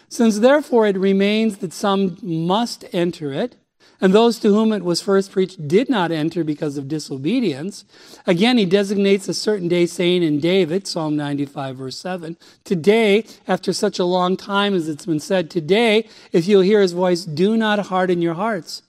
Since 0.10 0.40
therefore 0.40 0.88
it 0.88 0.98
remains 0.98 1.58
that 1.58 1.74
some 1.74 2.18
must 2.22 2.86
enter 2.92 3.32
it, 3.32 3.56
and 4.02 4.14
those 4.14 4.38
to 4.40 4.50
whom 4.50 4.74
it 4.74 4.84
was 4.84 5.02
first 5.02 5.32
preached 5.32 5.68
did 5.68 5.90
not 5.90 6.12
enter 6.12 6.44
because 6.44 6.78
of 6.78 6.88
disobedience. 6.88 7.86
Again, 8.28 8.58
he 8.58 8.66
designates 8.66 9.30
a 9.30 9.34
certain 9.34 9.68
day, 9.68 9.86
saying 9.86 10.24
in 10.24 10.40
David, 10.40 10.88
Psalm 10.88 11.16
95, 11.16 11.78
verse 11.78 11.98
7, 11.98 12.38
Today, 12.64 13.26
after 13.48 13.72
such 13.72 14.00
a 14.00 14.06
long 14.06 14.36
time 14.36 14.74
as 14.74 14.90
it's 14.90 15.06
been 15.06 15.20
said, 15.20 15.50
today, 15.50 16.08
if 16.32 16.48
you'll 16.48 16.62
hear 16.62 16.82
his 16.82 16.92
voice, 16.92 17.24
do 17.24 17.56
not 17.56 17.88
harden 17.88 18.22
your 18.22 18.34
hearts. 18.34 18.84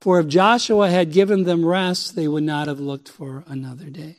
For 0.00 0.18
if 0.20 0.28
Joshua 0.28 0.88
had 0.90 1.12
given 1.12 1.44
them 1.44 1.64
rest, 1.64 2.16
they 2.16 2.26
would 2.26 2.42
not 2.42 2.68
have 2.68 2.80
looked 2.80 3.08
for 3.08 3.44
another 3.46 3.86
day. 3.86 4.16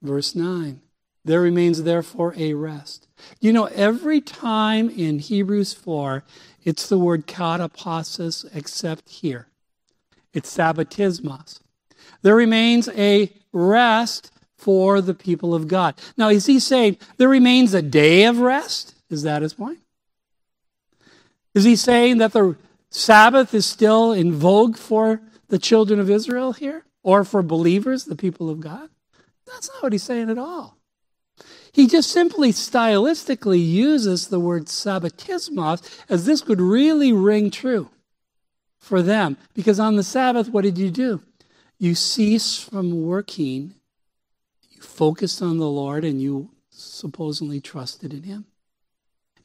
Verse 0.00 0.34
9, 0.34 0.80
there 1.24 1.40
remains 1.40 1.82
therefore 1.82 2.34
a 2.36 2.54
rest. 2.54 3.06
You 3.40 3.52
know, 3.52 3.66
every 3.66 4.20
time 4.20 4.90
in 4.90 5.20
Hebrews 5.20 5.72
4, 5.72 6.24
it's 6.64 6.88
the 6.88 6.98
word 6.98 7.26
katapausis, 7.26 8.44
except 8.54 9.08
here. 9.08 9.48
It's 10.32 10.56
sabbatismos. 10.56 11.60
There 12.22 12.36
remains 12.36 12.88
a 12.88 13.32
rest 13.52 14.30
for 14.56 15.00
the 15.00 15.14
people 15.14 15.54
of 15.54 15.68
God. 15.68 16.00
Now, 16.16 16.28
is 16.28 16.46
he 16.46 16.60
saying 16.60 16.98
there 17.16 17.28
remains 17.28 17.74
a 17.74 17.82
day 17.82 18.24
of 18.24 18.38
rest? 18.38 18.94
Is 19.10 19.24
that 19.24 19.42
his 19.42 19.54
point? 19.54 19.80
Is 21.54 21.64
he 21.64 21.76
saying 21.76 22.18
that 22.18 22.32
the 22.32 22.56
Sabbath 22.88 23.52
is 23.54 23.66
still 23.66 24.12
in 24.12 24.32
vogue 24.32 24.76
for 24.76 25.20
the 25.48 25.58
children 25.58 25.98
of 25.98 26.08
Israel 26.08 26.52
here? 26.52 26.84
Or 27.02 27.24
for 27.24 27.42
believers, 27.42 28.04
the 28.04 28.14
people 28.14 28.48
of 28.48 28.60
God? 28.60 28.88
That's 29.46 29.68
not 29.74 29.82
what 29.82 29.92
he's 29.92 30.04
saying 30.04 30.30
at 30.30 30.38
all. 30.38 30.78
He 31.72 31.86
just 31.86 32.10
simply 32.10 32.52
stylistically 32.52 33.64
uses 33.66 34.28
the 34.28 34.40
word 34.40 34.66
sabbatismos 34.66 35.82
as 36.08 36.26
this 36.26 36.46
would 36.46 36.60
really 36.60 37.12
ring 37.12 37.50
true 37.50 37.88
for 38.78 39.00
them. 39.00 39.38
Because 39.54 39.80
on 39.80 39.96
the 39.96 40.02
Sabbath, 40.02 40.50
what 40.50 40.64
did 40.64 40.76
you 40.76 40.90
do? 40.90 41.22
You 41.78 41.94
cease 41.94 42.58
from 42.58 43.02
working, 43.02 43.74
you 44.70 44.82
focused 44.82 45.40
on 45.40 45.58
the 45.58 45.68
Lord, 45.68 46.04
and 46.04 46.20
you 46.20 46.50
supposedly 46.70 47.60
trusted 47.60 48.12
in 48.12 48.24
Him. 48.24 48.44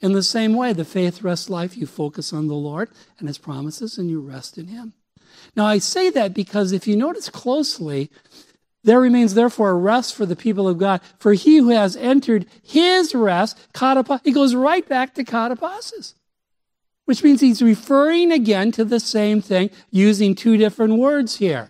In 0.01 0.11
the 0.11 0.21
same 0.21 0.53
way, 0.53 0.73
the 0.73 0.85
faith 0.85 1.23
rest 1.23 1.49
life, 1.49 1.77
you 1.77 1.87
focus 1.87 2.33
on 2.33 2.47
the 2.47 2.55
Lord 2.55 2.89
and 3.19 3.27
His 3.27 3.37
promises, 3.37 3.97
and 3.97 4.09
you 4.09 4.19
rest 4.19 4.57
in 4.57 4.67
Him. 4.67 4.93
Now, 5.55 5.65
I 5.65 5.79
say 5.79 6.09
that 6.09 6.33
because 6.33 6.71
if 6.71 6.87
you 6.87 6.95
notice 6.95 7.29
closely, 7.29 8.11
there 8.87 9.01
remains 9.01 9.33
therefore 9.33 9.71
a 9.71 9.75
rest 9.75 10.15
for 10.15 10.25
the 10.25 10.37
people 10.37 10.65
of 10.65 10.77
God. 10.77 11.01
For 11.19 11.33
he 11.33 11.57
who 11.57 11.69
has 11.71 11.97
entered 11.97 12.45
his 12.63 13.13
rest, 13.13 13.57
katapa, 13.73 14.21
he 14.23 14.31
goes 14.31 14.55
right 14.55 14.87
back 14.87 15.13
to 15.15 15.25
katapausis. 15.25 16.13
Which 17.03 17.21
means 17.21 17.41
he's 17.41 17.61
referring 17.61 18.31
again 18.31 18.71
to 18.71 18.85
the 18.85 19.01
same 19.01 19.41
thing 19.41 19.71
using 19.91 20.35
two 20.35 20.55
different 20.55 20.93
words 20.93 21.35
here. 21.39 21.69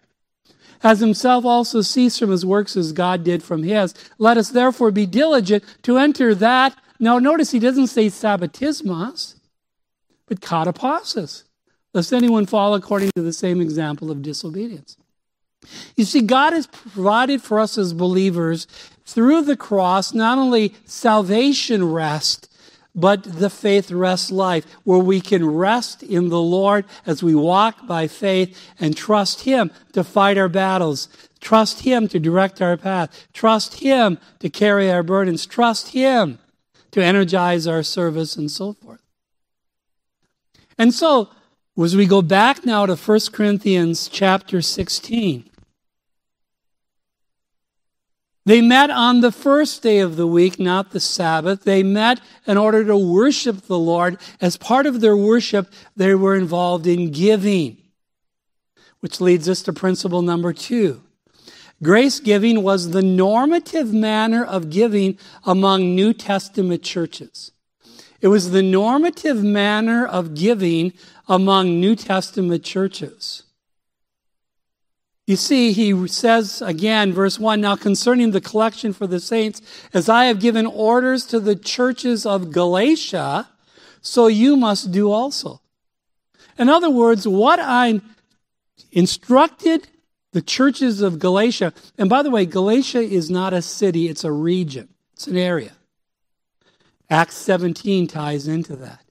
Has 0.82 1.00
himself 1.00 1.44
also 1.44 1.82
ceased 1.82 2.20
from 2.20 2.30
his 2.30 2.46
works 2.46 2.78
as 2.78 2.92
God 2.92 3.24
did 3.24 3.42
from 3.42 3.64
his. 3.64 3.96
Let 4.20 4.38
us 4.38 4.50
therefore 4.50 4.92
be 4.92 5.08
diligent 5.08 5.64
to 5.82 5.98
enter 5.98 6.36
that. 6.36 6.78
Now 7.00 7.18
notice 7.18 7.50
he 7.50 7.58
doesn't 7.58 7.88
say 7.88 8.08
sabbatismos, 8.08 9.40
but 10.28 10.40
katapausis. 10.40 11.46
Lest 11.96 12.14
anyone 12.14 12.46
fall 12.46 12.76
according 12.76 13.10
to 13.16 13.24
the 13.24 13.34
same 13.34 13.60
example 13.60 14.12
of 14.12 14.22
disobedience. 14.22 14.98
You 15.96 16.06
see, 16.06 16.22
God 16.22 16.54
has 16.54 16.68
provided 16.68 17.42
for 17.42 17.60
us 17.60 17.78
as 17.78 17.94
believers 17.94 18.68
through 19.06 19.44
the 19.44 19.58
cross 19.58 20.14
not 20.14 20.38
only 20.38 20.76
salvation 20.86 21.92
rest, 21.92 22.50
but 22.98 23.24
the 23.24 23.50
faith 23.50 23.92
rest 23.92 24.32
life, 24.32 24.66
where 24.84 25.00
we 25.00 25.22
can 25.22 25.46
rest 25.46 26.02
in 26.02 26.30
the 26.30 26.42
Lord 26.42 26.84
as 27.06 27.22
we 27.22 27.36
walk 27.36 27.86
by 27.86 28.08
faith 28.08 28.60
and 28.80 28.98
trust 28.98 29.42
Him 29.42 29.72
to 29.94 30.04
fight 30.04 30.38
our 30.38 30.50
battles, 30.50 31.08
trust 31.40 31.82
Him 31.82 32.08
to 32.08 32.20
direct 32.20 32.60
our 32.60 32.76
path, 32.76 33.28
trust 33.34 33.82
Him 33.82 34.18
to 34.40 34.50
carry 34.50 34.92
our 34.92 35.04
burdens, 35.04 35.46
trust 35.46 35.90
Him 35.90 36.40
to 36.90 37.04
energize 37.04 37.68
our 37.68 37.84
service, 37.84 38.36
and 38.36 38.50
so 38.50 38.74
forth. 38.74 39.04
And 40.80 40.92
so, 40.92 41.30
as 41.84 41.96
we 41.96 42.06
go 42.06 42.22
back 42.22 42.66
now 42.66 42.86
to 42.86 42.96
1 42.96 43.20
Corinthians 43.32 44.08
chapter 44.08 44.62
16, 44.62 45.50
they 48.48 48.62
met 48.62 48.90
on 48.90 49.20
the 49.20 49.32
first 49.32 49.84
day 49.84 50.00
of 50.00 50.16
the 50.16 50.26
week, 50.26 50.58
not 50.58 50.92
the 50.92 51.02
Sabbath. 51.02 51.66
They 51.66 51.84
met 51.84 52.22
in 52.46 52.58
order 52.58 52.86
to 52.86 52.98
worship 52.98 53.64
the 53.64 53.78
Lord. 53.78 54.18
As 54.40 54.56
part 54.56 54.86
of 54.86 55.02
their 55.02 55.18
worship, 55.18 55.70
they 55.98 56.16
were 56.16 56.34
involved 56.34 56.88
in 56.88 57.12
giving, 57.12 57.76
which 59.02 59.20
leads 59.20 59.50
us 59.50 59.62
to 59.64 59.74
principle 59.74 60.22
number 60.22 60.54
two. 60.54 61.04
Grace 61.84 62.22
giving 62.22 62.64
was 62.64 62.92
the 62.92 63.04
normative 63.04 63.94
manner 63.94 64.46
of 64.46 64.70
giving 64.70 65.18
among 65.44 65.94
New 65.94 66.14
Testament 66.14 66.84
churches. 66.84 67.52
It 68.22 68.30
was 68.30 68.52
the 68.52 68.64
normative 68.64 69.44
manner 69.44 70.06
of 70.06 70.34
giving 70.34 70.94
among 71.28 71.80
New 71.80 71.96
Testament 71.96 72.64
churches. 72.64 73.44
You 75.28 75.36
see, 75.36 75.74
he 75.74 76.08
says 76.08 76.62
again, 76.62 77.12
verse 77.12 77.38
1 77.38 77.60
Now 77.60 77.76
concerning 77.76 78.32
the 78.32 78.42
collection 78.42 78.94
for 78.94 79.08
the 79.08 79.20
saints, 79.20 79.62
as 79.94 80.08
I 80.08 80.26
have 80.26 80.40
given 80.40 80.66
orders 80.66 81.26
to 81.28 81.40
the 81.40 81.56
churches 81.56 82.26
of 82.26 82.52
Galatia, 82.52 83.50
so 84.02 84.28
you 84.28 84.56
must 84.56 84.92
do 84.92 85.12
also. 85.12 85.62
In 86.58 86.70
other 86.70 86.90
words, 86.90 87.28
what 87.28 87.60
I 87.60 88.00
instructed 88.92 89.90
the 90.32 90.42
churches 90.42 91.02
of 91.02 91.20
Galatia, 91.20 91.74
and 91.98 92.10
by 92.10 92.24
the 92.24 92.32
way, 92.32 92.46
Galatia 92.46 93.02
is 93.02 93.30
not 93.30 93.54
a 93.54 93.62
city, 93.62 94.08
it's 94.08 94.24
a 94.24 94.32
region, 94.32 94.88
it's 95.14 95.28
an 95.28 95.38
area. 95.38 95.74
Acts 97.10 97.36
17 97.36 98.08
ties 98.08 98.48
into 98.48 98.76
that. 98.76 99.04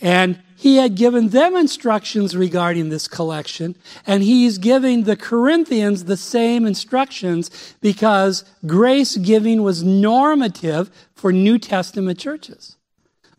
And 0.00 0.40
he 0.56 0.76
had 0.76 0.94
given 0.94 1.28
them 1.28 1.56
instructions 1.56 2.36
regarding 2.36 2.88
this 2.88 3.08
collection, 3.08 3.76
and 4.06 4.22
he's 4.22 4.58
giving 4.58 5.04
the 5.04 5.16
Corinthians 5.16 6.04
the 6.04 6.16
same 6.16 6.66
instructions 6.66 7.74
because 7.80 8.44
grace 8.66 9.16
giving 9.16 9.62
was 9.62 9.82
normative 9.82 10.90
for 11.14 11.32
New 11.32 11.58
Testament 11.58 12.18
churches. 12.18 12.76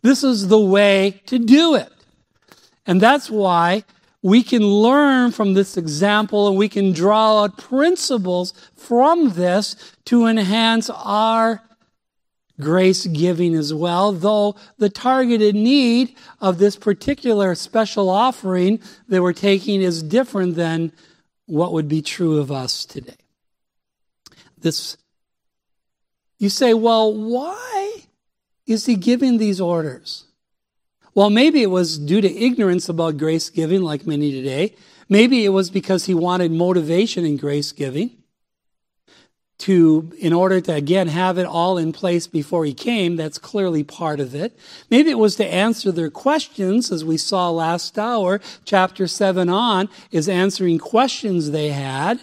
This 0.02 0.24
is 0.24 0.48
the 0.48 0.60
way 0.60 1.22
to 1.26 1.38
do 1.38 1.74
it. 1.74 1.92
And 2.86 3.00
that's 3.00 3.30
why 3.30 3.84
we 4.22 4.42
can 4.42 4.62
learn 4.62 5.32
from 5.32 5.54
this 5.54 5.76
example 5.76 6.48
and 6.48 6.56
we 6.56 6.68
can 6.68 6.92
draw 6.92 7.42
out 7.42 7.58
principles 7.58 8.52
from 8.76 9.30
this 9.30 9.76
to 10.06 10.26
enhance 10.26 10.90
our 10.90 11.62
grace 12.60 13.06
giving 13.06 13.54
as 13.54 13.72
well, 13.72 14.12
though 14.12 14.56
the 14.78 14.88
targeted 14.88 15.54
need 15.54 16.14
of 16.40 16.58
this 16.58 16.76
particular 16.76 17.54
special 17.54 18.08
offering 18.08 18.80
that 19.08 19.22
we're 19.22 19.32
taking 19.32 19.82
is 19.82 20.02
different 20.02 20.54
than 20.54 20.92
what 21.46 21.72
would 21.72 21.88
be 21.88 22.02
true 22.02 22.38
of 22.38 22.52
us 22.52 22.84
today. 22.84 23.16
This, 24.58 24.96
you 26.38 26.48
say, 26.48 26.74
well, 26.74 27.12
why 27.12 28.04
is 28.66 28.86
he 28.86 28.94
giving 28.94 29.38
these 29.38 29.60
orders? 29.60 30.24
Well, 31.14 31.30
maybe 31.30 31.62
it 31.62 31.70
was 31.70 31.98
due 31.98 32.20
to 32.20 32.36
ignorance 32.36 32.88
about 32.88 33.18
grace 33.18 33.50
giving, 33.50 33.82
like 33.82 34.06
many 34.06 34.32
today. 34.32 34.74
Maybe 35.08 35.44
it 35.44 35.50
was 35.50 35.68
because 35.68 36.06
he 36.06 36.14
wanted 36.14 36.52
motivation 36.52 37.26
in 37.26 37.36
grace 37.36 37.72
giving 37.72 38.21
to, 39.62 40.10
in 40.18 40.32
order 40.32 40.60
to 40.60 40.74
again 40.74 41.06
have 41.06 41.38
it 41.38 41.46
all 41.46 41.78
in 41.78 41.92
place 41.92 42.26
before 42.26 42.64
he 42.64 42.74
came. 42.74 43.14
That's 43.14 43.38
clearly 43.38 43.84
part 43.84 44.18
of 44.18 44.34
it. 44.34 44.58
Maybe 44.90 45.10
it 45.10 45.18
was 45.18 45.36
to 45.36 45.46
answer 45.46 45.92
their 45.92 46.10
questions, 46.10 46.90
as 46.90 47.04
we 47.04 47.16
saw 47.16 47.48
last 47.48 47.96
hour. 47.96 48.40
Chapter 48.64 49.06
7 49.06 49.48
on 49.48 49.88
is 50.10 50.28
answering 50.28 50.78
questions 50.78 51.52
they 51.52 51.68
had. 51.68 52.20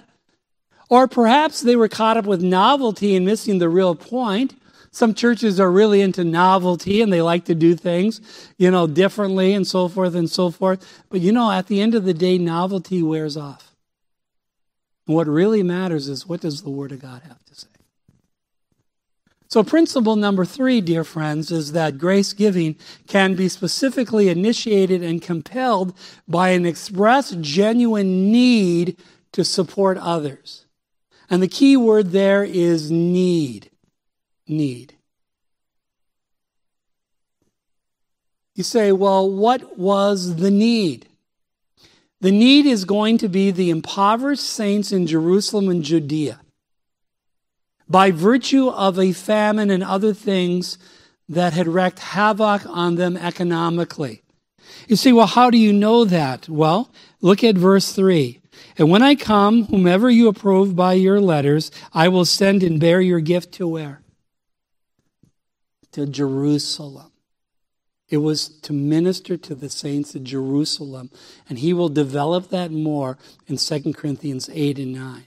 Or 0.89 1.07
perhaps 1.07 1.61
they 1.61 1.77
were 1.77 1.87
caught 1.87 2.17
up 2.17 2.25
with 2.25 2.41
novelty 2.41 3.15
and 3.15 3.25
missing 3.25 3.59
the 3.59 3.69
real 3.69 3.95
point. 3.95 4.55
Some 4.91 5.13
churches 5.13 5.61
are 5.61 5.71
really 5.71 6.01
into 6.01 6.25
novelty 6.25 7.01
and 7.01 7.13
they 7.13 7.21
like 7.21 7.45
to 7.45 7.55
do 7.55 7.73
things, 7.73 8.19
you 8.57 8.69
know, 8.69 8.85
differently 8.85 9.53
and 9.53 9.65
so 9.65 9.87
forth 9.87 10.13
and 10.13 10.29
so 10.29 10.49
forth. 10.49 11.03
But 11.09 11.21
you 11.21 11.31
know, 11.31 11.51
at 11.51 11.67
the 11.67 11.79
end 11.79 11.95
of 11.95 12.03
the 12.03 12.13
day, 12.13 12.37
novelty 12.37 13.01
wears 13.01 13.37
off. 13.37 13.68
What 15.09 15.25
really 15.25 15.63
matters 15.63 16.07
is 16.07 16.27
what 16.27 16.41
does 16.41 16.61
the 16.61 16.69
Word 16.69 16.91
of 16.91 17.01
God 17.01 17.23
have 17.23 17.43
to 17.45 17.55
say? 17.55 17.67
So, 19.47 19.63
principle 19.63 20.15
number 20.15 20.45
three, 20.45 20.81
dear 20.81 21.03
friends, 21.03 21.51
is 21.51 21.71
that 21.71 21.97
grace 21.97 22.31
giving 22.31 22.75
can 23.07 23.33
be 23.33 23.49
specifically 23.49 24.29
initiated 24.29 25.01
and 25.01 25.19
compelled 25.19 25.97
by 26.27 26.49
an 26.49 26.63
express, 26.63 27.31
genuine 27.31 28.31
need 28.31 28.97
to 29.31 29.43
support 29.43 29.97
others. 29.97 30.67
And 31.27 31.41
the 31.41 31.47
key 31.47 31.75
word 31.75 32.11
there 32.11 32.43
is 32.43 32.91
need 32.91 33.71
need. 34.47 34.93
You 38.53 38.61
say, 38.63 38.91
well, 38.91 39.27
what 39.27 39.79
was 39.79 40.35
the 40.35 40.51
need? 40.51 41.08
The 42.21 42.31
need 42.31 42.65
is 42.65 42.85
going 42.85 43.17
to 43.19 43.29
be 43.29 43.51
the 43.51 43.69
impoverished 43.69 44.43
saints 44.43 44.91
in 44.91 45.07
Jerusalem 45.07 45.69
and 45.69 45.83
Judea. 45.83 46.41
By 47.87 48.11
virtue 48.11 48.69
of 48.69 48.99
a 48.99 49.13
famine 49.13 49.69
and 49.69 49.83
other 49.83 50.13
things 50.13 50.77
that 51.27 51.53
had 51.53 51.67
wreaked 51.67 51.99
havoc 51.99 52.65
on 52.67 52.95
them 52.95 53.15
economically. 53.17 54.23
You 54.87 54.95
say, 54.95 55.11
well, 55.11 55.27
how 55.27 55.49
do 55.49 55.57
you 55.57 55.73
know 55.73 56.05
that? 56.05 56.49
Well, 56.49 56.91
look 57.21 57.43
at 57.43 57.55
verse 57.55 57.93
3. 57.93 58.39
And 58.77 58.89
when 58.89 59.01
I 59.01 59.15
come, 59.15 59.65
whomever 59.65 60.09
you 60.09 60.27
approve 60.27 60.75
by 60.75 60.93
your 60.93 61.21
letters, 61.21 61.71
I 61.93 62.07
will 62.09 62.25
send 62.25 62.63
and 62.63 62.79
bear 62.79 63.01
your 63.01 63.19
gift 63.19 63.53
to 63.53 63.67
where? 63.67 64.01
to 65.91 66.05
Jerusalem. 66.05 67.11
It 68.09 68.17
was 68.17 68.49
to 68.61 68.73
minister 68.73 69.37
to 69.37 69.55
the 69.55 69.69
saints 69.69 70.15
in 70.15 70.25
Jerusalem. 70.25 71.11
And 71.47 71.59
he 71.59 71.73
will 71.73 71.89
develop 71.89 72.49
that 72.49 72.71
more 72.71 73.17
in 73.47 73.57
2 73.57 73.93
Corinthians 73.93 74.49
8 74.51 74.79
and 74.79 74.93
9. 74.93 75.25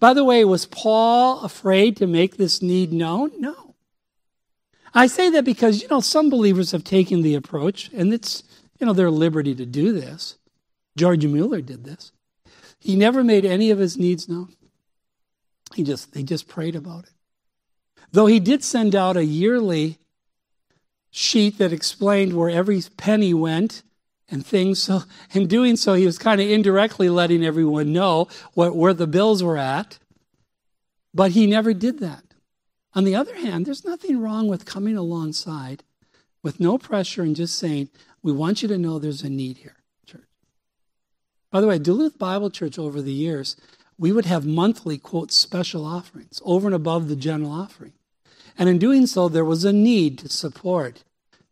By 0.00 0.14
the 0.14 0.24
way, 0.24 0.44
was 0.44 0.66
Paul 0.66 1.40
afraid 1.42 1.96
to 1.98 2.06
make 2.06 2.36
this 2.36 2.62
need 2.62 2.92
known? 2.92 3.32
No. 3.38 3.74
I 4.94 5.06
say 5.06 5.28
that 5.30 5.44
because, 5.44 5.82
you 5.82 5.88
know, 5.88 6.00
some 6.00 6.30
believers 6.30 6.72
have 6.72 6.82
taken 6.82 7.20
the 7.20 7.34
approach, 7.34 7.90
and 7.92 8.14
it's, 8.14 8.42
you 8.80 8.86
know, 8.86 8.94
their 8.94 9.10
liberty 9.10 9.54
to 9.54 9.66
do 9.66 9.92
this. 9.92 10.38
George 10.96 11.26
Mueller 11.26 11.60
did 11.60 11.84
this. 11.84 12.12
He 12.80 12.96
never 12.96 13.22
made 13.22 13.44
any 13.44 13.70
of 13.70 13.78
his 13.78 13.98
needs 13.98 14.28
known. 14.28 14.54
He 15.74 15.82
just, 15.82 16.14
they 16.14 16.22
just 16.22 16.48
prayed 16.48 16.74
about 16.74 17.04
it. 17.04 17.10
Though 18.12 18.26
he 18.26 18.40
did 18.40 18.64
send 18.64 18.94
out 18.94 19.18
a 19.18 19.24
yearly 19.24 19.98
sheet 21.16 21.56
that 21.58 21.72
explained 21.72 22.34
where 22.34 22.50
every 22.50 22.82
penny 22.96 23.32
went 23.32 23.82
and 24.28 24.44
things. 24.44 24.78
So, 24.80 25.04
in 25.32 25.46
doing 25.46 25.76
so, 25.76 25.94
he 25.94 26.04
was 26.04 26.18
kind 26.18 26.40
of 26.40 26.48
indirectly 26.48 27.08
letting 27.08 27.44
everyone 27.44 27.92
know 27.92 28.28
what, 28.54 28.76
where 28.76 28.92
the 28.92 29.06
bills 29.06 29.42
were 29.42 29.56
at. 29.56 29.98
But 31.14 31.30
he 31.30 31.46
never 31.46 31.72
did 31.72 32.00
that. 32.00 32.22
On 32.94 33.04
the 33.04 33.14
other 33.14 33.34
hand, 33.34 33.64
there's 33.64 33.84
nothing 33.84 34.20
wrong 34.20 34.48
with 34.48 34.66
coming 34.66 34.96
alongside 34.96 35.82
with 36.42 36.60
no 36.60 36.76
pressure 36.76 37.22
and 37.22 37.34
just 37.34 37.58
saying, 37.58 37.88
We 38.22 38.32
want 38.32 38.60
you 38.60 38.68
to 38.68 38.78
know 38.78 38.98
there's 38.98 39.22
a 39.22 39.30
need 39.30 39.58
here, 39.58 39.76
church. 40.06 40.28
By 41.50 41.62
the 41.62 41.66
way, 41.66 41.78
Duluth 41.78 42.18
Bible 42.18 42.50
Church 42.50 42.78
over 42.78 43.00
the 43.00 43.12
years 43.12 43.56
we 43.98 44.12
would 44.12 44.26
have 44.26 44.44
monthly, 44.44 44.98
quote, 44.98 45.32
special 45.32 45.86
offerings 45.86 46.42
over 46.44 46.68
and 46.68 46.74
above 46.74 47.08
the 47.08 47.16
general 47.16 47.50
offering. 47.50 47.94
And 48.58 48.68
in 48.68 48.78
doing 48.78 49.06
so, 49.06 49.30
there 49.30 49.44
was 49.44 49.64
a 49.64 49.72
need 49.72 50.18
to 50.18 50.28
support 50.28 51.02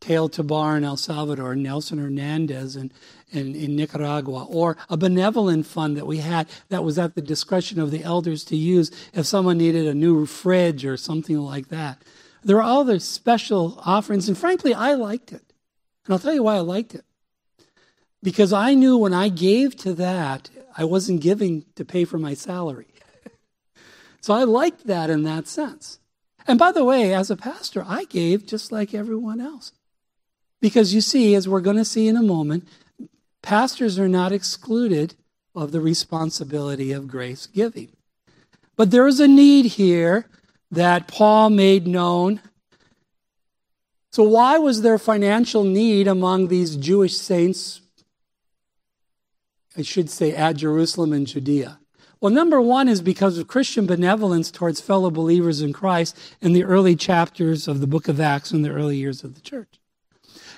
Te'el 0.04 0.30
Tabar 0.30 0.76
in 0.76 0.84
El 0.84 0.98
Salvador, 0.98 1.56
Nelson 1.56 1.96
Hernandez 1.96 2.76
in, 2.76 2.92
in, 3.32 3.54
in, 3.54 3.74
Nicaragua, 3.74 4.44
or 4.44 4.76
a 4.90 4.98
benevolent 4.98 5.64
fund 5.64 5.96
that 5.96 6.06
we 6.06 6.18
had 6.18 6.46
that 6.68 6.84
was 6.84 6.98
at 6.98 7.14
the 7.14 7.22
discretion 7.22 7.80
of 7.80 7.90
the 7.90 8.02
elders 8.02 8.44
to 8.44 8.56
use 8.56 8.90
if 9.14 9.24
someone 9.24 9.56
needed 9.56 9.86
a 9.86 9.94
new 9.94 10.26
fridge 10.26 10.84
or 10.84 10.98
something 10.98 11.38
like 11.38 11.68
that. 11.68 12.02
There 12.42 12.56
were 12.56 12.62
other 12.62 12.98
special 12.98 13.80
offerings, 13.86 14.28
and 14.28 14.36
frankly, 14.36 14.74
I 14.74 14.92
liked 14.92 15.32
it. 15.32 15.42
And 16.04 16.12
I'll 16.12 16.18
tell 16.18 16.34
you 16.34 16.42
why 16.42 16.56
I 16.56 16.60
liked 16.60 16.94
it. 16.94 17.06
Because 18.22 18.52
I 18.52 18.74
knew 18.74 18.98
when 18.98 19.14
I 19.14 19.30
gave 19.30 19.74
to 19.76 19.94
that, 19.94 20.50
I 20.76 20.84
wasn't 20.84 21.22
giving 21.22 21.64
to 21.76 21.84
pay 21.84 22.04
for 22.04 22.18
my 22.18 22.34
salary. 22.34 22.88
so 24.20 24.34
I 24.34 24.44
liked 24.44 24.86
that 24.86 25.08
in 25.08 25.22
that 25.22 25.48
sense. 25.48 25.98
And 26.46 26.58
by 26.58 26.72
the 26.72 26.84
way, 26.84 27.14
as 27.14 27.30
a 27.30 27.36
pastor, 27.36 27.82
I 27.88 28.04
gave 28.04 28.44
just 28.44 28.70
like 28.70 28.92
everyone 28.92 29.40
else. 29.40 29.72
Because 30.64 30.94
you 30.94 31.02
see, 31.02 31.34
as 31.34 31.46
we're 31.46 31.60
going 31.60 31.76
to 31.76 31.84
see 31.84 32.08
in 32.08 32.16
a 32.16 32.22
moment, 32.22 32.66
pastors 33.42 33.98
are 33.98 34.08
not 34.08 34.32
excluded 34.32 35.14
of 35.54 35.72
the 35.72 35.80
responsibility 35.82 36.90
of 36.90 37.06
grace 37.06 37.46
giving. 37.46 37.90
But 38.74 38.90
there 38.90 39.06
is 39.06 39.20
a 39.20 39.28
need 39.28 39.66
here 39.66 40.24
that 40.70 41.06
Paul 41.06 41.50
made 41.50 41.86
known. 41.86 42.40
So, 44.10 44.22
why 44.22 44.56
was 44.56 44.80
there 44.80 44.96
financial 44.96 45.64
need 45.64 46.08
among 46.08 46.48
these 46.48 46.76
Jewish 46.76 47.14
saints 47.14 47.82
I 49.76 49.82
should 49.82 50.08
say, 50.08 50.34
at 50.34 50.56
Jerusalem 50.56 51.12
and 51.12 51.26
Judea? 51.26 51.78
Well, 52.22 52.32
number 52.32 52.58
one 52.58 52.88
is 52.88 53.02
because 53.02 53.36
of 53.36 53.48
Christian 53.48 53.84
benevolence 53.84 54.50
towards 54.50 54.80
fellow 54.80 55.10
believers 55.10 55.60
in 55.60 55.74
Christ 55.74 56.18
in 56.40 56.54
the 56.54 56.64
early 56.64 56.96
chapters 56.96 57.68
of 57.68 57.80
the 57.80 57.86
book 57.86 58.08
of 58.08 58.18
Acts 58.18 58.50
in 58.50 58.62
the 58.62 58.70
early 58.70 58.96
years 58.96 59.22
of 59.24 59.34
the 59.34 59.42
church. 59.42 59.78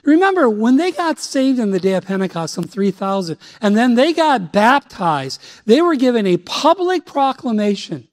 Remember, 0.07 0.49
when 0.49 0.77
they 0.77 0.93
got 0.93 1.19
saved 1.19 1.59
in 1.59 1.73
the 1.73 1.81
day 1.81 1.95
of 1.95 2.07
Pentecost, 2.07 2.55
some 2.55 2.65
3,000, 2.65 3.37
and 3.61 3.77
then 3.77 3.97
they 3.97 4.13
got 4.13 4.53
baptized, 4.53 5.43
they 5.67 5.83
were 5.83 5.97
given 5.97 6.27
a 6.27 6.37
public 6.39 7.05
proclamation 7.05 8.07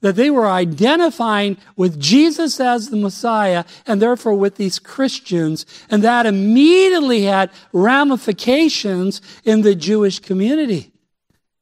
that 0.00 0.16
they 0.16 0.30
were 0.30 0.46
identifying 0.46 1.58
with 1.76 2.00
Jesus 2.00 2.58
as 2.60 2.88
the 2.88 2.96
Messiah 2.96 3.64
and 3.86 4.00
therefore 4.00 4.34
with 4.34 4.56
these 4.56 4.78
Christians. 4.78 5.66
And 5.90 6.02
that 6.02 6.26
immediately 6.26 7.22
had 7.22 7.50
ramifications 7.72 9.20
in 9.44 9.62
the 9.62 9.74
Jewish 9.74 10.20
community 10.20 10.93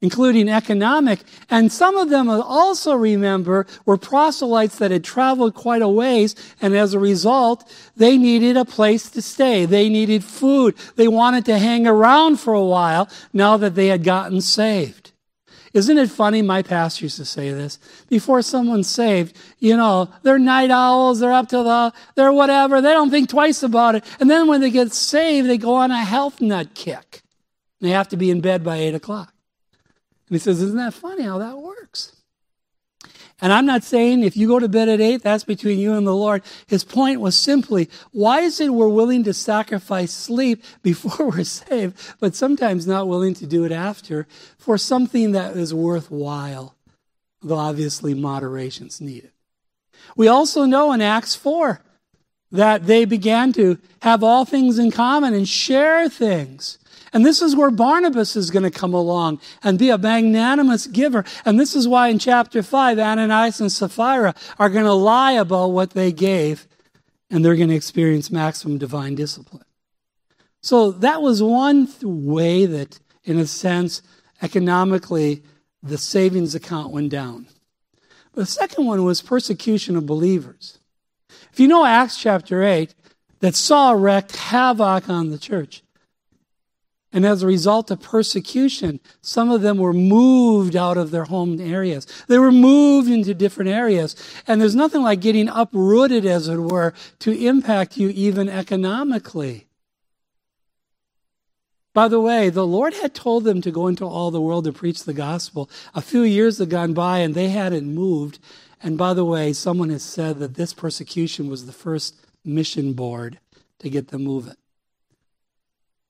including 0.02 0.48
economic. 0.48 1.20
And 1.48 1.72
some 1.72 1.96
of 1.96 2.10
them 2.10 2.28
also 2.28 2.94
remember 2.94 3.66
were 3.86 3.96
proselytes 3.96 4.76
that 4.78 4.90
had 4.90 5.04
traveled 5.04 5.54
quite 5.54 5.80
a 5.80 5.88
ways. 5.88 6.34
And 6.60 6.74
as 6.74 6.92
a 6.92 6.98
result, 6.98 7.72
they 7.96 8.18
needed 8.18 8.58
a 8.58 8.66
place 8.66 9.08
to 9.10 9.22
stay. 9.22 9.64
They 9.64 9.88
needed 9.88 10.24
food. 10.24 10.74
They 10.96 11.08
wanted 11.08 11.46
to 11.46 11.58
hang 11.58 11.86
around 11.86 12.38
for 12.38 12.52
a 12.52 12.64
while 12.64 13.08
now 13.32 13.56
that 13.56 13.76
they 13.76 13.86
had 13.86 14.04
gotten 14.04 14.42
saved. 14.42 15.12
Isn't 15.72 15.96
it 15.96 16.10
funny? 16.10 16.42
My 16.42 16.60
pastor 16.62 17.06
used 17.06 17.16
to 17.16 17.24
say 17.24 17.50
this. 17.50 17.78
Before 18.10 18.42
someone's 18.42 18.90
saved, 18.90 19.34
you 19.58 19.74
know, 19.74 20.10
they're 20.22 20.38
night 20.38 20.70
owls, 20.70 21.20
they're 21.20 21.32
up 21.32 21.48
to 21.48 21.62
the, 21.62 21.92
they're 22.14 22.32
whatever, 22.32 22.82
they 22.82 22.92
don't 22.92 23.10
think 23.10 23.30
twice 23.30 23.62
about 23.62 23.94
it. 23.94 24.04
And 24.20 24.28
then 24.28 24.48
when 24.48 24.60
they 24.60 24.70
get 24.70 24.92
saved, 24.92 25.48
they 25.48 25.56
go 25.56 25.74
on 25.74 25.90
a 25.90 26.04
health 26.04 26.42
nut 26.42 26.74
kick. 26.74 27.22
They 27.80 27.90
have 27.90 28.08
to 28.08 28.18
be 28.18 28.30
in 28.30 28.42
bed 28.42 28.62
by 28.62 28.76
eight 28.76 28.94
o'clock. 28.94 29.31
And 30.32 30.40
he 30.40 30.44
says, 30.44 30.62
Isn't 30.62 30.78
that 30.78 30.94
funny 30.94 31.24
how 31.24 31.36
that 31.36 31.58
works? 31.58 32.16
And 33.42 33.52
I'm 33.52 33.66
not 33.66 33.84
saying 33.84 34.22
if 34.22 34.34
you 34.34 34.48
go 34.48 34.58
to 34.58 34.66
bed 34.66 34.88
at 34.88 34.98
eight, 34.98 35.22
that's 35.22 35.44
between 35.44 35.78
you 35.78 35.92
and 35.92 36.06
the 36.06 36.14
Lord. 36.14 36.42
His 36.68 36.84
point 36.84 37.20
was 37.20 37.36
simply, 37.36 37.90
why 38.12 38.40
is 38.40 38.58
it 38.58 38.72
we're 38.72 38.88
willing 38.88 39.24
to 39.24 39.34
sacrifice 39.34 40.10
sleep 40.10 40.64
before 40.82 41.28
we're 41.28 41.44
saved, 41.44 42.14
but 42.18 42.34
sometimes 42.34 42.86
not 42.86 43.08
willing 43.08 43.34
to 43.34 43.46
do 43.46 43.64
it 43.64 43.72
after 43.72 44.26
for 44.56 44.78
something 44.78 45.32
that 45.32 45.54
is 45.54 45.74
worthwhile? 45.74 46.76
Though 47.42 47.56
obviously 47.56 48.14
moderation's 48.14 49.02
needed. 49.02 49.32
We 50.16 50.28
also 50.28 50.64
know 50.64 50.92
in 50.92 51.02
Acts 51.02 51.34
4 51.34 51.82
that 52.52 52.86
they 52.86 53.04
began 53.04 53.52
to 53.52 53.76
have 54.00 54.24
all 54.24 54.46
things 54.46 54.78
in 54.78 54.92
common 54.92 55.34
and 55.34 55.46
share 55.46 56.08
things. 56.08 56.78
And 57.12 57.26
this 57.26 57.42
is 57.42 57.54
where 57.54 57.70
Barnabas 57.70 58.36
is 58.36 58.50
going 58.50 58.62
to 58.62 58.70
come 58.70 58.94
along 58.94 59.40
and 59.62 59.78
be 59.78 59.90
a 59.90 59.98
magnanimous 59.98 60.86
giver. 60.86 61.24
And 61.44 61.60
this 61.60 61.76
is 61.76 61.86
why 61.86 62.08
in 62.08 62.18
chapter 62.18 62.62
5, 62.62 62.98
Ananias 62.98 63.60
and 63.60 63.70
Sapphira 63.70 64.34
are 64.58 64.70
going 64.70 64.86
to 64.86 64.92
lie 64.92 65.32
about 65.32 65.72
what 65.72 65.90
they 65.90 66.10
gave, 66.10 66.66
and 67.30 67.44
they're 67.44 67.56
going 67.56 67.68
to 67.68 67.74
experience 67.74 68.30
maximum 68.30 68.78
divine 68.78 69.14
discipline. 69.14 69.64
So 70.62 70.92
that 70.92 71.20
was 71.20 71.42
one 71.42 71.88
way 72.02 72.64
that, 72.66 72.98
in 73.24 73.38
a 73.38 73.46
sense, 73.46 74.00
economically, 74.40 75.42
the 75.82 75.98
savings 75.98 76.54
account 76.54 76.92
went 76.92 77.10
down. 77.10 77.46
But 78.32 78.42
the 78.42 78.46
second 78.46 78.86
one 78.86 79.04
was 79.04 79.20
persecution 79.20 79.96
of 79.96 80.06
believers. 80.06 80.78
If 81.52 81.60
you 81.60 81.68
know 81.68 81.84
Acts 81.84 82.16
chapter 82.16 82.62
8, 82.62 82.94
that 83.40 83.54
Saul 83.54 83.96
wreaked 83.96 84.36
havoc 84.36 85.10
on 85.10 85.30
the 85.30 85.38
church. 85.38 85.81
And 87.12 87.26
as 87.26 87.42
a 87.42 87.46
result 87.46 87.90
of 87.90 88.00
persecution, 88.00 88.98
some 89.20 89.50
of 89.50 89.60
them 89.60 89.76
were 89.76 89.92
moved 89.92 90.74
out 90.74 90.96
of 90.96 91.10
their 91.10 91.24
home 91.24 91.60
areas. 91.60 92.06
They 92.26 92.38
were 92.38 92.52
moved 92.52 93.10
into 93.10 93.34
different 93.34 93.70
areas. 93.70 94.16
And 94.46 94.60
there's 94.60 94.74
nothing 94.74 95.02
like 95.02 95.20
getting 95.20 95.48
uprooted, 95.48 96.24
as 96.24 96.48
it 96.48 96.56
were, 96.56 96.94
to 97.18 97.32
impact 97.32 97.98
you 97.98 98.08
even 98.08 98.48
economically. 98.48 99.66
By 101.94 102.08
the 102.08 102.20
way, 102.20 102.48
the 102.48 102.66
Lord 102.66 102.94
had 102.94 103.14
told 103.14 103.44
them 103.44 103.60
to 103.60 103.70
go 103.70 103.86
into 103.86 104.06
all 104.06 104.30
the 104.30 104.40
world 104.40 104.64
to 104.64 104.72
preach 104.72 105.04
the 105.04 105.12
gospel. 105.12 105.68
A 105.94 106.00
few 106.00 106.22
years 106.22 106.56
had 106.56 106.70
gone 106.70 106.94
by 106.94 107.18
and 107.18 107.34
they 107.34 107.50
hadn't 107.50 107.94
moved. 107.94 108.38
And 108.82 108.96
by 108.96 109.12
the 109.12 109.26
way, 109.26 109.52
someone 109.52 109.90
has 109.90 110.02
said 110.02 110.38
that 110.38 110.54
this 110.54 110.72
persecution 110.72 111.50
was 111.50 111.66
the 111.66 111.72
first 111.72 112.16
mission 112.44 112.94
board 112.94 113.38
to 113.80 113.90
get 113.90 114.08
them 114.08 114.24
moving. 114.24 114.54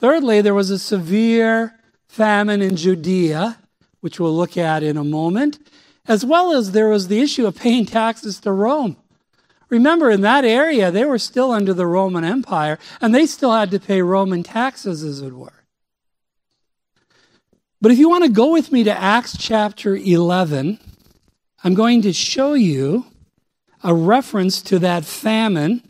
Thirdly, 0.03 0.41
there 0.41 0.53
was 0.53 0.71
a 0.71 0.81
severe 0.81 1.79
famine 2.09 2.61
in 2.61 2.75
Judea, 2.75 3.59
which 4.01 4.19
we'll 4.19 4.35
look 4.35 4.57
at 4.57 4.83
in 4.83 4.97
a 4.97 5.05
moment, 5.05 5.61
as 6.07 6.25
well 6.25 6.53
as 6.53 6.73
there 6.73 6.89
was 6.89 7.07
the 7.07 7.21
issue 7.21 7.47
of 7.47 7.55
paying 7.55 7.87
taxes 7.87 8.41
to 8.41 8.51
Rome. 8.51 8.97
Remember, 9.69 10.11
in 10.11 10.23
that 10.23 10.45
area, 10.45 10.91
they 10.91 11.05
were 11.05 11.21
still 11.21 11.53
under 11.53 11.73
the 11.73 11.87
Roman 11.87 12.25
Empire, 12.25 12.81
and 13.01 13.15
they 13.15 13.27
still 13.27 13.53
had 13.53 13.71
to 13.71 13.79
pay 13.79 14.03
Roman 14.03 14.43
taxes, 14.43 15.05
as 15.05 15.23
it 15.23 15.35
were. 15.35 15.63
But 17.81 17.93
if 17.93 17.99
you 17.99 18.09
want 18.09 18.25
to 18.25 18.31
go 18.31 18.51
with 18.51 18.73
me 18.73 18.83
to 18.83 18.93
Acts 18.93 19.37
chapter 19.39 19.95
11, 19.95 20.81
I'm 21.63 21.75
going 21.75 22.03
to 22.03 22.13
show 22.13 22.55
you 22.55 23.07
a 23.85 23.95
reference 23.95 24.63
to 24.63 24.81
that 24.81 25.05
famine 25.05 25.81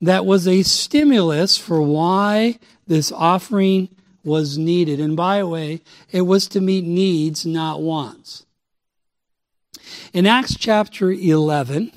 that 0.00 0.26
was 0.26 0.48
a 0.48 0.64
stimulus 0.64 1.56
for 1.56 1.80
why 1.80 2.58
this 2.92 3.10
offering 3.10 3.88
was 4.22 4.58
needed. 4.58 5.00
And 5.00 5.16
by 5.16 5.38
the 5.38 5.46
way, 5.46 5.80
it 6.10 6.22
was 6.22 6.46
to 6.48 6.60
meet 6.60 6.84
needs, 6.84 7.46
not 7.46 7.80
wants. 7.80 8.44
In 10.12 10.26
Acts 10.26 10.56
chapter 10.58 11.10
11, 11.10 11.90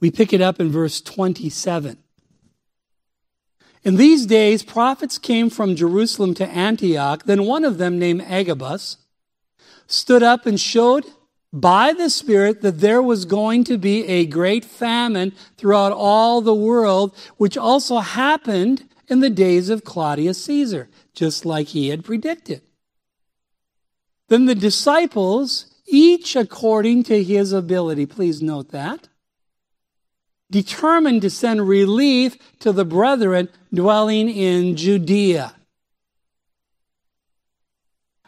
we 0.00 0.10
pick 0.10 0.32
it 0.32 0.40
up 0.40 0.58
in 0.58 0.70
verse 0.70 1.02
27. 1.02 1.98
In 3.82 3.96
these 3.96 4.24
days, 4.24 4.62
prophets 4.62 5.18
came 5.18 5.50
from 5.50 5.76
Jerusalem 5.76 6.32
to 6.34 6.48
Antioch. 6.48 7.24
Then 7.24 7.44
one 7.44 7.64
of 7.64 7.76
them, 7.76 7.98
named 7.98 8.22
Agabus, 8.22 8.96
stood 9.86 10.22
up 10.22 10.46
and 10.46 10.58
showed 10.58 11.04
by 11.52 11.92
the 11.92 12.10
Spirit 12.10 12.62
that 12.62 12.80
there 12.80 13.02
was 13.02 13.24
going 13.24 13.64
to 13.64 13.76
be 13.76 14.06
a 14.06 14.26
great 14.26 14.64
famine 14.64 15.32
throughout 15.56 15.92
all 15.92 16.40
the 16.40 16.54
world, 16.54 17.14
which 17.36 17.56
also 17.56 17.98
happened 17.98 18.88
in 19.08 19.20
the 19.20 19.30
days 19.30 19.68
of 19.68 19.84
Claudius 19.84 20.44
Caesar, 20.44 20.88
just 21.12 21.44
like 21.44 21.68
he 21.68 21.88
had 21.88 22.04
predicted. 22.04 22.62
Then 24.28 24.46
the 24.46 24.54
disciples, 24.54 25.66
each 25.86 26.36
according 26.36 27.02
to 27.04 27.22
his 27.22 27.52
ability, 27.52 28.06
please 28.06 28.40
note 28.40 28.70
that, 28.70 29.08
determined 30.50 31.22
to 31.22 31.30
send 31.30 31.66
relief 31.68 32.38
to 32.60 32.70
the 32.70 32.84
brethren 32.84 33.48
dwelling 33.74 34.28
in 34.28 34.76
Judea. 34.76 35.56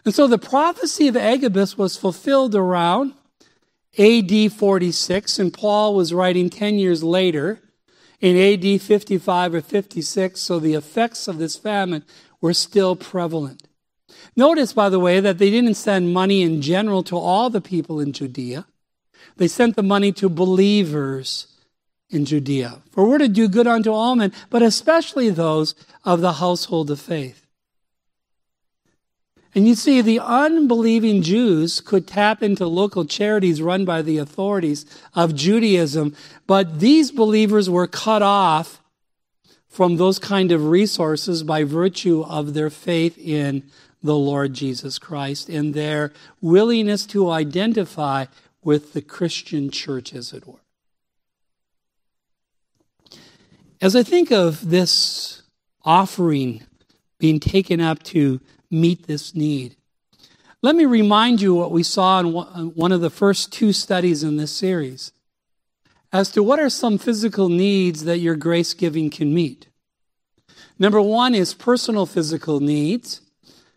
And 0.04 0.14
so 0.14 0.26
the 0.26 0.38
prophecy 0.38 1.08
of 1.08 1.16
Agabus 1.16 1.78
was 1.78 1.96
fulfilled 1.96 2.54
around 2.54 3.14
AD 3.98 4.52
46, 4.52 5.38
and 5.38 5.52
Paul 5.52 5.94
was 5.94 6.14
writing 6.14 6.50
10 6.50 6.78
years 6.78 7.02
later 7.02 7.60
in 8.20 8.36
AD 8.36 8.80
55 8.80 9.54
or 9.54 9.60
56, 9.60 10.40
so 10.40 10.58
the 10.58 10.74
effects 10.74 11.28
of 11.28 11.38
this 11.38 11.56
famine 11.56 12.04
were 12.40 12.54
still 12.54 12.96
prevalent. 12.96 13.68
Notice, 14.36 14.72
by 14.72 14.88
the 14.88 15.00
way, 15.00 15.20
that 15.20 15.38
they 15.38 15.50
didn't 15.50 15.74
send 15.74 16.14
money 16.14 16.42
in 16.42 16.62
general 16.62 17.02
to 17.04 17.16
all 17.16 17.50
the 17.50 17.60
people 17.60 18.00
in 18.00 18.12
Judea. 18.12 18.66
They 19.36 19.48
sent 19.48 19.76
the 19.76 19.82
money 19.82 20.12
to 20.12 20.28
believers 20.28 21.48
in 22.10 22.24
Judea. 22.24 22.82
For 22.90 23.08
we're 23.08 23.18
to 23.18 23.28
do 23.28 23.48
good 23.48 23.66
unto 23.66 23.92
all 23.92 24.16
men, 24.16 24.32
but 24.50 24.62
especially 24.62 25.30
those 25.30 25.74
of 26.04 26.20
the 26.20 26.34
household 26.34 26.90
of 26.90 27.00
faith. 27.00 27.41
And 29.54 29.68
you 29.68 29.74
see, 29.74 30.00
the 30.00 30.18
unbelieving 30.18 31.20
Jews 31.20 31.80
could 31.80 32.06
tap 32.06 32.42
into 32.42 32.66
local 32.66 33.04
charities 33.04 33.60
run 33.60 33.84
by 33.84 34.00
the 34.00 34.16
authorities 34.16 34.86
of 35.14 35.34
Judaism, 35.34 36.16
but 36.46 36.80
these 36.80 37.10
believers 37.10 37.68
were 37.68 37.86
cut 37.86 38.22
off 38.22 38.80
from 39.68 39.96
those 39.96 40.18
kind 40.18 40.52
of 40.52 40.68
resources 40.68 41.42
by 41.42 41.64
virtue 41.64 42.22
of 42.22 42.54
their 42.54 42.70
faith 42.70 43.18
in 43.18 43.64
the 44.02 44.16
Lord 44.16 44.54
Jesus 44.54 44.98
Christ 44.98 45.48
and 45.48 45.74
their 45.74 46.12
willingness 46.40 47.06
to 47.06 47.30
identify 47.30 48.26
with 48.64 48.92
the 48.92 49.02
Christian 49.02 49.70
church, 49.70 50.14
as 50.14 50.32
it 50.32 50.46
were. 50.46 50.60
As 53.80 53.96
I 53.96 54.02
think 54.02 54.30
of 54.30 54.70
this 54.70 55.42
offering 55.84 56.62
being 57.18 57.40
taken 57.40 57.80
up 57.80 58.02
to 58.04 58.40
meet 58.72 59.06
this 59.06 59.34
need. 59.34 59.76
Let 60.62 60.76
me 60.76 60.84
remind 60.84 61.40
you 61.40 61.54
what 61.54 61.72
we 61.72 61.82
saw 61.82 62.20
in 62.20 62.32
one 62.32 62.92
of 62.92 63.00
the 63.00 63.10
first 63.10 63.52
two 63.52 63.72
studies 63.72 64.22
in 64.22 64.36
this 64.36 64.52
series 64.52 65.12
as 66.12 66.30
to 66.30 66.42
what 66.42 66.60
are 66.60 66.70
some 66.70 66.98
physical 66.98 67.48
needs 67.48 68.04
that 68.04 68.18
your 68.18 68.36
grace 68.36 68.74
giving 68.74 69.10
can 69.10 69.34
meet. 69.34 69.68
Number 70.78 71.00
one 71.00 71.34
is 71.34 71.54
personal 71.54 72.06
physical 72.06 72.60
needs. 72.60 73.20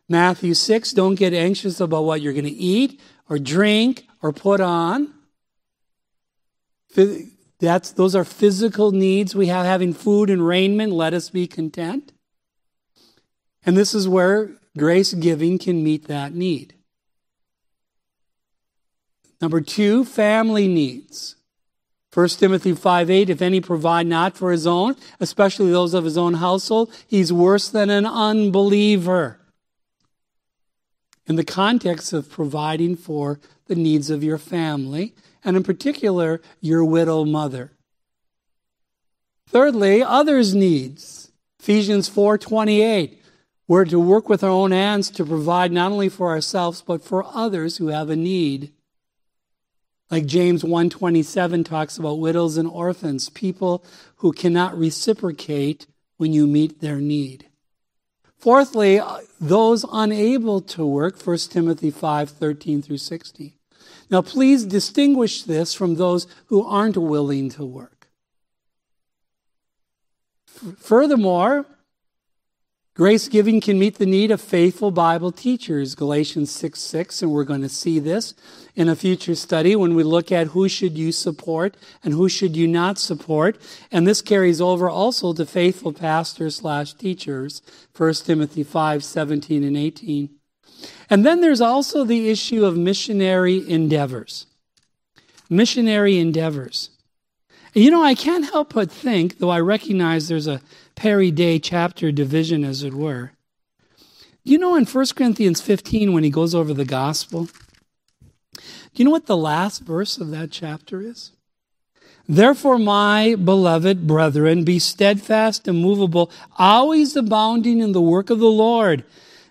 Matthew 0.08 0.54
6, 0.54 0.92
don't 0.94 1.16
get 1.16 1.34
anxious 1.34 1.80
about 1.80 2.04
what 2.04 2.22
you're 2.22 2.34
going 2.34 2.46
to 2.46 2.52
eat 2.52 3.00
or 3.30 3.40
drink 3.40 4.06
or 4.22 4.32
put 4.32 4.60
on. 4.60 5.14
That's, 7.60 7.92
those 7.92 8.16
are 8.16 8.24
physical 8.24 8.92
needs 8.92 9.36
we 9.36 9.48
have, 9.48 9.66
having 9.66 9.94
food 9.94 10.30
and 10.30 10.46
raiment. 10.46 10.94
Let 10.94 11.14
us 11.14 11.30
be 11.30 11.48
content. 11.48 12.12
And 13.66 13.76
this 13.76 13.96
is 13.96 14.08
where 14.08 14.52
Grace 14.78 15.14
giving 15.14 15.58
can 15.58 15.84
meet 15.84 16.08
that 16.08 16.34
need. 16.34 16.74
Number 19.42 19.62
two, 19.62 20.06
family 20.06 20.68
needs. 20.68 21.36
1 22.14 22.30
Timothy 22.30 22.74
5 22.74 23.10
8, 23.10 23.30
if 23.30 23.42
any 23.42 23.60
provide 23.60 24.08
not 24.08 24.38
for 24.38 24.52
his 24.52 24.66
own, 24.66 24.96
especially 25.20 25.72
those 25.72 25.94
of 25.94 26.06
his 26.06 26.18
own 26.18 26.36
household, 26.36 26.94
he's 27.06 27.34
worse 27.34 27.68
than 27.68 27.90
an 27.90 28.06
unbeliever. 28.06 29.40
In 31.28 31.36
the 31.36 31.44
context 31.44 32.14
of 32.14 32.30
providing 32.30 32.96
for 32.96 33.40
the 33.68 33.76
needs 33.76 34.10
of 34.10 34.24
your 34.24 34.38
family, 34.38 35.14
and 35.44 35.58
in 35.58 35.64
particular, 35.64 36.42
your 36.62 36.86
widow 36.86 37.26
mother. 37.26 37.74
Thirdly, 39.48 40.02
others' 40.02 40.56
needs. 40.56 41.32
Ephesians 41.60 42.08
4 42.08 42.38
28. 42.38 43.22
We're 43.68 43.86
to 43.86 44.00
work 44.00 44.30
with 44.30 44.44
our 44.44 44.50
own 44.50 44.72
hands 44.72 45.10
to 45.12 45.26
provide 45.26 45.72
not 45.72 45.92
only 45.92 46.10
for 46.10 46.30
ourselves, 46.30 46.82
but 46.82 47.04
for 47.04 47.26
others 47.34 47.78
who 47.78 47.88
have 47.88 48.10
a 48.10 48.16
need. 48.16 48.72
Like 50.12 50.28
James 50.28 50.64
127 50.64 51.64
talks 51.64 51.98
about 51.98 52.20
widows 52.20 52.58
and 52.58 52.70
orphans, 52.70 53.30
people 53.30 53.84
who 54.18 54.32
cannot 54.32 54.78
reciprocate 54.78 55.88
when 56.18 56.32
you 56.32 56.46
meet 56.46 56.80
their 56.80 56.98
need. 56.98 57.50
Fourthly, 58.38 59.00
uh, 59.00 59.22
those 59.42 59.84
unable 59.92 60.62
to 60.62 60.86
work, 60.86 61.20
1 61.20 61.38
Timothy 61.50 61.90
5, 61.90 62.30
13 62.30 62.82
through 62.84 62.98
16. 62.98 63.54
Now 64.12 64.22
please 64.22 64.64
distinguish 64.66 65.42
this 65.42 65.74
from 65.74 65.96
those 65.96 66.28
who 66.48 66.64
aren't 66.64 66.98
willing 66.98 67.50
to 67.52 67.66
work. 67.66 68.08
Furthermore, 70.78 71.66
Grace 72.96 73.28
giving 73.28 73.60
can 73.60 73.78
meet 73.78 73.98
the 73.98 74.06
need 74.06 74.32
of 74.32 74.40
faithful 74.40 74.90
Bible 74.90 75.30
teachers, 75.30 75.96
Galatians 75.96 76.50
6 76.50 76.80
6, 76.80 77.22
and 77.22 77.30
we're 77.30 77.44
going 77.44 77.62
to 77.62 77.68
see 77.68 78.00
this 78.00 78.34
in 78.74 78.88
a 78.88 78.96
future 78.96 79.36
study 79.36 79.76
when 79.76 79.96
we 79.96 80.04
look 80.04 80.32
at 80.32 80.48
who 80.48 80.70
should 80.70 80.98
you 80.98 81.12
support 81.12 81.76
and 82.06 82.14
who 82.14 82.30
should 82.30 82.56
you 82.56 82.70
not 82.70 82.98
support. 82.98 83.58
And 83.92 84.08
this 84.08 84.22
carries 84.22 84.62
over 84.62 84.90
also 84.90 85.34
to 85.34 85.46
faithful 85.46 85.92
pastors 85.92 86.56
slash 86.56 86.94
teachers, 86.94 87.62
1 87.98 88.14
Timothy 88.14 88.64
5 88.64 89.04
17 89.04 89.66
and 89.66 89.76
18. 89.76 90.30
And 91.10 91.26
then 91.26 91.42
there's 91.42 91.60
also 91.60 92.06
the 92.06 92.30
issue 92.30 92.64
of 92.64 92.78
missionary 92.78 93.70
endeavors. 93.70 94.46
Missionary 95.50 96.18
endeavors. 96.18 96.92
You 97.74 97.92
know, 97.92 98.02
I 98.02 98.16
can't 98.16 98.46
help 98.46 98.74
but 98.74 98.90
think, 98.90 99.40
though 99.40 99.50
I 99.50 99.60
recognize 99.60 100.30
there's 100.30 100.48
a 100.48 100.62
Perry 100.96 101.32
Day 101.32 101.60
chapter 101.60 102.12
division, 102.12 102.64
as 102.64 102.84
it 102.84 102.94
were. 102.94 103.32
You 104.44 104.58
know, 104.58 104.76
in 104.76 104.86
1 104.86 105.06
Corinthians 105.16 105.62
15, 105.62 106.14
when 106.14 106.24
he 106.24 106.30
goes 106.30 106.54
over 106.56 106.74
the 106.74 106.86
gospel, 106.86 107.50
Do 108.54 108.62
you 108.96 109.06
know 109.06 109.12
what 109.12 109.26
the 109.26 109.38
last 109.38 109.82
verse 109.84 110.18
of 110.18 110.32
that 110.32 110.52
chapter 110.52 111.02
is? 111.02 111.32
Therefore, 112.28 112.80
my 112.80 113.36
beloved 113.36 114.08
brethren, 114.08 114.64
be 114.64 114.80
steadfast, 114.80 115.68
and 115.68 115.78
immovable, 115.78 116.32
always 116.58 117.16
abounding 117.16 117.80
in 117.80 117.92
the 117.92 118.02
work 118.02 118.30
of 118.30 118.40
the 118.40 118.46
Lord, 118.46 119.04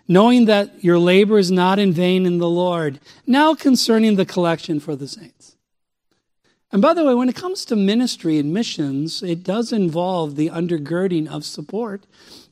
knowing 0.09 0.47
that 0.47 0.83
your 0.83 0.99
labor 0.99 1.39
is 1.39 1.51
not 1.51 1.79
in 1.79 1.93
vain 1.93 2.27
in 2.27 2.39
the 2.39 2.49
Lord. 2.49 2.99
Now 3.27 3.55
concerning 3.55 4.17
the 4.17 4.27
collection 4.27 4.81
for 4.81 4.97
the 4.97 5.07
saints. 5.07 5.54
And 6.75 6.83
by 6.83 6.93
the 6.93 7.05
way, 7.05 7.15
when 7.15 7.29
it 7.29 7.37
comes 7.37 7.65
to 7.67 7.77
ministry 7.77 8.37
and 8.37 8.53
missions, 8.53 9.23
it 9.23 9.45
does 9.45 9.73
involve 9.73 10.35
the 10.35 10.51
undergirding 10.51 11.29
of 11.29 11.45
support 11.45 12.05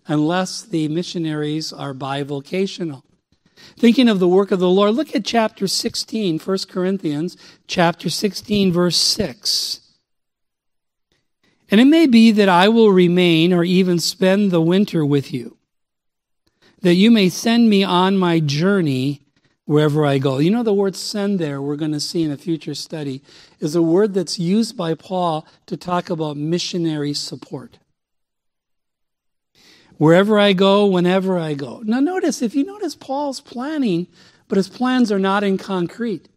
unless 0.06 0.62
the 0.62 0.86
missionaries 0.86 1.72
are 1.72 1.92
bivocational. 1.92 3.02
Thinking 3.76 4.08
of 4.08 4.20
the 4.20 4.28
work 4.28 4.52
of 4.52 4.60
the 4.60 4.70
Lord, 4.70 4.94
look 4.94 5.16
at 5.16 5.24
chapter 5.24 5.66
16, 5.66 6.38
1 6.38 6.58
Corinthians, 6.68 7.36
chapter 7.66 8.08
16, 8.08 8.72
verse 8.72 8.96
6. 8.96 9.80
And 11.72 11.80
it 11.80 11.86
may 11.86 12.06
be 12.06 12.30
that 12.30 12.48
I 12.48 12.68
will 12.68 12.92
remain 12.92 13.52
or 13.52 13.64
even 13.64 13.98
spend 13.98 14.52
the 14.52 14.62
winter 14.62 15.04
with 15.04 15.32
you, 15.32 15.56
that 16.82 16.94
you 16.94 17.10
may 17.10 17.28
send 17.28 17.68
me 17.68 17.82
on 17.82 18.16
my 18.16 18.38
journey 18.38 19.22
wherever 19.64 20.04
I 20.04 20.18
go. 20.18 20.38
You 20.38 20.50
know, 20.50 20.62
the 20.62 20.74
word 20.74 20.96
send 20.96 21.38
there, 21.38 21.62
we're 21.62 21.76
going 21.76 21.92
to 21.92 22.00
see 22.00 22.22
in 22.22 22.30
a 22.30 22.36
future 22.36 22.74
study, 22.74 23.22
is 23.62 23.76
a 23.76 23.80
word 23.80 24.12
that's 24.12 24.40
used 24.40 24.76
by 24.76 24.92
Paul 24.94 25.46
to 25.66 25.76
talk 25.76 26.10
about 26.10 26.36
missionary 26.36 27.14
support. 27.14 27.78
Wherever 29.98 30.36
I 30.36 30.52
go, 30.52 30.84
whenever 30.86 31.38
I 31.38 31.54
go. 31.54 31.80
Now, 31.84 32.00
notice, 32.00 32.42
if 32.42 32.56
you 32.56 32.64
notice 32.64 32.96
Paul's 32.96 33.40
planning, 33.40 34.08
but 34.48 34.56
his 34.56 34.68
plans 34.68 35.12
are 35.12 35.18
not 35.20 35.44
in 35.44 35.58
concrete. 35.58 36.28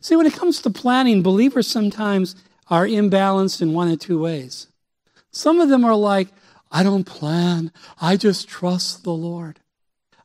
See, 0.00 0.14
when 0.14 0.26
it 0.26 0.32
comes 0.34 0.62
to 0.62 0.70
planning, 0.70 1.22
believers 1.22 1.66
sometimes 1.66 2.36
are 2.68 2.86
imbalanced 2.86 3.60
in 3.60 3.72
one 3.72 3.90
or 3.90 3.96
two 3.96 4.20
ways. 4.20 4.68
Some 5.32 5.60
of 5.60 5.70
them 5.70 5.84
are 5.84 5.96
like, 5.96 6.28
I 6.70 6.84
don't 6.84 7.04
plan, 7.04 7.72
I 8.00 8.16
just 8.16 8.48
trust 8.48 9.02
the 9.02 9.12
Lord. 9.12 9.58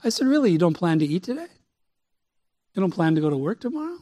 I 0.04 0.10
said, 0.10 0.28
Really? 0.28 0.52
You 0.52 0.60
don't 0.60 0.78
plan 0.78 1.00
to 1.00 1.06
eat 1.06 1.24
today? 1.24 1.48
You 2.76 2.82
don't 2.82 2.94
plan 2.94 3.16
to 3.16 3.22
go 3.22 3.32
to 3.32 3.38
work 3.38 3.60
tomorrow? 3.60 3.98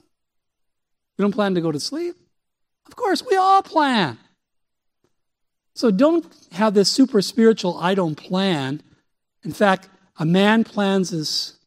You 1.17 1.21
don't 1.21 1.31
plan 1.31 1.55
to 1.55 1.61
go 1.61 1.71
to 1.71 1.79
sleep? 1.79 2.15
Of 2.87 2.95
course, 2.95 3.23
we 3.25 3.35
all 3.35 3.61
plan. 3.61 4.17
So 5.75 5.89
don't 5.89 6.25
have 6.51 6.73
this 6.73 6.89
super 6.89 7.21
spiritual, 7.21 7.77
I 7.79 7.95
don't 7.95 8.15
plan. 8.15 8.81
In 9.43 9.51
fact, 9.51 9.89
a 10.17 10.25
man 10.25 10.63
plans 10.63 11.09
his, 11.09 11.57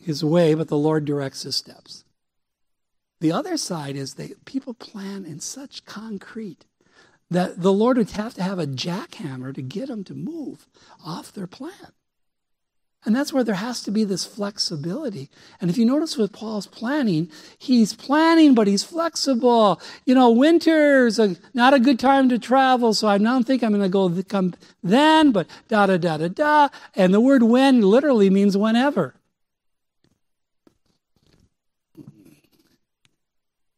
his 0.00 0.24
way, 0.24 0.54
but 0.54 0.68
the 0.68 0.78
Lord 0.78 1.04
directs 1.04 1.42
his 1.42 1.56
steps. 1.56 2.04
The 3.20 3.32
other 3.32 3.56
side 3.56 3.96
is 3.96 4.14
that 4.14 4.44
people 4.44 4.74
plan 4.74 5.24
in 5.24 5.40
such 5.40 5.84
concrete 5.84 6.64
that 7.30 7.60
the 7.60 7.72
Lord 7.72 7.96
would 7.96 8.10
have 8.10 8.34
to 8.34 8.42
have 8.42 8.58
a 8.58 8.66
jackhammer 8.66 9.54
to 9.54 9.62
get 9.62 9.88
them 9.88 10.04
to 10.04 10.14
move 10.14 10.66
off 11.04 11.32
their 11.32 11.46
plan. 11.46 11.92
And 13.06 13.14
that's 13.14 13.32
where 13.32 13.44
there 13.44 13.56
has 13.56 13.82
to 13.82 13.90
be 13.90 14.04
this 14.04 14.24
flexibility. 14.24 15.28
And 15.60 15.68
if 15.68 15.76
you 15.76 15.84
notice 15.84 16.16
with 16.16 16.32
Paul's 16.32 16.66
planning, 16.66 17.30
he's 17.58 17.92
planning, 17.92 18.54
but 18.54 18.66
he's 18.66 18.82
flexible. 18.82 19.80
You 20.06 20.14
know, 20.14 20.30
winter's 20.30 21.18
a, 21.18 21.36
not 21.52 21.74
a 21.74 21.80
good 21.80 21.98
time 21.98 22.30
to 22.30 22.38
travel, 22.38 22.94
so 22.94 23.06
I 23.06 23.18
don't 23.18 23.44
think 23.44 23.62
I'm 23.62 23.72
going 23.72 23.82
to 23.82 23.88
go 23.90 24.22
come 24.22 24.54
then, 24.82 25.32
but 25.32 25.46
da 25.68 25.86
da 25.86 25.98
da 25.98 26.16
da 26.16 26.28
da. 26.28 26.68
And 26.94 27.12
the 27.12 27.20
word 27.20 27.42
when 27.42 27.82
literally 27.82 28.30
means 28.30 28.56
whenever. 28.56 29.14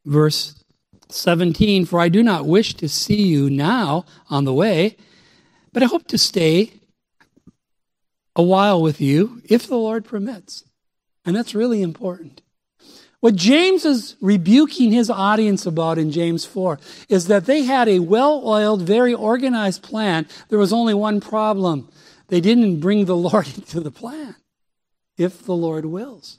Verse 0.05 0.63
17 1.09 1.85
For 1.85 1.99
I 1.99 2.09
do 2.09 2.23
not 2.23 2.47
wish 2.47 2.75
to 2.75 2.89
see 2.89 3.23
you 3.23 3.51
now 3.51 4.05
on 4.31 4.45
the 4.45 4.55
way, 4.55 4.97
but 5.73 5.83
I 5.83 5.87
hope 5.87 6.07
to 6.09 6.19
stay 6.19 6.75
a 8.37 8.43
while 8.43 8.81
with 8.81 9.01
you 9.01 9.43
if 9.45 9.67
the 9.67 9.77
Lord 9.77 10.05
permits. 10.05 10.63
And 11.25 11.35
that's 11.35 11.55
really 11.55 11.83
important. 11.83 12.43
What 13.21 13.35
James 13.35 13.85
is 13.85 14.15
rebuking 14.21 14.93
his 14.93 15.11
audience 15.11 15.67
about 15.67 15.99
in 15.99 16.13
James 16.13 16.45
4 16.45 16.79
is 17.09 17.27
that 17.27 17.47
they 17.47 17.63
had 17.63 17.89
a 17.89 17.99
well 17.99 18.43
oiled, 18.45 18.83
very 18.83 19.15
organized 19.15 19.83
plan. 19.83 20.29
There 20.49 20.59
was 20.59 20.73
only 20.73 20.95
one 20.95 21.21
problem 21.21 21.89
they 22.29 22.41
didn't 22.41 22.81
bring 22.81 23.07
the 23.07 23.17
Lord 23.29 23.49
into 23.49 23.81
the 23.81 23.91
plan, 23.91 24.37
if 25.17 25.45
the 25.45 25.57
Lord 25.57 25.87
wills. 25.87 26.39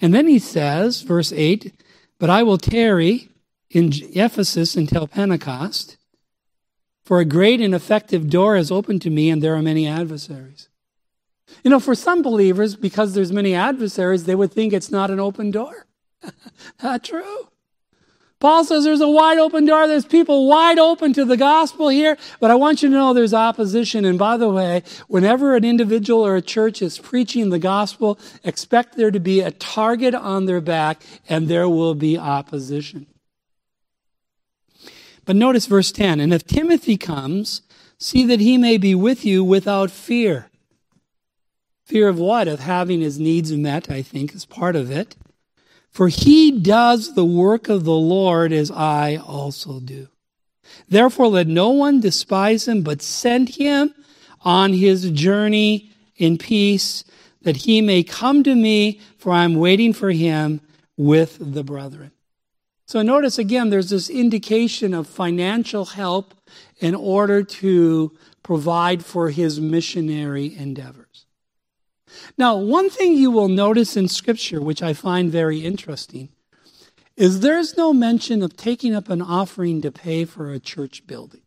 And 0.00 0.14
then 0.14 0.26
he 0.26 0.38
says, 0.38 1.02
verse 1.02 1.32
8, 1.32 1.74
but 2.18 2.30
I 2.30 2.42
will 2.42 2.58
tarry 2.58 3.28
in 3.70 3.92
Ephesus 4.14 4.74
until 4.74 5.06
Pentecost, 5.06 5.97
for 7.08 7.20
a 7.20 7.24
great 7.24 7.58
and 7.62 7.74
effective 7.74 8.28
door 8.28 8.54
is 8.54 8.70
opened 8.70 9.00
to 9.00 9.08
me, 9.08 9.30
and 9.30 9.42
there 9.42 9.54
are 9.54 9.62
many 9.62 9.88
adversaries. 9.88 10.68
You 11.64 11.70
know, 11.70 11.80
for 11.80 11.94
some 11.94 12.20
believers, 12.20 12.76
because 12.76 13.14
there's 13.14 13.32
many 13.32 13.54
adversaries, 13.54 14.24
they 14.24 14.34
would 14.34 14.52
think 14.52 14.74
it's 14.74 14.90
not 14.90 15.10
an 15.10 15.18
open 15.18 15.50
door. 15.50 15.86
not 16.82 17.02
true. 17.02 17.48
Paul 18.40 18.62
says 18.62 18.84
there's 18.84 19.00
a 19.00 19.08
wide 19.08 19.38
open 19.38 19.64
door. 19.64 19.86
There's 19.86 20.04
people 20.04 20.48
wide 20.48 20.78
open 20.78 21.14
to 21.14 21.24
the 21.24 21.38
gospel 21.38 21.88
here, 21.88 22.18
but 22.40 22.50
I 22.50 22.56
want 22.56 22.82
you 22.82 22.90
to 22.90 22.94
know 22.94 23.14
there's 23.14 23.32
opposition. 23.32 24.04
And 24.04 24.18
by 24.18 24.36
the 24.36 24.50
way, 24.50 24.82
whenever 25.06 25.56
an 25.56 25.64
individual 25.64 26.26
or 26.26 26.36
a 26.36 26.42
church 26.42 26.82
is 26.82 26.98
preaching 26.98 27.48
the 27.48 27.58
gospel, 27.58 28.18
expect 28.44 28.98
there 28.98 29.10
to 29.10 29.18
be 29.18 29.40
a 29.40 29.50
target 29.52 30.14
on 30.14 30.44
their 30.44 30.60
back 30.60 31.02
and 31.26 31.48
there 31.48 31.70
will 31.70 31.94
be 31.94 32.18
opposition. 32.18 33.06
But 35.28 35.36
notice 35.36 35.66
verse 35.66 35.92
10 35.92 36.20
And 36.20 36.32
if 36.32 36.46
Timothy 36.46 36.96
comes, 36.96 37.60
see 37.98 38.24
that 38.24 38.40
he 38.40 38.56
may 38.56 38.78
be 38.78 38.94
with 38.94 39.26
you 39.26 39.44
without 39.44 39.90
fear. 39.90 40.48
Fear 41.84 42.08
of 42.08 42.18
what? 42.18 42.48
Of 42.48 42.60
having 42.60 43.02
his 43.02 43.20
needs 43.20 43.52
met, 43.52 43.90
I 43.90 44.00
think, 44.00 44.34
is 44.34 44.46
part 44.46 44.74
of 44.74 44.90
it. 44.90 45.16
For 45.90 46.08
he 46.08 46.50
does 46.50 47.14
the 47.14 47.26
work 47.26 47.68
of 47.68 47.84
the 47.84 47.92
Lord 47.92 48.54
as 48.54 48.70
I 48.70 49.16
also 49.16 49.80
do. 49.80 50.08
Therefore, 50.88 51.28
let 51.28 51.46
no 51.46 51.68
one 51.68 52.00
despise 52.00 52.66
him, 52.66 52.80
but 52.80 53.02
send 53.02 53.50
him 53.50 53.94
on 54.40 54.72
his 54.72 55.10
journey 55.10 55.90
in 56.16 56.38
peace, 56.38 57.04
that 57.42 57.56
he 57.56 57.82
may 57.82 58.02
come 58.02 58.42
to 58.44 58.54
me, 58.54 58.98
for 59.18 59.32
I 59.32 59.44
am 59.44 59.56
waiting 59.56 59.92
for 59.92 60.10
him 60.10 60.62
with 60.96 61.36
the 61.38 61.62
brethren. 61.62 62.12
So 62.88 63.02
notice 63.02 63.38
again, 63.38 63.68
there's 63.68 63.90
this 63.90 64.08
indication 64.08 64.94
of 64.94 65.06
financial 65.06 65.84
help 65.84 66.32
in 66.78 66.94
order 66.94 67.42
to 67.42 68.16
provide 68.42 69.04
for 69.04 69.28
his 69.28 69.60
missionary 69.60 70.56
endeavors. 70.56 71.26
Now, 72.38 72.56
one 72.56 72.88
thing 72.88 73.12
you 73.12 73.30
will 73.30 73.48
notice 73.48 73.94
in 73.94 74.08
Scripture, 74.08 74.62
which 74.62 74.82
I 74.82 74.94
find 74.94 75.30
very 75.30 75.58
interesting, 75.58 76.30
is 77.14 77.40
there's 77.40 77.76
no 77.76 77.92
mention 77.92 78.42
of 78.42 78.56
taking 78.56 78.94
up 78.94 79.10
an 79.10 79.20
offering 79.20 79.82
to 79.82 79.92
pay 79.92 80.24
for 80.24 80.50
a 80.50 80.58
church 80.58 81.06
building. 81.06 81.42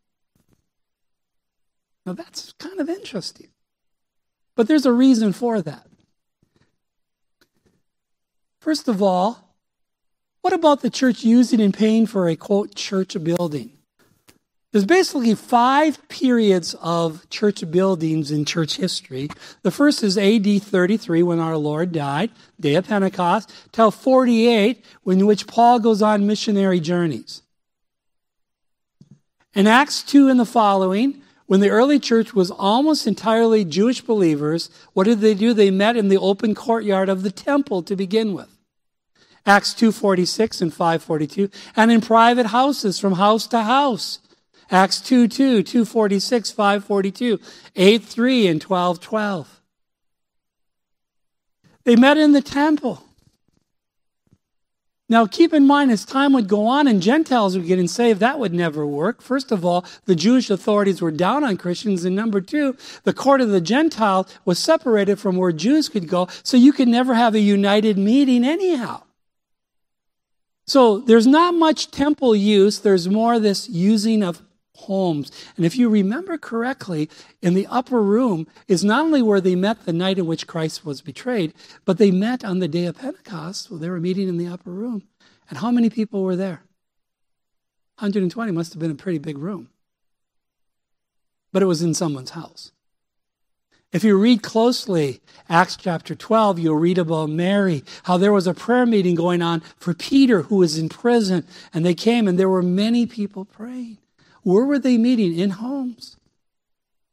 Now, 2.06 2.14
that's 2.14 2.54
kind 2.54 2.80
of 2.80 2.88
interesting. 2.88 3.50
But 4.56 4.68
there's 4.68 4.86
a 4.86 4.94
reason 4.94 5.34
for 5.34 5.60
that. 5.64 5.88
First 8.60 8.88
of 8.88 9.02
all, 9.02 9.51
what 10.42 10.54
about 10.54 10.82
the 10.82 10.90
church 10.90 11.24
using 11.24 11.62
and 11.62 11.74
paying 11.74 12.06
for 12.06 12.28
a 12.28 12.36
quote 12.36 12.76
church 12.76 13.16
building? 13.24 13.72
There's 14.72 14.86
basically 14.86 15.36
five 15.36 16.08
periods 16.08 16.76
of 16.82 17.30
church 17.30 17.70
buildings 17.70 18.32
in 18.32 18.46
church 18.46 18.78
history. 18.78 19.30
The 19.64 19.72
first 19.72 20.02
is 20.02 20.18
AD 20.18 20.64
33 20.64 21.24
when 21.24 21.40
our 21.40 21.58
Lord 21.58 21.92
died, 21.92 22.32
day 22.58 22.76
of 22.76 22.88
Pentecost, 22.88 23.52
till 23.74 23.92
48 23.92 24.86
in 25.06 25.26
which 25.26 25.46
Paul 25.46 25.80
goes 25.80 26.02
on 26.02 26.26
missionary 26.26 26.80
journeys. 26.80 27.42
In 29.54 29.68
Acts 29.68 30.02
2 30.04 30.30
and 30.30 30.40
the 30.40 30.46
following, 30.46 31.22
when 31.48 31.60
the 31.60 31.70
early 31.70 32.00
church 32.00 32.34
was 32.34 32.50
almost 32.50 33.06
entirely 33.06 33.66
Jewish 33.66 34.00
believers, 34.00 34.70
what 34.94 35.04
did 35.04 35.20
they 35.20 35.34
do? 35.34 35.54
They 35.54 35.70
met 35.70 35.98
in 35.98 36.08
the 36.08 36.18
open 36.18 36.56
courtyard 36.56 37.10
of 37.10 37.24
the 37.24 37.32
temple 37.32 37.84
to 37.84 37.98
begin 37.98 38.34
with. 38.34 38.48
Acts 39.46 39.74
2:46 39.74 40.62
and 40.62 40.74
542 40.74 41.50
and 41.76 41.92
in 41.92 42.02
private 42.02 42.48
houses 42.48 43.00
from 43.00 43.14
house 43.14 43.48
to 43.48 43.64
house 43.64 44.20
Acts 44.72 45.02
2 45.02 45.28
2, 45.28 45.64
246, 45.64 46.52
542, 46.52 47.40
8 47.76 48.04
3, 48.04 48.48
and 48.48 48.62
12 48.62 49.00
12. 49.02 49.62
They 51.84 51.96
met 51.98 52.18
in 52.18 52.32
the 52.32 52.42
temple. 52.42 53.04
Now, 55.10 55.26
keep 55.26 55.54
in 55.54 55.68
mind, 55.68 55.92
as 55.92 56.06
time 56.06 56.32
would 56.32 56.48
go 56.48 56.68
on 56.68 56.88
and 56.88 57.02
Gentiles 57.02 57.58
were 57.58 57.64
getting 57.66 57.90
saved, 57.90 58.22
that 58.22 58.40
would 58.40 58.54
never 58.54 58.88
work. 58.88 59.22
First 59.22 59.52
of 59.52 59.66
all, 59.66 59.84
the 60.06 60.16
Jewish 60.16 60.50
authorities 60.50 61.02
were 61.02 61.12
down 61.12 61.44
on 61.44 61.58
Christians. 61.58 62.06
And 62.06 62.16
number 62.16 62.40
two, 62.40 62.78
the 63.04 63.12
court 63.12 63.42
of 63.42 63.50
the 63.50 63.60
Gentile 63.60 64.26
was 64.46 64.58
separated 64.58 65.20
from 65.20 65.36
where 65.36 65.52
Jews 65.52 65.90
could 65.90 66.08
go, 66.08 66.30
so 66.44 66.56
you 66.56 66.72
could 66.72 66.88
never 66.88 67.14
have 67.14 67.36
a 67.36 67.42
united 67.42 67.98
meeting 67.98 68.46
anyhow. 68.46 69.04
So 70.72 71.00
there's 71.00 71.28
not 71.28 71.54
much 71.54 71.92
temple 71.92 72.34
use. 72.34 72.80
There's 72.80 73.10
more 73.10 73.40
this 73.40 73.68
using 73.68 74.24
of 74.24 74.42
homes. 74.74 75.30
And 75.58 75.66
if 75.66 75.76
you 75.76 75.90
remember 75.90 76.38
correctly, 76.38 77.10
in 77.42 77.56
the 77.56 77.68
upper 77.68 78.02
room 78.02 78.48
is 78.70 78.82
not 78.82 79.04
only 79.04 79.22
where 79.22 79.42
they 79.42 79.54
met 79.54 79.84
the 79.84 79.92
night 79.92 80.18
in 80.18 80.28
which 80.28 80.48
Christ 80.48 80.86
was 80.86 81.02
betrayed, 81.02 81.54
but 81.84 81.98
they 81.98 82.10
met 82.10 82.46
on 82.46 82.60
the 82.60 82.70
day 82.70 82.86
of 82.86 82.98
Pentecost. 82.98 83.68
So 83.68 83.76
they 83.76 83.90
were 83.90 84.00
meeting 84.00 84.30
in 84.30 84.38
the 84.38 84.48
upper 84.48 84.72
room. 84.72 85.04
And 85.50 85.60
how 85.60 85.72
many 85.72 85.90
people 85.90 86.24
were 86.24 86.38
there? 86.38 86.64
120 88.00 88.54
must 88.54 88.72
have 88.72 88.80
been 88.80 88.92
a 88.92 88.96
pretty 88.96 89.20
big 89.20 89.38
room. 89.40 89.68
But 91.52 91.64
it 91.64 91.66
was 91.66 91.82
in 91.82 91.94
someone's 91.94 92.30
house. 92.30 92.72
If 93.92 94.06
you 94.06 94.18
read 94.18 94.42
closely 94.42 95.20
Acts 95.50 95.76
chapter 95.76 96.16
12, 96.16 96.60
you'll 96.60 96.78
read 96.78 96.98
about 96.98 97.30
Mary, 97.30 97.84
how 98.04 98.18
there 98.18 98.32
was 98.32 98.48
a 98.48 98.54
prayer 98.54 98.86
meeting 98.86 99.16
going 99.16 99.42
on 99.42 99.60
for 99.78 99.94
Peter, 99.94 100.44
who 100.44 100.58
was 100.58 100.78
in 100.78 100.88
prison, 100.88 101.46
and 101.74 101.86
they 101.86 101.94
came 101.94 102.28
and 102.28 102.40
there 102.40 102.48
were 102.48 102.64
many 102.64 103.06
people 103.06 103.44
praying. 103.44 103.98
Where 104.44 104.66
were 104.66 104.80
they 104.80 104.98
meeting? 104.98 105.38
In 105.38 105.52
homes. 105.52 106.16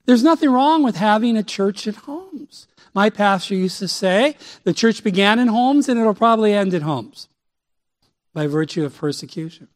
There's 0.06 0.22
nothing 0.22 0.50
wrong 0.50 0.84
with 0.84 0.96
having 0.96 1.36
a 1.36 1.42
church 1.42 1.86
in 1.86 1.94
homes. 1.94 2.68
My 2.94 3.10
pastor 3.10 3.54
used 3.54 3.80
to 3.80 3.88
say 3.88 4.36
the 4.62 4.72
church 4.72 5.02
began 5.02 5.38
in 5.38 5.48
homes 5.48 5.88
and 5.88 5.98
it'll 5.98 6.14
probably 6.14 6.54
end 6.54 6.72
in 6.74 6.82
homes 6.82 7.28
by 8.32 8.46
virtue 8.46 8.84
of 8.84 8.96
persecution. 8.96 9.68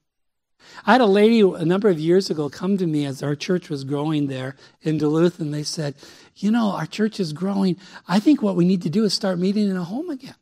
I 0.86 0.92
had 0.92 1.00
a 1.00 1.06
lady 1.06 1.40
a 1.40 1.64
number 1.64 1.88
of 1.88 1.98
years 1.98 2.30
ago 2.30 2.48
come 2.48 2.76
to 2.78 2.86
me 2.86 3.04
as 3.04 3.22
our 3.22 3.34
church 3.34 3.68
was 3.68 3.84
growing 3.84 4.26
there 4.26 4.56
in 4.80 4.98
Duluth, 4.98 5.38
and 5.38 5.52
they 5.52 5.62
said, 5.62 5.94
You 6.34 6.50
know, 6.50 6.72
our 6.72 6.86
church 6.86 7.20
is 7.20 7.32
growing. 7.32 7.76
I 8.08 8.18
think 8.18 8.42
what 8.42 8.56
we 8.56 8.64
need 8.64 8.82
to 8.82 8.90
do 8.90 9.04
is 9.04 9.12
start 9.12 9.38
meeting 9.38 9.68
in 9.68 9.76
a 9.76 9.84
home 9.84 10.10
again. 10.10 10.34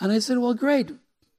And 0.00 0.12
I 0.12 0.18
said, 0.18 0.38
Well, 0.38 0.54
great. 0.54 0.92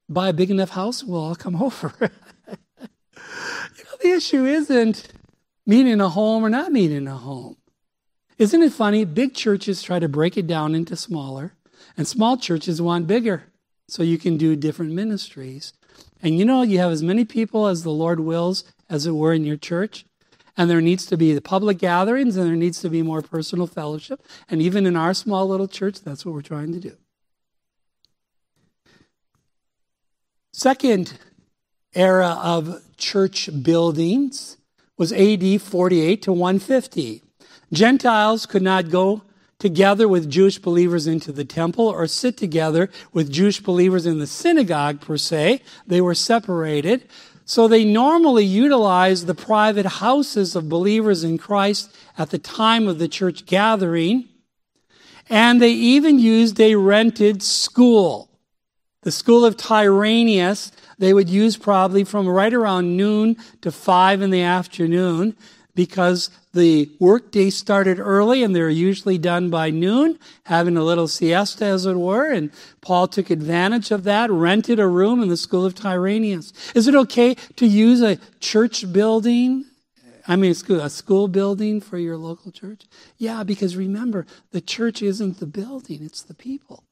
Buy 0.07 0.29
a 0.29 0.33
big 0.33 0.49
enough 0.49 0.71
house, 0.71 1.03
we'll 1.03 1.21
all 1.21 1.35
come 1.35 1.55
over. 1.61 1.93
you 1.99 2.07
know, 2.47 3.97
the 4.01 4.09
issue 4.09 4.45
isn't 4.45 5.07
meeting 5.65 5.93
in 5.93 6.01
a 6.01 6.09
home 6.09 6.43
or 6.43 6.49
not 6.49 6.71
meeting 6.71 6.97
in 6.97 7.07
a 7.07 7.15
home. 7.15 7.57
Isn't 8.37 8.63
it 8.63 8.71
funny? 8.71 9.03
Big 9.05 9.35
churches 9.35 9.83
try 9.83 9.99
to 9.99 10.07
break 10.07 10.37
it 10.37 10.47
down 10.47 10.73
into 10.73 10.95
smaller, 10.95 11.53
and 11.97 12.07
small 12.07 12.37
churches 12.37 12.81
want 12.81 13.05
bigger 13.05 13.43
so 13.87 14.01
you 14.01 14.17
can 14.17 14.37
do 14.37 14.55
different 14.55 14.93
ministries. 14.93 15.73
And 16.23 16.37
you 16.37 16.45
know, 16.45 16.61
you 16.61 16.79
have 16.79 16.91
as 16.91 17.03
many 17.03 17.25
people 17.25 17.67
as 17.67 17.83
the 17.83 17.91
Lord 17.91 18.19
wills, 18.19 18.63
as 18.89 19.05
it 19.05 19.11
were, 19.11 19.33
in 19.33 19.43
your 19.43 19.57
church. 19.57 20.05
And 20.59 20.69
there 20.69 20.81
needs 20.81 21.05
to 21.05 21.15
be 21.15 21.33
the 21.33 21.39
public 21.39 21.77
gatherings 21.77 22.35
and 22.35 22.45
there 22.45 22.53
needs 22.53 22.81
to 22.81 22.89
be 22.89 23.01
more 23.01 23.21
personal 23.21 23.65
fellowship. 23.65 24.21
And 24.49 24.61
even 24.61 24.85
in 24.85 24.97
our 24.97 25.13
small 25.13 25.47
little 25.47 25.69
church, 25.69 26.01
that's 26.01 26.25
what 26.25 26.35
we're 26.35 26.41
trying 26.41 26.73
to 26.73 26.81
do. 26.81 26.97
Second 30.51 31.17
era 31.95 32.37
of 32.43 32.81
church 32.97 33.49
buildings 33.63 34.57
was 34.97 35.13
AD 35.13 35.61
48 35.61 36.21
to 36.23 36.33
150. 36.33 37.23
Gentiles 37.71 38.45
could 38.45 38.61
not 38.61 38.89
go 38.89 39.21
together 39.59 40.09
with 40.09 40.29
Jewish 40.29 40.57
believers 40.57 41.07
into 41.07 41.31
the 41.31 41.45
temple 41.45 41.87
or 41.87 42.05
sit 42.05 42.35
together 42.35 42.89
with 43.13 43.31
Jewish 43.31 43.61
believers 43.61 44.05
in 44.05 44.19
the 44.19 44.27
synagogue 44.27 44.99
per 44.99 45.15
se. 45.15 45.61
They 45.87 46.01
were 46.01 46.15
separated. 46.15 47.07
So 47.49 47.67
they 47.67 47.83
normally 47.83 48.45
utilized 48.45 49.25
the 49.25 49.33
private 49.33 49.87
houses 49.87 50.55
of 50.55 50.69
believers 50.69 51.23
in 51.23 51.39
Christ 51.39 51.91
at 52.15 52.29
the 52.29 52.37
time 52.37 52.87
of 52.87 52.99
the 52.99 53.07
church 53.07 53.47
gathering. 53.47 54.29
And 55.31 55.59
they 55.59 55.71
even 55.71 56.19
used 56.19 56.61
a 56.61 56.75
rented 56.75 57.41
school. 57.41 58.29
The 59.01 59.11
school 59.11 59.45
of 59.45 59.57
Tyrannus, 59.57 60.71
they 60.99 61.11
would 61.11 61.27
use 61.27 61.57
probably 61.57 62.03
from 62.03 62.27
right 62.27 62.53
around 62.53 62.95
noon 62.95 63.35
to 63.61 63.71
five 63.71 64.21
in 64.21 64.29
the 64.29 64.43
afternoon 64.43 65.35
because 65.79 66.29
the 66.51 66.91
workday 66.99 67.49
started 67.49 68.01
early 68.01 68.43
and 68.43 68.53
they're 68.53 68.69
usually 68.69 69.17
done 69.17 69.49
by 69.49 69.69
noon, 69.69 70.19
having 70.43 70.75
a 70.75 70.83
little 70.83 71.07
siesta, 71.07 71.63
as 71.63 71.85
it 71.85 71.95
were. 71.95 72.29
And 72.29 72.51
Paul 72.81 73.07
took 73.07 73.29
advantage 73.29 73.89
of 73.89 74.03
that, 74.03 74.29
rented 74.29 74.77
a 74.77 74.87
room 74.87 75.23
in 75.23 75.29
the 75.29 75.37
school 75.37 75.65
of 75.65 75.75
Tyrannus. 75.75 76.51
Is 76.75 76.89
it 76.89 76.95
okay 76.95 77.35
to 77.55 77.65
use 77.65 78.01
a 78.01 78.17
church 78.41 78.91
building? 78.91 79.63
I 80.27 80.35
mean, 80.35 80.51
a 80.51 80.89
school 80.89 81.29
building 81.29 81.79
for 81.79 81.97
your 81.97 82.17
local 82.17 82.51
church? 82.51 82.81
Yeah, 83.17 83.43
because 83.45 83.77
remember, 83.77 84.25
the 84.51 84.59
church 84.59 85.01
isn't 85.01 85.39
the 85.39 85.47
building, 85.47 86.03
it's 86.03 86.23
the 86.23 86.33
people. 86.33 86.83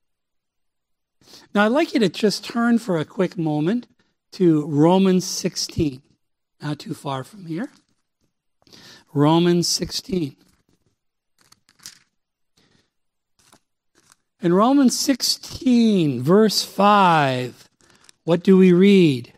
Now, 1.54 1.66
I'd 1.66 1.74
like 1.74 1.94
you 1.94 2.00
to 2.00 2.08
just 2.08 2.46
turn 2.46 2.80
for 2.80 2.98
a 2.98 3.04
quick 3.04 3.38
moment 3.38 3.88
to 4.32 4.66
Romans 4.66 5.26
16, 5.26 6.02
not 6.62 6.80
too 6.80 6.94
far 6.94 7.26
from 7.26 7.48
here. 7.48 7.70
Romans 9.18 9.68
16. 9.68 10.36
In 14.42 14.54
Romans 14.54 14.98
16, 14.98 16.22
verse 16.22 16.64
5, 16.64 17.68
what 18.26 18.44
do 18.44 18.56
we 18.56 18.72
read? 18.72 19.34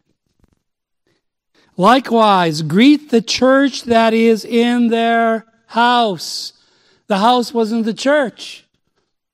Likewise, 1.78 2.62
greet 2.62 3.10
the 3.10 3.22
church 3.22 3.84
that 3.84 4.14
is 4.14 4.44
in 4.44 4.90
their 4.90 5.46
house. 5.68 6.52
The 7.08 7.20
house 7.20 7.54
wasn't 7.54 7.86
the 7.86 7.94
church. 7.94 8.66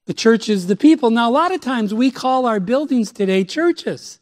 The 0.06 0.14
church 0.14 0.48
is 0.48 0.68
the 0.68 0.76
people. 0.76 1.10
Now, 1.10 1.28
a 1.28 1.32
lot 1.32 1.56
of 1.56 1.62
times 1.62 1.92
we 1.92 2.12
call 2.12 2.46
our 2.46 2.60
buildings 2.60 3.12
today 3.12 3.46
churches. 3.46 4.20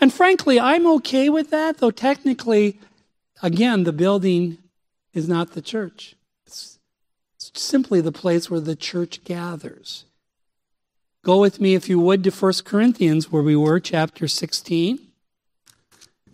And 0.00 0.10
frankly, 0.10 0.58
I'm 0.58 0.86
okay 0.96 1.28
with 1.28 1.50
that, 1.50 1.76
though 1.76 1.90
technically, 1.90 2.80
again, 3.42 3.84
the 3.84 3.92
building 3.92 4.56
is 5.14 5.28
not 5.28 5.52
the 5.52 5.62
church. 5.62 6.16
It's, 6.46 6.78
simply 7.38 8.00
the 8.00 8.12
place 8.12 8.50
where 8.50 8.60
the 8.60 8.74
church 8.74 9.22
gathers. 9.24 10.04
Go 11.22 11.40
with 11.40 11.60
me, 11.60 11.74
if 11.74 11.88
you 11.88 12.00
would, 12.00 12.24
to 12.24 12.30
1 12.30 12.52
Corinthians, 12.64 13.30
where 13.30 13.42
we 13.42 13.54
were, 13.54 13.80
chapter 13.80 14.26
16. 14.26 14.98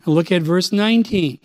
And 0.04 0.14
look 0.14 0.32
at 0.32 0.42
verse 0.42 0.72
19. 0.72 1.38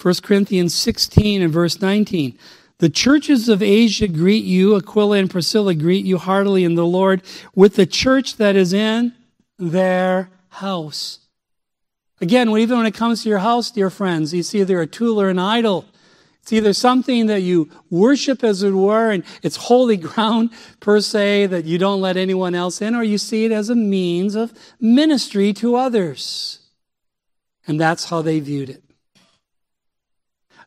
1 0.00 0.14
Corinthians 0.22 0.74
16 0.74 1.40
and 1.40 1.52
verse 1.52 1.80
19. 1.80 2.38
The 2.78 2.90
churches 2.90 3.48
of 3.48 3.62
Asia 3.62 4.06
greet 4.06 4.44
you. 4.44 4.76
Aquila 4.76 5.16
and 5.16 5.30
Priscilla 5.30 5.74
greet 5.74 6.04
you 6.04 6.18
heartily 6.18 6.64
in 6.64 6.74
the 6.74 6.84
Lord 6.84 7.22
with 7.54 7.76
the 7.76 7.86
church 7.86 8.36
that 8.36 8.54
is 8.54 8.72
in 8.72 9.14
their 9.58 10.28
house. 10.50 11.20
Again, 12.20 12.48
even 12.50 12.78
when 12.78 12.86
it 12.86 12.94
comes 12.94 13.22
to 13.22 13.28
your 13.28 13.40
house, 13.40 13.70
dear 13.70 13.90
friends, 13.90 14.32
it's 14.32 14.54
either 14.54 14.80
a 14.80 14.86
tool 14.86 15.20
or 15.20 15.28
an 15.28 15.38
idol. 15.38 15.84
It's 16.42 16.52
either 16.52 16.72
something 16.72 17.26
that 17.26 17.40
you 17.40 17.70
worship, 17.90 18.44
as 18.44 18.62
it 18.62 18.72
were, 18.72 19.10
and 19.10 19.24
it's 19.42 19.56
holy 19.56 19.96
ground 20.08 20.50
per 20.78 21.00
se 21.00 21.46
that 21.46 21.64
you 21.64 21.78
don't 21.78 22.00
let 22.00 22.16
anyone 22.16 22.54
else 22.54 22.82
in, 22.82 22.94
or 22.94 23.02
you 23.02 23.18
see 23.18 23.46
it 23.46 23.52
as 23.52 23.70
a 23.70 23.74
means 23.74 24.34
of 24.34 24.52
ministry 24.78 25.52
to 25.54 25.76
others. 25.76 26.60
And 27.66 27.80
that's 27.80 28.10
how 28.10 28.20
they 28.22 28.40
viewed 28.40 28.68
it. 28.68 28.84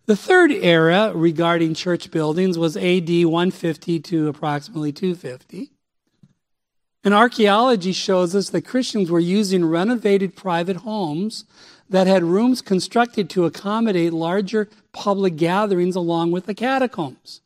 The 0.08 0.16
third 0.16 0.52
era 0.52 1.12
regarding 1.14 1.74
church 1.76 2.10
buildings 2.12 2.58
was 2.58 2.76
AD 2.76 3.10
150 3.10 4.00
to 4.00 4.30
approximately 4.30 4.92
250. 4.92 5.77
And 7.04 7.14
archaeology 7.14 7.92
shows 7.92 8.36
us 8.36 8.50
that 8.50 8.66
Christians 8.66 9.10
were 9.10 9.20
using 9.20 9.66
renovated 9.66 10.36
private 10.36 10.78
homes 10.78 11.46
that 11.90 12.08
had 12.08 12.24
rooms 12.24 12.62
constructed 12.62 13.30
to 13.30 13.46
accommodate 13.46 14.12
larger 14.12 14.68
public 14.92 15.36
gatherings 15.38 15.96
along 15.96 16.32
with 16.32 16.46
the 16.46 16.54
catacombs. 16.54 17.42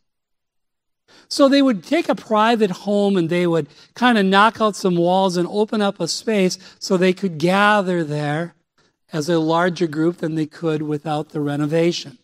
So 1.27 1.47
they 1.47 1.61
would 1.61 1.83
take 1.83 2.09
a 2.09 2.15
private 2.15 2.71
home 2.71 3.15
and 3.15 3.29
they 3.29 3.47
would 3.47 3.67
kind 3.93 4.17
of 4.17 4.25
knock 4.25 4.59
out 4.59 4.75
some 4.75 4.97
walls 4.97 5.37
and 5.37 5.47
open 5.47 5.81
up 5.81 5.99
a 5.99 6.07
space 6.07 6.57
so 6.79 6.97
they 6.97 7.13
could 7.13 7.37
gather 7.37 8.03
there 8.03 8.55
as 9.13 9.29
a 9.29 9.39
larger 9.39 9.87
group 9.87 10.17
than 10.17 10.35
they 10.35 10.45
could 10.45 10.81
without 10.81 11.29
the 11.29 11.39
renovation. 11.39 12.17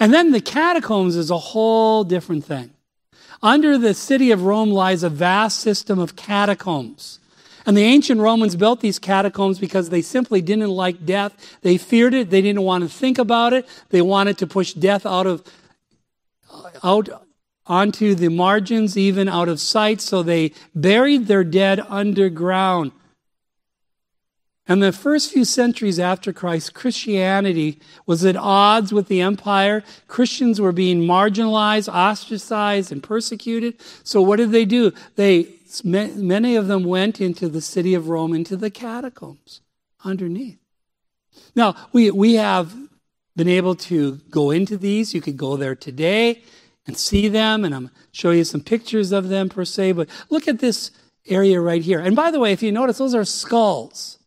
And 0.00 0.12
then 0.12 0.32
the 0.32 0.40
catacombs 0.40 1.16
is 1.16 1.30
a 1.30 1.38
whole 1.38 2.02
different 2.02 2.44
thing. 2.44 2.73
Under 3.44 3.76
the 3.76 3.92
city 3.92 4.30
of 4.30 4.44
Rome 4.44 4.70
lies 4.70 5.02
a 5.02 5.10
vast 5.10 5.60
system 5.60 5.98
of 5.98 6.16
catacombs. 6.16 7.20
And 7.66 7.76
the 7.76 7.82
ancient 7.82 8.18
Romans 8.18 8.56
built 8.56 8.80
these 8.80 8.98
catacombs 8.98 9.58
because 9.58 9.90
they 9.90 10.00
simply 10.00 10.40
didn't 10.40 10.70
like 10.70 11.04
death. 11.04 11.58
They 11.60 11.76
feared 11.76 12.14
it. 12.14 12.30
They 12.30 12.40
didn't 12.40 12.62
want 12.62 12.84
to 12.84 12.88
think 12.88 13.18
about 13.18 13.52
it. 13.52 13.68
They 13.90 14.00
wanted 14.00 14.38
to 14.38 14.46
push 14.46 14.72
death 14.72 15.04
out 15.04 15.26
of, 15.26 15.44
out 16.82 17.26
onto 17.66 18.14
the 18.14 18.28
margins, 18.28 18.96
even 18.96 19.28
out 19.28 19.50
of 19.50 19.60
sight. 19.60 20.00
So 20.00 20.22
they 20.22 20.52
buried 20.74 21.26
their 21.26 21.44
dead 21.44 21.80
underground. 21.80 22.92
And 24.66 24.82
the 24.82 24.92
first 24.92 25.30
few 25.30 25.44
centuries 25.44 25.98
after 25.98 26.32
Christ, 26.32 26.72
Christianity 26.72 27.78
was 28.06 28.24
at 28.24 28.36
odds 28.36 28.94
with 28.94 29.08
the 29.08 29.20
empire. 29.20 29.84
Christians 30.08 30.58
were 30.58 30.72
being 30.72 31.02
marginalized, 31.02 31.92
ostracized, 31.92 32.90
and 32.90 33.02
persecuted. 33.02 33.74
So 34.02 34.22
what 34.22 34.36
did 34.36 34.52
they 34.52 34.64
do? 34.64 34.92
They, 35.16 35.48
many 35.84 36.56
of 36.56 36.66
them 36.66 36.84
went 36.84 37.20
into 37.20 37.48
the 37.48 37.60
city 37.60 37.92
of 37.92 38.08
Rome, 38.08 38.32
into 38.32 38.56
the 38.56 38.70
catacombs 38.70 39.60
underneath. 40.02 40.58
Now, 41.54 41.74
we, 41.92 42.10
we 42.10 42.34
have 42.34 42.74
been 43.36 43.48
able 43.48 43.74
to 43.74 44.16
go 44.30 44.50
into 44.50 44.78
these. 44.78 45.12
You 45.12 45.20
could 45.20 45.36
go 45.36 45.56
there 45.56 45.74
today 45.74 46.42
and 46.86 46.96
see 46.96 47.28
them, 47.28 47.64
and 47.64 47.74
I'm 47.74 47.90
show 48.12 48.30
you 48.30 48.44
some 48.44 48.60
pictures 48.60 49.12
of 49.12 49.28
them 49.28 49.48
per 49.48 49.64
se, 49.64 49.92
but 49.92 50.08
look 50.30 50.46
at 50.48 50.60
this 50.60 50.90
area 51.26 51.60
right 51.60 51.82
here. 51.82 51.98
And 51.98 52.14
by 52.14 52.30
the 52.30 52.38
way, 52.38 52.52
if 52.52 52.62
you 52.62 52.70
notice, 52.70 52.98
those 52.98 53.14
are 53.14 53.24
skulls. 53.24 54.18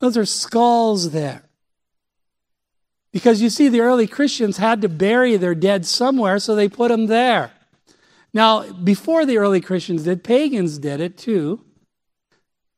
Those 0.00 0.16
are 0.16 0.26
skulls 0.26 1.10
there. 1.10 1.44
Because 3.12 3.42
you 3.42 3.50
see, 3.50 3.68
the 3.68 3.80
early 3.80 4.06
Christians 4.06 4.56
had 4.56 4.82
to 4.82 4.88
bury 4.88 5.36
their 5.36 5.54
dead 5.54 5.84
somewhere, 5.86 6.38
so 6.38 6.54
they 6.54 6.68
put 6.68 6.88
them 6.88 7.06
there. 7.06 7.52
Now, 8.32 8.70
before 8.72 9.26
the 9.26 9.38
early 9.38 9.60
Christians 9.60 10.04
did, 10.04 10.22
pagans 10.22 10.78
did 10.78 11.00
it 11.00 11.18
too. 11.18 11.64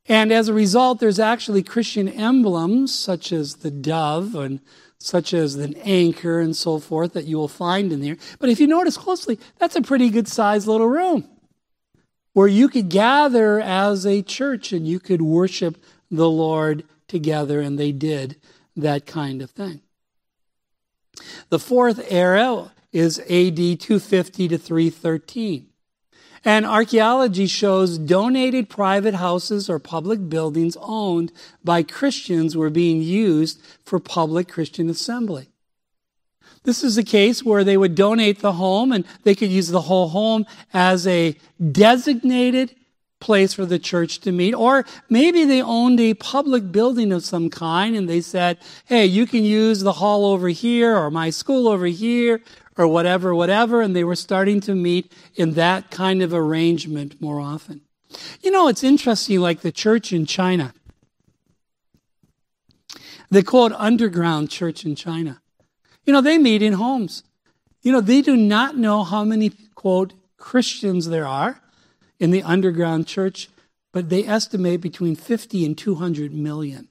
And 0.06 0.32
as 0.32 0.48
a 0.48 0.54
result, 0.54 0.98
there's 0.98 1.20
actually 1.20 1.62
Christian 1.62 2.08
emblems 2.08 2.94
such 2.94 3.32
as 3.32 3.56
the 3.56 3.70
dove 3.70 4.34
and 4.34 4.60
such 4.98 5.34
as 5.34 5.56
an 5.56 5.74
anchor 5.82 6.40
and 6.40 6.56
so 6.56 6.78
forth 6.78 7.12
that 7.12 7.26
you 7.26 7.36
will 7.36 7.48
find 7.48 7.92
in 7.92 8.00
there. 8.00 8.16
But 8.38 8.48
if 8.48 8.58
you 8.58 8.66
notice 8.66 8.96
closely, 8.96 9.38
that's 9.58 9.76
a 9.76 9.82
pretty 9.82 10.10
good 10.10 10.28
sized 10.28 10.66
little 10.66 10.88
room 10.88 11.28
where 12.32 12.48
you 12.48 12.68
could 12.68 12.88
gather 12.88 13.60
as 13.60 14.06
a 14.06 14.22
church 14.22 14.72
and 14.72 14.86
you 14.86 14.98
could 14.98 15.20
worship 15.20 15.76
the 16.10 16.30
Lord 16.30 16.84
together, 17.12 17.60
and 17.60 17.78
they 17.78 17.92
did 17.92 18.36
that 18.74 19.06
kind 19.06 19.42
of 19.42 19.50
thing. 19.50 19.82
The 21.50 21.58
fourth 21.58 22.04
era 22.10 22.72
is 22.90 23.18
AD 23.20 23.56
250 23.56 24.48
to 24.48 24.58
313. 24.58 25.66
And 26.44 26.66
archaeology 26.66 27.46
shows 27.46 27.98
donated 27.98 28.68
private 28.68 29.14
houses 29.14 29.70
or 29.70 29.78
public 29.78 30.28
buildings 30.28 30.76
owned 30.80 31.30
by 31.62 31.82
Christians 31.82 32.56
were 32.56 32.70
being 32.70 33.02
used 33.02 33.60
for 33.84 34.00
public 34.00 34.48
Christian 34.48 34.88
assembly. 34.88 35.50
This 36.64 36.82
is 36.82 36.96
a 36.96 37.04
case 37.04 37.44
where 37.44 37.62
they 37.62 37.76
would 37.76 37.94
donate 37.94 38.40
the 38.40 38.54
home 38.54 38.90
and 38.90 39.04
they 39.22 39.34
could 39.34 39.50
use 39.50 39.68
the 39.68 39.82
whole 39.82 40.08
home 40.08 40.46
as 40.72 41.06
a 41.06 41.36
designated 41.70 42.74
place 43.22 43.54
for 43.54 43.64
the 43.64 43.78
church 43.78 44.18
to 44.18 44.32
meet. 44.32 44.52
Or 44.52 44.84
maybe 45.08 45.44
they 45.44 45.62
owned 45.62 46.00
a 46.00 46.14
public 46.14 46.72
building 46.72 47.12
of 47.12 47.24
some 47.24 47.48
kind 47.48 47.96
and 47.96 48.08
they 48.08 48.20
said, 48.20 48.58
hey, 48.84 49.06
you 49.06 49.26
can 49.26 49.44
use 49.44 49.80
the 49.80 49.94
hall 49.94 50.26
over 50.26 50.48
here 50.48 50.94
or 50.94 51.10
my 51.10 51.30
school 51.30 51.68
over 51.68 51.86
here 51.86 52.42
or 52.76 52.88
whatever, 52.88 53.34
whatever. 53.34 53.80
And 53.80 53.94
they 53.94 54.04
were 54.04 54.16
starting 54.16 54.60
to 54.62 54.74
meet 54.74 55.12
in 55.36 55.52
that 55.52 55.90
kind 55.90 56.20
of 56.20 56.34
arrangement 56.34 57.20
more 57.20 57.40
often. 57.40 57.82
You 58.42 58.50
know, 58.50 58.68
it's 58.68 58.84
interesting, 58.84 59.40
like 59.40 59.60
the 59.60 59.72
church 59.72 60.12
in 60.12 60.26
China. 60.26 60.74
They 63.30 63.42
call 63.42 63.66
it 63.66 63.72
underground 63.78 64.50
church 64.50 64.84
in 64.84 64.96
China. 64.96 65.40
You 66.04 66.12
know, 66.12 66.20
they 66.20 66.36
meet 66.36 66.60
in 66.60 66.74
homes. 66.74 67.22
You 67.80 67.92
know, 67.92 68.00
they 68.00 68.20
do 68.20 68.36
not 68.36 68.76
know 68.76 69.04
how 69.04 69.24
many, 69.24 69.52
quote, 69.74 70.12
Christians 70.36 71.06
there 71.06 71.26
are 71.26 71.61
in 72.22 72.30
the 72.30 72.44
underground 72.44 73.04
church, 73.04 73.48
but 73.92 74.08
they 74.08 74.24
estimate 74.24 74.80
between 74.80 75.16
50 75.16 75.66
and 75.66 75.76
200 75.76 76.32
million 76.32 76.86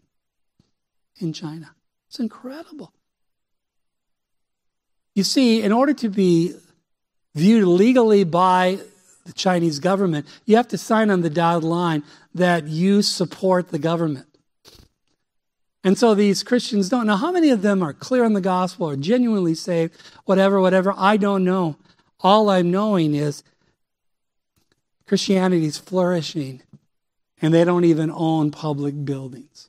in 1.21 1.31
China. 1.31 1.73
It's 2.09 2.19
incredible. 2.19 2.91
You 5.15 5.23
see, 5.23 5.61
in 5.61 5.71
order 5.71 5.93
to 5.93 6.09
be 6.09 6.53
viewed 7.33 7.65
legally 7.65 8.25
by 8.25 8.79
the 9.25 9.31
Chinese 9.31 9.79
government, 9.79 10.27
you 10.45 10.57
have 10.57 10.67
to 10.67 10.77
sign 10.77 11.09
on 11.09 11.21
the 11.21 11.29
dotted 11.29 11.63
line 11.63 12.03
that 12.35 12.67
you 12.67 13.01
support 13.01 13.69
the 13.69 13.79
government. 13.79 14.27
And 15.81 15.97
so 15.97 16.13
these 16.13 16.43
Christians 16.43 16.89
don't 16.89 17.07
know 17.07 17.15
how 17.15 17.31
many 17.31 17.51
of 17.51 17.61
them 17.61 17.81
are 17.81 17.93
clear 17.93 18.25
on 18.25 18.33
the 18.33 18.41
gospel 18.41 18.89
or 18.89 18.97
genuinely 18.97 19.55
saved, 19.55 19.95
whatever, 20.25 20.59
whatever. 20.59 20.93
I 20.97 21.15
don't 21.15 21.45
know. 21.45 21.77
All 22.19 22.49
I'm 22.49 22.69
knowing 22.69 23.15
is 23.15 23.43
Christianity 25.11 25.65
is 25.65 25.77
flourishing, 25.77 26.61
and 27.41 27.53
they 27.53 27.65
don't 27.65 27.83
even 27.83 28.09
own 28.09 28.49
public 28.49 29.03
buildings. 29.03 29.67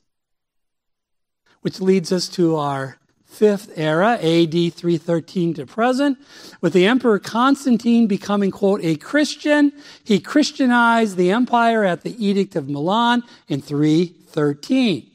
Which 1.59 1.81
leads 1.81 2.13
us 2.13 2.29
to 2.29 2.55
our 2.55 2.97
fifth 3.25 3.69
era, 3.75 4.13
AD 4.13 4.73
313 4.73 5.55
to 5.55 5.65
present, 5.65 6.17
with 6.61 6.71
the 6.71 6.87
Emperor 6.87 7.19
Constantine 7.19 8.07
becoming, 8.07 8.51
quote, 8.51 8.79
a 8.85 8.95
Christian. 8.95 9.73
He 10.05 10.21
Christianized 10.21 11.17
the 11.17 11.31
empire 11.31 11.83
at 11.83 12.03
the 12.03 12.25
Edict 12.25 12.55
of 12.55 12.69
Milan 12.69 13.21
in 13.49 13.61
313. 13.61 15.11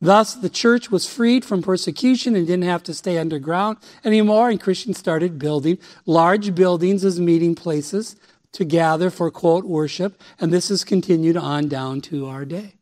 Thus, 0.00 0.32
the 0.32 0.48
church 0.48 0.90
was 0.90 1.06
freed 1.06 1.44
from 1.44 1.60
persecution 1.60 2.34
and 2.34 2.46
didn't 2.46 2.64
have 2.64 2.82
to 2.84 2.94
stay 2.94 3.18
underground 3.18 3.76
anymore, 4.06 4.48
and 4.48 4.58
Christians 4.58 4.96
started 4.96 5.38
building 5.38 5.76
large 6.06 6.54
buildings 6.54 7.04
as 7.04 7.20
meeting 7.20 7.54
places 7.54 8.16
to 8.54 8.64
gather 8.64 9.10
for 9.10 9.30
quote 9.30 9.64
worship, 9.64 10.20
and 10.40 10.52
this 10.52 10.68
has 10.68 10.84
continued 10.84 11.36
on 11.36 11.68
down 11.68 12.00
to 12.00 12.26
our 12.26 12.44
day. 12.44 12.74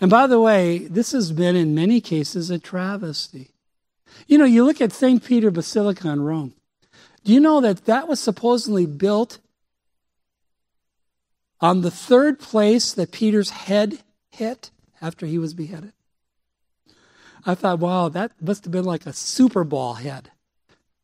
And 0.00 0.10
by 0.10 0.26
the 0.26 0.40
way, 0.40 0.78
this 0.78 1.12
has 1.12 1.30
been 1.30 1.56
in 1.56 1.74
many 1.74 2.00
cases 2.00 2.50
a 2.50 2.58
travesty. 2.58 3.50
You 4.26 4.38
know, 4.38 4.46
you 4.46 4.64
look 4.64 4.80
at 4.80 4.92
St. 4.92 5.22
Peter 5.22 5.50
Basilica 5.50 6.08
in 6.08 6.22
Rome. 6.22 6.54
Do 7.22 7.32
you 7.34 7.40
know 7.40 7.60
that 7.60 7.84
that 7.84 8.08
was 8.08 8.18
supposedly 8.18 8.86
built 8.86 9.38
on 11.60 11.82
the 11.82 11.90
third 11.90 12.40
place 12.40 12.92
that 12.94 13.12
Peter's 13.12 13.50
head 13.50 13.98
hit 14.30 14.70
after 15.02 15.26
he 15.26 15.38
was 15.38 15.52
beheaded? 15.52 15.92
I 17.44 17.54
thought, 17.54 17.78
wow, 17.78 18.08
that 18.08 18.32
must 18.40 18.64
have 18.64 18.72
been 18.72 18.84
like 18.84 19.04
a 19.04 19.12
Super 19.12 19.64
Bowl 19.64 19.94
head. 19.94 20.30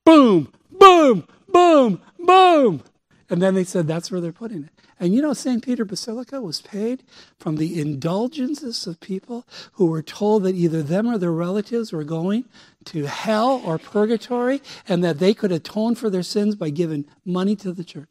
Boom, 0.04 0.52
boom, 0.70 1.26
boom, 1.48 2.00
boom. 2.18 2.82
And 3.28 3.42
then 3.42 3.54
they 3.54 3.64
said 3.64 3.86
that's 3.86 4.10
where 4.10 4.20
they're 4.20 4.32
putting 4.32 4.64
it. 4.64 4.70
And 5.00 5.12
you 5.12 5.20
know, 5.20 5.32
St. 5.32 5.64
Peter 5.64 5.84
Basilica 5.84 6.40
was 6.40 6.60
paid 6.60 7.02
from 7.38 7.56
the 7.56 7.80
indulgences 7.80 8.86
of 8.86 9.00
people 9.00 9.44
who 9.72 9.86
were 9.86 10.02
told 10.02 10.44
that 10.44 10.54
either 10.54 10.82
them 10.82 11.08
or 11.08 11.18
their 11.18 11.32
relatives 11.32 11.92
were 11.92 12.04
going 12.04 12.44
to 12.86 13.06
hell 13.06 13.60
or 13.64 13.78
purgatory 13.78 14.62
and 14.88 15.02
that 15.02 15.18
they 15.18 15.34
could 15.34 15.52
atone 15.52 15.94
for 15.96 16.08
their 16.08 16.22
sins 16.22 16.54
by 16.54 16.70
giving 16.70 17.04
money 17.24 17.56
to 17.56 17.72
the 17.72 17.84
church. 17.84 18.08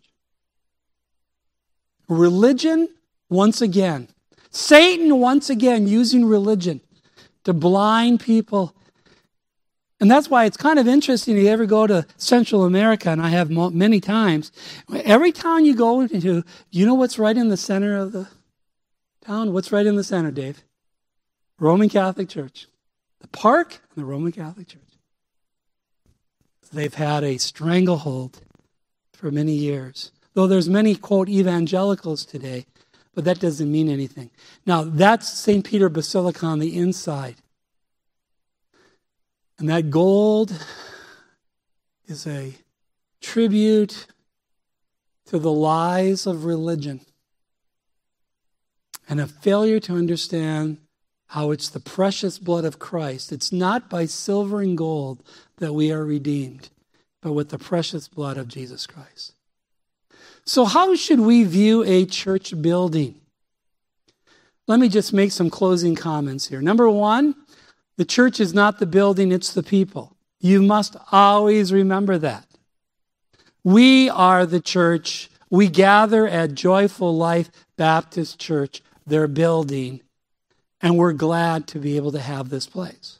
Religion, 2.07 2.89
once 3.29 3.61
again. 3.61 4.09
Satan, 4.51 5.19
once 5.19 5.49
again, 5.49 5.87
using 5.87 6.25
religion 6.25 6.81
to 7.45 7.53
blind 7.53 8.19
people 8.19 8.75
and 9.99 10.11
that's 10.11 10.29
why 10.29 10.45
it's 10.45 10.57
kind 10.57 10.77
of 10.77 10.87
interesting. 10.87 11.37
You 11.37 11.47
ever 11.47 11.65
go 11.65 11.87
to 11.87 12.05
Central 12.17 12.65
America, 12.65 13.09
and 13.09 13.21
I 13.21 13.29
have 13.29 13.49
many 13.49 14.01
times. 14.01 14.51
Every 14.93 15.31
town 15.31 15.65
you 15.65 15.75
go 15.75 16.01
into, 16.01 16.43
you 16.69 16.85
know 16.85 16.95
what's 16.95 17.17
right 17.17 17.37
in 17.37 17.49
the 17.49 17.57
center 17.57 17.95
of 17.95 18.11
the 18.11 18.27
town? 19.25 19.53
What's 19.53 19.71
right 19.71 19.85
in 19.85 19.95
the 19.95 20.03
center, 20.03 20.31
Dave? 20.31 20.63
Roman 21.59 21.89
Catholic 21.89 22.27
Church. 22.27 22.67
The 23.21 23.29
park 23.29 23.79
and 23.95 24.03
the 24.03 24.05
Roman 24.05 24.31
Catholic 24.31 24.67
Church. 24.67 24.81
They've 26.73 26.93
had 26.93 27.23
a 27.23 27.37
stranglehold 27.37 28.41
for 29.13 29.31
many 29.31 29.53
years. 29.53 30.11
Though 30.33 30.47
there's 30.47 30.67
many, 30.67 30.95
quote, 30.95 31.29
evangelicals 31.29 32.25
today, 32.25 32.65
but 33.13 33.23
that 33.23 33.39
doesn't 33.39 33.71
mean 33.71 33.87
anything. 33.87 34.29
Now, 34.65 34.83
that's 34.83 35.29
St. 35.29 35.63
Peter 35.63 35.87
Basilica 35.87 36.45
on 36.45 36.59
the 36.59 36.77
inside. 36.77 37.35
And 39.57 39.69
that 39.69 39.89
gold 39.89 40.53
is 42.07 42.27
a 42.27 42.53
tribute 43.21 44.07
to 45.27 45.39
the 45.39 45.51
lies 45.51 46.27
of 46.27 46.45
religion 46.45 47.01
and 49.07 49.19
a 49.19 49.27
failure 49.27 49.79
to 49.81 49.95
understand 49.95 50.77
how 51.27 51.51
it's 51.51 51.69
the 51.69 51.79
precious 51.79 52.37
blood 52.37 52.65
of 52.65 52.79
Christ. 52.79 53.31
It's 53.31 53.51
not 53.51 53.89
by 53.89 54.05
silver 54.05 54.61
and 54.61 54.77
gold 54.77 55.23
that 55.57 55.73
we 55.73 55.91
are 55.91 56.05
redeemed, 56.05 56.69
but 57.21 57.33
with 57.33 57.49
the 57.49 57.57
precious 57.57 58.07
blood 58.07 58.37
of 58.37 58.47
Jesus 58.47 58.85
Christ. 58.85 59.33
So, 60.45 60.65
how 60.65 60.95
should 60.95 61.19
we 61.19 61.43
view 61.43 61.83
a 61.83 62.05
church 62.05 62.61
building? 62.61 63.15
Let 64.67 64.79
me 64.79 64.89
just 64.89 65.13
make 65.13 65.31
some 65.31 65.49
closing 65.49 65.95
comments 65.95 66.47
here. 66.47 66.61
Number 66.61 66.89
one, 66.89 67.35
the 67.97 68.05
church 68.05 68.39
is 68.39 68.53
not 68.53 68.79
the 68.79 68.85
building, 68.85 69.31
it's 69.31 69.53
the 69.53 69.63
people. 69.63 70.15
You 70.39 70.61
must 70.61 70.95
always 71.11 71.71
remember 71.71 72.17
that. 72.17 72.45
We 73.63 74.09
are 74.09 74.45
the 74.45 74.61
church. 74.61 75.29
We 75.49 75.69
gather 75.69 76.27
at 76.27 76.53
Joyful 76.53 77.15
Life 77.15 77.49
Baptist 77.77 78.39
Church, 78.39 78.81
their 79.07 79.27
building, 79.27 80.01
and 80.81 80.97
we're 80.97 81.13
glad 81.13 81.67
to 81.67 81.79
be 81.79 81.95
able 81.95 82.11
to 82.11 82.19
have 82.19 82.49
this 82.49 82.67
place. 82.67 83.19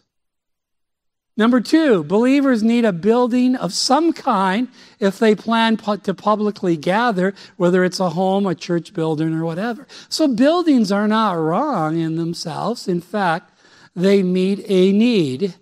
Number 1.38 1.60
two, 1.60 2.04
believers 2.04 2.64
need 2.64 2.86
a 2.86 2.94
building 2.94 3.56
of 3.58 3.74
some 3.74 4.14
kind 4.14 4.70
if 5.00 5.20
they 5.20 5.36
plan 5.36 5.76
to 5.78 6.14
publicly 6.14 6.78
gather, 6.78 7.34
whether 7.58 7.84
it's 7.84 8.00
a 8.00 8.12
home, 8.12 8.46
a 8.46 8.56
church 8.56 8.94
building, 8.94 9.34
or 9.34 9.44
whatever. 9.44 9.86
So 10.08 10.30
buildings 10.30 10.94
are 10.94 11.10
not 11.10 11.34
wrong 11.34 12.00
in 12.00 12.16
themselves. 12.16 12.88
In 12.88 13.02
fact, 13.02 13.52
they 13.96 14.24
meet 14.24 14.64
a 14.68 14.92
need 14.92 15.56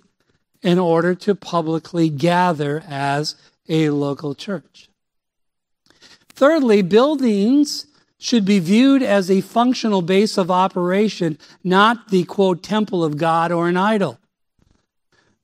in 0.62 0.80
order 0.80 1.14
to 1.14 1.36
publicly 1.36 2.10
gather 2.10 2.84
as 2.88 3.36
a 3.70 3.90
local 3.90 4.34
church. 4.34 4.90
Thirdly, 6.30 6.82
buildings 6.82 7.86
should 8.18 8.46
be 8.46 8.60
viewed 8.60 9.04
as 9.04 9.30
a 9.30 9.42
functional 9.42 10.02
base 10.02 10.38
of 10.38 10.50
operation, 10.50 11.38
not 11.64 12.08
the 12.10 12.24
quote 12.24 12.64
temple 12.64 13.04
of 13.04 13.18
God 13.18 13.52
or 13.52 13.68
an 13.68 13.78
idol. 13.78 14.18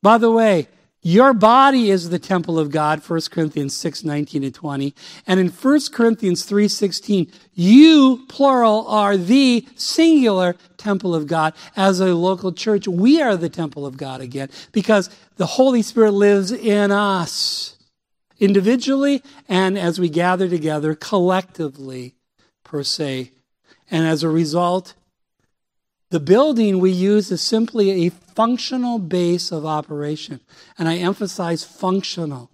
By 0.02 0.18
the 0.18 0.32
way, 0.32 0.70
your 1.02 1.34
body 1.34 1.90
is 1.90 2.10
the 2.10 2.20
temple 2.20 2.60
of 2.60 2.72
God, 2.72 3.00
1 3.00 3.22
Corinthians 3.32 3.76
6, 3.76 4.04
19 4.04 4.44
and 4.44 4.54
20. 4.54 4.94
And 5.26 5.40
in 5.40 5.48
1 5.48 5.80
Corinthians 5.94 6.44
3, 6.44 6.68
16, 6.68 7.32
you, 7.54 8.26
plural, 8.28 8.86
are 8.88 9.16
the 9.16 9.66
singular 9.76 10.58
temple 10.78 11.16
of 11.16 11.26
God. 11.26 11.54
As 11.78 12.02
a 12.02 12.14
local 12.16 12.52
church, 12.52 12.86
we 12.86 13.22
are 13.22 13.38
the 13.38 13.50
temple 13.50 13.86
of 13.86 13.96
God 13.96 14.20
again 14.20 14.50
because 14.74 15.10
the 15.38 15.46
Holy 15.46 15.82
Spirit 15.82 16.12
lives 16.12 16.52
in 16.52 16.92
us 16.92 17.78
individually 18.38 19.24
and 19.48 19.78
as 19.78 20.00
we 20.00 20.10
gather 20.10 20.50
together 20.50 20.96
collectively, 20.96 22.16
per 22.66 22.84
se. 22.84 23.32
And 23.90 24.06
as 24.06 24.22
a 24.22 24.30
result, 24.30 24.96
the 26.10 26.20
building 26.20 26.80
we 26.80 26.92
use 26.92 27.32
is 27.32 27.42
simply 27.42 28.08
a 28.08 28.12
functional 28.40 29.00
base 29.00 29.52
of 29.52 29.66
operation. 29.66 30.40
And 30.78 30.88
I 30.88 30.96
emphasize 30.96 31.66
functional. 31.66 32.50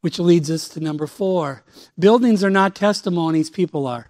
Which 0.00 0.18
leads 0.18 0.50
us 0.50 0.66
to 0.70 0.80
number 0.80 1.06
four. 1.06 1.62
Buildings 1.98 2.42
are 2.42 2.48
not 2.48 2.74
testimonies, 2.74 3.50
people 3.50 3.86
are. 3.86 4.06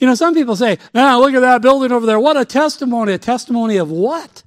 You 0.00 0.06
know, 0.06 0.14
some 0.14 0.32
people 0.32 0.56
say, 0.56 0.78
"Now 0.94 1.20
look 1.20 1.34
at 1.34 1.40
that 1.40 1.60
building 1.60 1.92
over 1.92 2.06
there. 2.06 2.18
What 2.18 2.38
a 2.38 2.46
testimony. 2.46 3.12
A 3.12 3.18
testimony 3.18 3.76
of 3.76 3.90
what? 3.90 4.42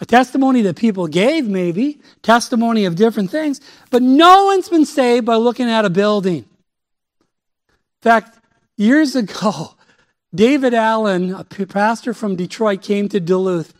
A 0.00 0.04
testimony 0.04 0.62
that 0.62 0.74
people 0.74 1.06
gave, 1.06 1.46
maybe. 1.46 2.00
Testimony 2.22 2.86
of 2.86 2.96
different 2.96 3.30
things. 3.30 3.60
But 3.90 4.02
no 4.02 4.46
one's 4.46 4.68
been 4.68 4.84
saved 4.84 5.24
by 5.24 5.36
looking 5.36 5.70
at 5.70 5.84
a 5.84 5.90
building. 5.90 6.38
In 6.38 8.02
fact, 8.02 8.40
Years 8.76 9.14
ago, 9.14 9.74
David 10.34 10.74
Allen, 10.74 11.32
a 11.32 11.44
pastor 11.44 12.12
from 12.12 12.34
Detroit, 12.34 12.82
came 12.82 13.08
to 13.10 13.20
Duluth 13.20 13.72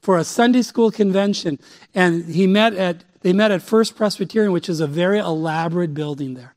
for 0.00 0.18
a 0.18 0.24
Sunday 0.24 0.62
school 0.62 0.90
convention, 0.90 1.60
and 1.94 2.24
he 2.24 2.46
met 2.46 2.74
at 2.74 3.04
they 3.20 3.32
met 3.32 3.52
at 3.52 3.62
First 3.62 3.94
Presbyterian, 3.94 4.50
which 4.50 4.68
is 4.68 4.80
a 4.80 4.86
very 4.88 5.20
elaborate 5.20 5.94
building 5.94 6.34
there. 6.34 6.56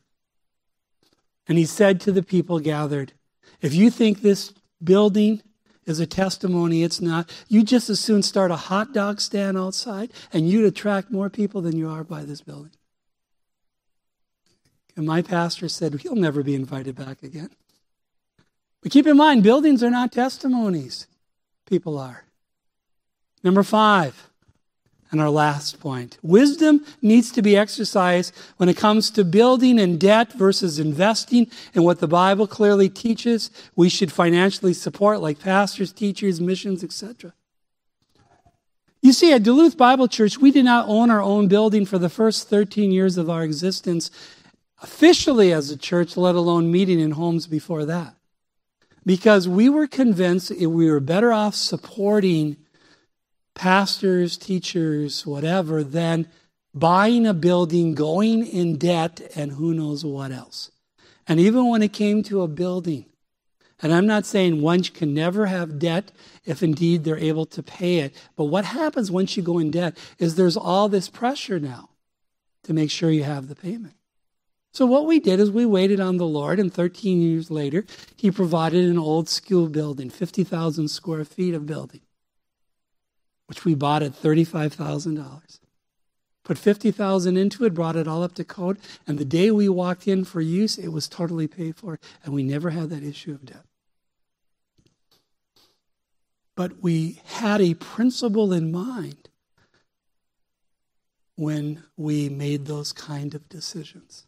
And 1.48 1.60
he 1.60 1.66
said 1.66 2.02
to 2.02 2.12
the 2.12 2.24
people 2.24 2.60
gathered, 2.60 3.14
"If 3.62 3.76
you 3.76 3.92
think 3.92 4.22
this 4.22 4.52
building 4.84 5.44
is 5.86 6.00
a 6.00 6.08
testimony, 6.08 6.82
it's 6.82 7.00
not. 7.00 7.30
You 7.48 7.62
just 7.62 7.88
as 7.88 8.00
soon 8.00 8.24
start 8.24 8.50
a 8.50 8.56
hot 8.56 8.94
dog 8.94 9.22
stand 9.22 9.60
outside, 9.60 10.12
and 10.34 10.50
you'd 10.50 10.66
attract 10.66 11.12
more 11.12 11.30
people 11.30 11.62
than 11.62 11.78
you 11.78 11.88
are 11.88 12.04
by 12.04 12.26
this 12.26 12.42
building." 12.42 12.72
And 14.96 15.06
my 15.06 15.22
pastor 15.22 15.70
said, 15.70 16.02
"He'll 16.02 16.16
never 16.16 16.42
be 16.42 16.56
invited 16.56 16.96
back 16.96 17.22
again." 17.22 17.52
But 18.86 18.92
keep 18.92 19.08
in 19.08 19.18
mind, 19.18 19.42
buildings 19.42 19.82
are 19.82 19.90
not 19.90 20.12
testimonies. 20.12 21.08
People 21.66 21.98
are. 21.98 22.26
Number 23.44 23.64
five, 23.64 24.30
and 25.10 25.20
our 25.20 25.32
last 25.32 25.80
point 25.80 26.20
wisdom 26.22 26.86
needs 27.02 27.32
to 27.32 27.42
be 27.42 27.58
exercised 27.58 28.32
when 28.58 28.70
it 28.70 28.78
comes 28.78 29.10
to 29.10 29.24
building 29.24 29.80
in 29.80 29.98
debt 29.98 30.34
versus 30.34 30.78
investing 30.78 31.50
in 31.74 31.82
what 31.82 31.98
the 31.98 32.08
Bible 32.08 32.46
clearly 32.46 32.88
teaches 32.88 33.50
we 33.76 33.90
should 33.90 34.12
financially 34.12 34.74
support, 34.74 35.20
like 35.20 35.40
pastors, 35.40 35.92
teachers, 35.92 36.40
missions, 36.40 36.84
etc. 36.84 37.34
You 39.02 39.14
see, 39.14 39.34
at 39.34 39.42
Duluth 39.42 39.78
Bible 39.78 40.08
Church, 40.08 40.38
we 40.38 40.52
did 40.52 40.66
not 40.66 40.88
own 40.88 41.10
our 41.10 41.24
own 41.24 41.48
building 41.48 41.88
for 41.88 41.98
the 41.98 42.08
first 42.08 42.50
13 42.50 42.92
years 42.92 43.18
of 43.18 43.32
our 43.32 43.42
existence 43.42 44.12
officially 44.84 45.52
as 45.52 45.72
a 45.72 45.78
church, 45.78 46.16
let 46.16 46.36
alone 46.36 46.72
meeting 46.72 47.00
in 47.00 47.10
homes 47.10 47.48
before 47.48 47.84
that 47.86 48.16
because 49.06 49.48
we 49.48 49.70
were 49.70 49.88
convinced 49.88 50.52
we 50.52 50.90
were 50.90 51.00
better 51.00 51.32
off 51.32 51.56
supporting 51.56 52.58
pastors, 53.54 54.38
teachers, 54.38 55.26
whatever, 55.26 55.84
than 55.84 56.28
buying 56.74 57.26
a 57.26 57.34
building, 57.34 57.96
going 57.96 58.46
in 58.46 58.78
debt, 58.78 59.22
and 59.36 59.54
who 59.54 59.74
knows 59.74 60.04
what 60.04 60.32
else. 60.32 60.72
And 61.28 61.40
even 61.40 61.70
when 61.70 61.82
it 61.82 61.94
came 61.94 62.22
to 62.24 62.42
a 62.42 62.48
building, 62.48 63.06
and 63.82 63.94
I'm 63.94 64.06
not 64.06 64.26
saying 64.26 64.62
one 64.62 64.84
can 64.84 65.14
never 65.14 65.48
have 65.48 65.80
debt 65.80 66.12
if 66.46 66.64
indeed 66.64 67.04
they're 67.04 67.18
able 67.18 67.46
to 67.48 67.64
pay 67.64 68.00
it. 68.00 68.16
But 68.36 68.46
what 68.46 68.66
happens 68.66 69.12
once 69.12 69.36
you 69.36 69.44
go 69.44 69.60
in 69.60 69.72
debt 69.72 69.98
is 70.18 70.36
there's 70.36 70.58
all 70.58 70.88
this 70.88 71.10
pressure 71.10 71.60
now 71.60 71.90
to 72.64 72.74
make 72.74 72.90
sure 72.90 73.12
you 73.12 73.24
have 73.24 73.48
the 73.48 73.56
payment. 73.56 73.96
So 74.76 74.86
what 74.86 75.06
we 75.06 75.22
did 75.22 75.40
is 75.40 75.50
we 75.50 75.66
waited 75.66 76.02
on 76.02 76.18
the 76.18 76.28
Lord, 76.28 76.60
and 76.60 76.72
13 76.72 77.22
years 77.22 77.50
later, 77.50 77.86
He 78.18 78.30
provided 78.30 78.84
an 78.84 78.98
old 78.98 79.30
school 79.30 79.70
building, 79.70 80.10
50,000 80.10 80.90
square 80.90 81.24
feet 81.24 81.54
of 81.54 81.66
building, 81.66 82.02
which 83.46 83.64
we 83.64 83.74
bought 83.74 84.04
at 84.04 84.12
$35,000. 84.12 85.60
Put 86.44 86.58
50,000 86.58 87.38
into 87.38 87.64
it, 87.64 87.74
brought 87.74 87.96
it 87.96 88.06
all 88.06 88.22
up 88.22 88.36
to 88.36 88.44
code, 88.44 88.78
and 89.08 89.18
the 89.18 89.24
day 89.24 89.50
we 89.50 89.70
walked 89.70 90.10
in 90.10 90.26
for 90.26 90.42
use, 90.42 90.78
it 90.78 90.90
was 90.90 91.08
totally 91.08 91.48
paid 91.48 91.78
for, 91.78 91.98
and 92.26 92.34
we 92.34 92.44
never 92.44 92.72
had 92.72 92.90
that 92.90 93.02
issue 93.02 93.32
of 93.32 93.46
debt. 93.46 93.64
But 96.54 96.84
we 96.84 97.22
had 97.24 97.62
a 97.62 97.76
principle 97.76 98.52
in 98.52 98.74
mind 98.74 99.30
when 101.38 101.86
we 101.96 102.28
made 102.28 102.66
those 102.66 102.92
kind 102.92 103.34
of 103.34 103.48
decisions. 103.48 104.26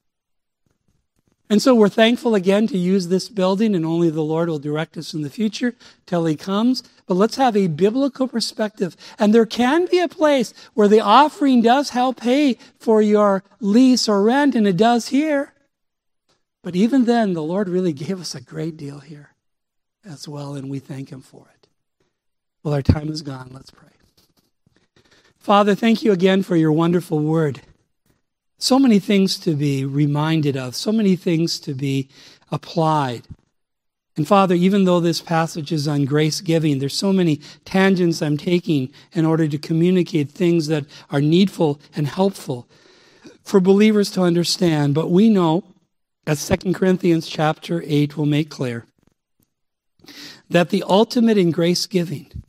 And 1.50 1.62
so 1.62 1.74
we're 1.74 1.88
thankful 1.88 2.36
again 2.36 2.68
to 2.68 2.78
use 2.78 3.08
this 3.08 3.30
building, 3.30 3.74
and 3.74 3.86
only 3.86 4.10
the 4.10 4.22
Lord 4.22 4.50
will 4.50 4.60
direct 4.60 4.98
us 4.98 5.14
in 5.14 5.22
the 5.22 5.30
future 5.30 5.76
till 6.06 6.26
He 6.26 6.36
comes. 6.36 6.84
But 7.06 7.14
let's 7.16 7.38
have 7.38 7.56
a 7.56 7.68
biblical 7.68 8.28
perspective. 8.28 8.98
And 9.18 9.34
there 9.34 9.46
can 9.46 9.86
be 9.86 10.00
a 10.00 10.10
place 10.10 10.54
where 10.74 10.90
the 10.90 11.00
offering 11.00 11.62
does 11.62 11.92
help 11.92 12.20
pay 12.20 12.58
for 12.80 13.02
your 13.02 13.44
lease 13.62 14.10
or 14.10 14.24
rent, 14.24 14.56
and 14.56 14.68
it 14.68 14.76
does 14.76 15.08
here. 15.08 15.54
But 16.64 16.76
even 16.76 17.06
then, 17.06 17.32
the 17.32 17.44
Lord 17.44 17.70
really 17.70 17.94
gave 17.94 18.20
us 18.20 18.36
a 18.36 18.42
great 18.42 18.76
deal 18.76 19.00
here 19.00 19.30
as 20.04 20.28
well, 20.28 20.54
and 20.56 20.70
we 20.70 20.80
thank 20.80 21.12
Him 21.12 21.22
for 21.22 21.48
it. 21.56 21.68
Well, 22.62 22.74
our 22.74 22.82
time 22.82 23.10
is 23.10 23.22
gone. 23.22 23.52
Let's 23.54 23.72
pray. 23.72 23.88
Father, 25.38 25.76
thank 25.76 26.04
you 26.04 26.12
again 26.12 26.44
for 26.44 26.58
your 26.58 26.74
wonderful 26.74 27.20
word. 27.20 27.62
So 28.60 28.80
many 28.80 29.00
things 29.00 29.38
to 29.40 29.56
be 29.56 29.86
reminded 29.86 30.58
of, 30.58 30.76
so 30.76 30.92
many 30.92 31.16
things 31.16 31.60
to 31.60 31.74
be 31.74 32.10
applied. 32.52 33.24
And 34.16 34.28
Father, 34.28 34.56
even 34.56 34.86
though 34.86 35.00
this 35.00 35.22
passage 35.22 35.72
is 35.72 35.88
on 35.88 36.06
grace 36.06 36.42
giving, 36.42 36.80
there's 36.80 36.98
so 36.98 37.14
many 37.14 37.40
tangents 37.66 38.22
I'm 38.22 38.36
taking 38.36 38.92
in 39.14 39.26
order 39.26 39.48
to 39.48 39.60
communicate 39.60 40.32
things 40.32 40.66
that 40.68 40.86
are 41.12 41.22
needful 41.22 41.80
and 41.96 42.08
helpful 42.08 42.68
for 43.44 43.60
believers 43.60 44.10
to 44.12 44.22
understand. 44.22 44.96
But 44.96 45.12
we 45.12 45.30
know, 45.30 45.64
as 46.26 46.46
2 46.48 46.74
Corinthians 46.74 47.28
chapter 47.28 47.84
8 47.86 48.18
will 48.18 48.26
make 48.26 48.50
clear, 48.50 48.86
that 50.50 50.70
the 50.70 50.84
ultimate 50.88 51.38
in 51.38 51.52
grace 51.52 51.86
giving 51.86 52.44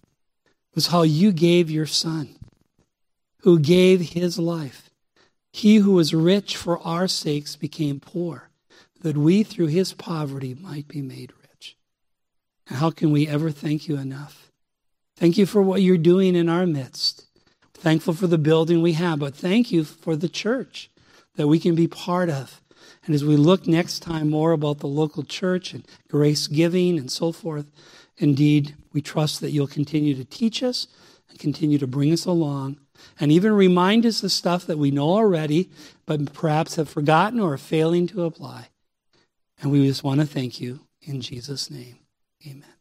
was 0.75 0.87
how 0.87 1.03
you 1.03 1.33
gave 1.33 1.71
your 1.71 1.87
son, 1.87 2.35
who 3.43 3.59
gave 3.59 4.13
his 4.13 4.39
life 4.39 4.88
he 5.53 5.77
who 5.77 5.93
was 5.93 6.15
rich 6.15 6.57
for 6.57 6.79
our 6.81 7.09
sakes 7.09 7.57
became 7.57 8.01
poor, 8.01 8.51
that 9.01 9.17
we 9.17 9.43
through 9.43 9.67
his 9.67 9.93
poverty 9.93 10.55
might 10.55 10.89
be 10.89 11.03
made 11.03 11.33
rich. 11.43 11.77
How 12.67 12.91
can 12.91 13.11
we 13.11 13.27
ever 13.27 13.51
thank 13.51 13.89
you 13.89 13.97
enough? 13.97 14.51
Thank 15.17 15.39
you 15.39 15.47
for 15.47 15.63
what 15.63 15.83
you're 15.83 15.99
doing 15.99 16.37
in 16.37 16.49
our 16.49 16.67
midst. 16.67 17.27
Thankful 17.75 18.15
for 18.15 18.27
the 18.27 18.39
building 18.39 18.83
we 18.83 18.93
have, 18.95 19.21
but 19.21 19.35
thank 19.35 19.73
you 19.73 19.85
for 19.85 20.17
the 20.17 20.29
church 20.29 20.91
that 21.37 21.49
we 21.49 21.59
can 21.59 21.75
be 21.75 21.89
part 21.89 22.29
of. 22.29 22.61
And 23.07 23.15
as 23.15 23.25
we 23.25 23.37
look 23.37 23.67
next 23.67 24.01
time 24.01 24.29
more 24.29 24.53
about 24.53 24.79
the 24.79 24.87
local 24.87 25.23
church 25.23 25.73
and 25.73 25.87
grace 26.09 26.47
giving 26.47 26.99
and 26.99 27.11
so 27.11 27.33
forth, 27.33 27.67
indeed, 28.17 28.77
we 28.93 29.01
trust 29.01 29.41
that 29.41 29.51
you'll 29.51 29.67
continue 29.67 30.15
to 30.15 30.25
teach 30.25 30.63
us 30.63 30.89
and 31.31 31.39
continue 31.39 31.79
to 31.79 31.87
bring 31.87 32.13
us 32.13 32.27
along 32.27 32.79
and 33.21 33.31
even 33.33 33.53
remind 33.53 34.07
us 34.07 34.23
of 34.23 34.33
stuff 34.33 34.67
that 34.67 34.79
we 34.79 34.91
know 34.91 35.11
already, 35.11 35.71
but 36.07 36.33
perhaps 36.33 36.77
have 36.77 36.89
forgotten 36.89 37.41
or 37.41 37.55
are 37.55 37.59
failing 37.59 38.07
to 38.09 38.25
apply. 38.25 38.69
And 39.61 39.71
we 39.71 39.87
just 39.87 40.05
want 40.05 40.21
to 40.21 40.27
thank 40.27 40.61
you 40.61 40.81
in 41.03 41.21
Jesus' 41.21 41.71
name. 41.71 41.99
Amen. 42.47 42.78